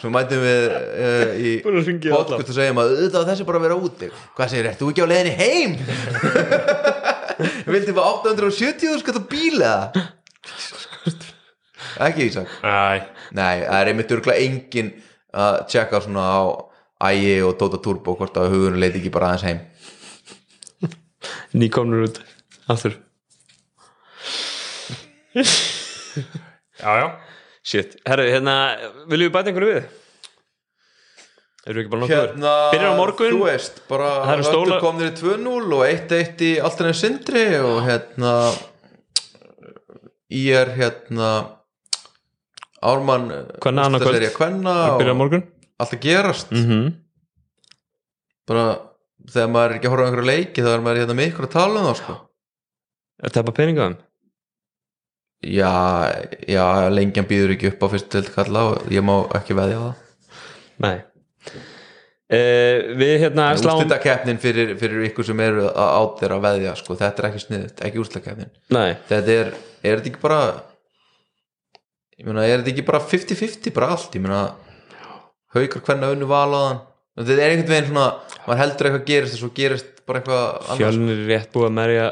[0.00, 2.94] Svo mætum við uh, í að podcast og segjum að
[3.28, 4.08] þessi bara að vera úti.
[4.36, 5.72] Hvað segir, ert þú ekki á leiðinni heim?
[7.70, 9.74] Vildi bara 870 skatt á bíla?
[12.00, 12.48] Ekki Ísak?
[13.36, 14.90] Nei, það er einmitt örgulega engin
[15.36, 16.40] að tjekka svona á
[17.10, 19.60] ægi og Dota Turbo hvort að hugurinn leiti ekki bara aðeins heim
[21.54, 22.20] nýkomnur út
[22.70, 22.92] Aftur
[26.80, 27.08] já, já
[27.62, 28.54] Shit, herru, hérna,
[29.10, 29.84] viljum við bæta einhverju við?
[31.68, 32.16] Erum við ekki bara nokkuð?
[32.16, 35.84] hérna, Byrjar á morgun þú veist, bara Það eru öllu stólar- komnir í 2-0 og
[35.90, 38.32] 1-1 í alltaf sindri og hérna
[40.32, 41.28] í er hérna
[42.80, 43.28] Ármann
[43.60, 44.16] Kvenna annað kvöld.
[44.16, 45.44] úrslitasería kvenna Byrja á morgun?
[45.80, 46.94] allt að gerast Mm -hmm.
[48.48, 48.64] bara
[49.28, 51.48] þegar maður er ekki að horfa á einhverja leiki þá er maður hérna með ykkur
[51.48, 52.16] að tala um það sko.
[53.20, 53.98] Er þetta bara peningaðum?
[55.40, 55.72] já,
[56.48, 59.82] já, lengjan býður ekki upp á fyrstu til kalla og ég má ekki veðja á
[59.84, 59.94] það
[60.80, 66.46] Nei uh, Við hérna sláum úrslitakeppnin fyrir, fyrir ykkur sem eru að át þeirra að
[66.48, 66.98] veðja sko.
[67.00, 70.42] þetta er ekki sniðut, ekki úrslitakeppnin Nei, þetta er, er þetta ekki bara
[72.20, 74.44] ég meina, er þetta ekki bara 50-50 bara allt, ég meina
[75.56, 76.84] haukar hvernig unnu valaðan
[77.20, 78.08] þetta er einhvern veginn svona,
[78.46, 81.78] maður heldur eitthvað gerist og svo gerist bara eitthvað annars fjölnir er rétt búið að
[81.82, 82.10] merja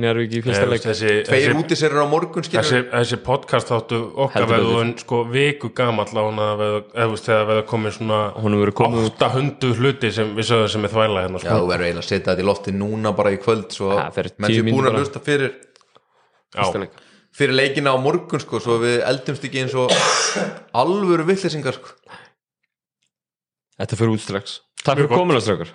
[0.00, 3.98] Njarvík í fyrsta leik þessi, tveir þessi, úti sér á morgun þessi, þessi podcast þáttu
[4.22, 8.76] okkar Heldur veðun sko viku gamall á hana eða þegar veða komið svona Honum verður
[8.78, 11.56] komið út 800 hluti sem við sögum sem er þvæla hérna já, sko.
[11.58, 14.36] þú verður eiginlega að setja þetta í lofti núna bara í kvöld svo Ja, fyrir
[14.38, 15.02] menn 10 séu búin mínútur að bara.
[15.02, 15.54] hlusta fyrir
[16.54, 16.98] fyrsta leik
[17.40, 19.90] fyrir leikina á morgun sko, svo við eldumst ekki eins og
[20.76, 21.94] alvöru villisingar sko.
[23.80, 24.60] Þetta fyrir út strax.
[24.84, 25.72] Takk fyrir komuna strákar.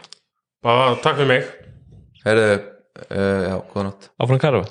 [0.66, 1.54] Bara takk fyrir mig.
[2.26, 2.50] Herðu,
[3.06, 4.66] uh, já, góða nátt Áfram Karfa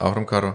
[0.00, 0.52] áfram Kara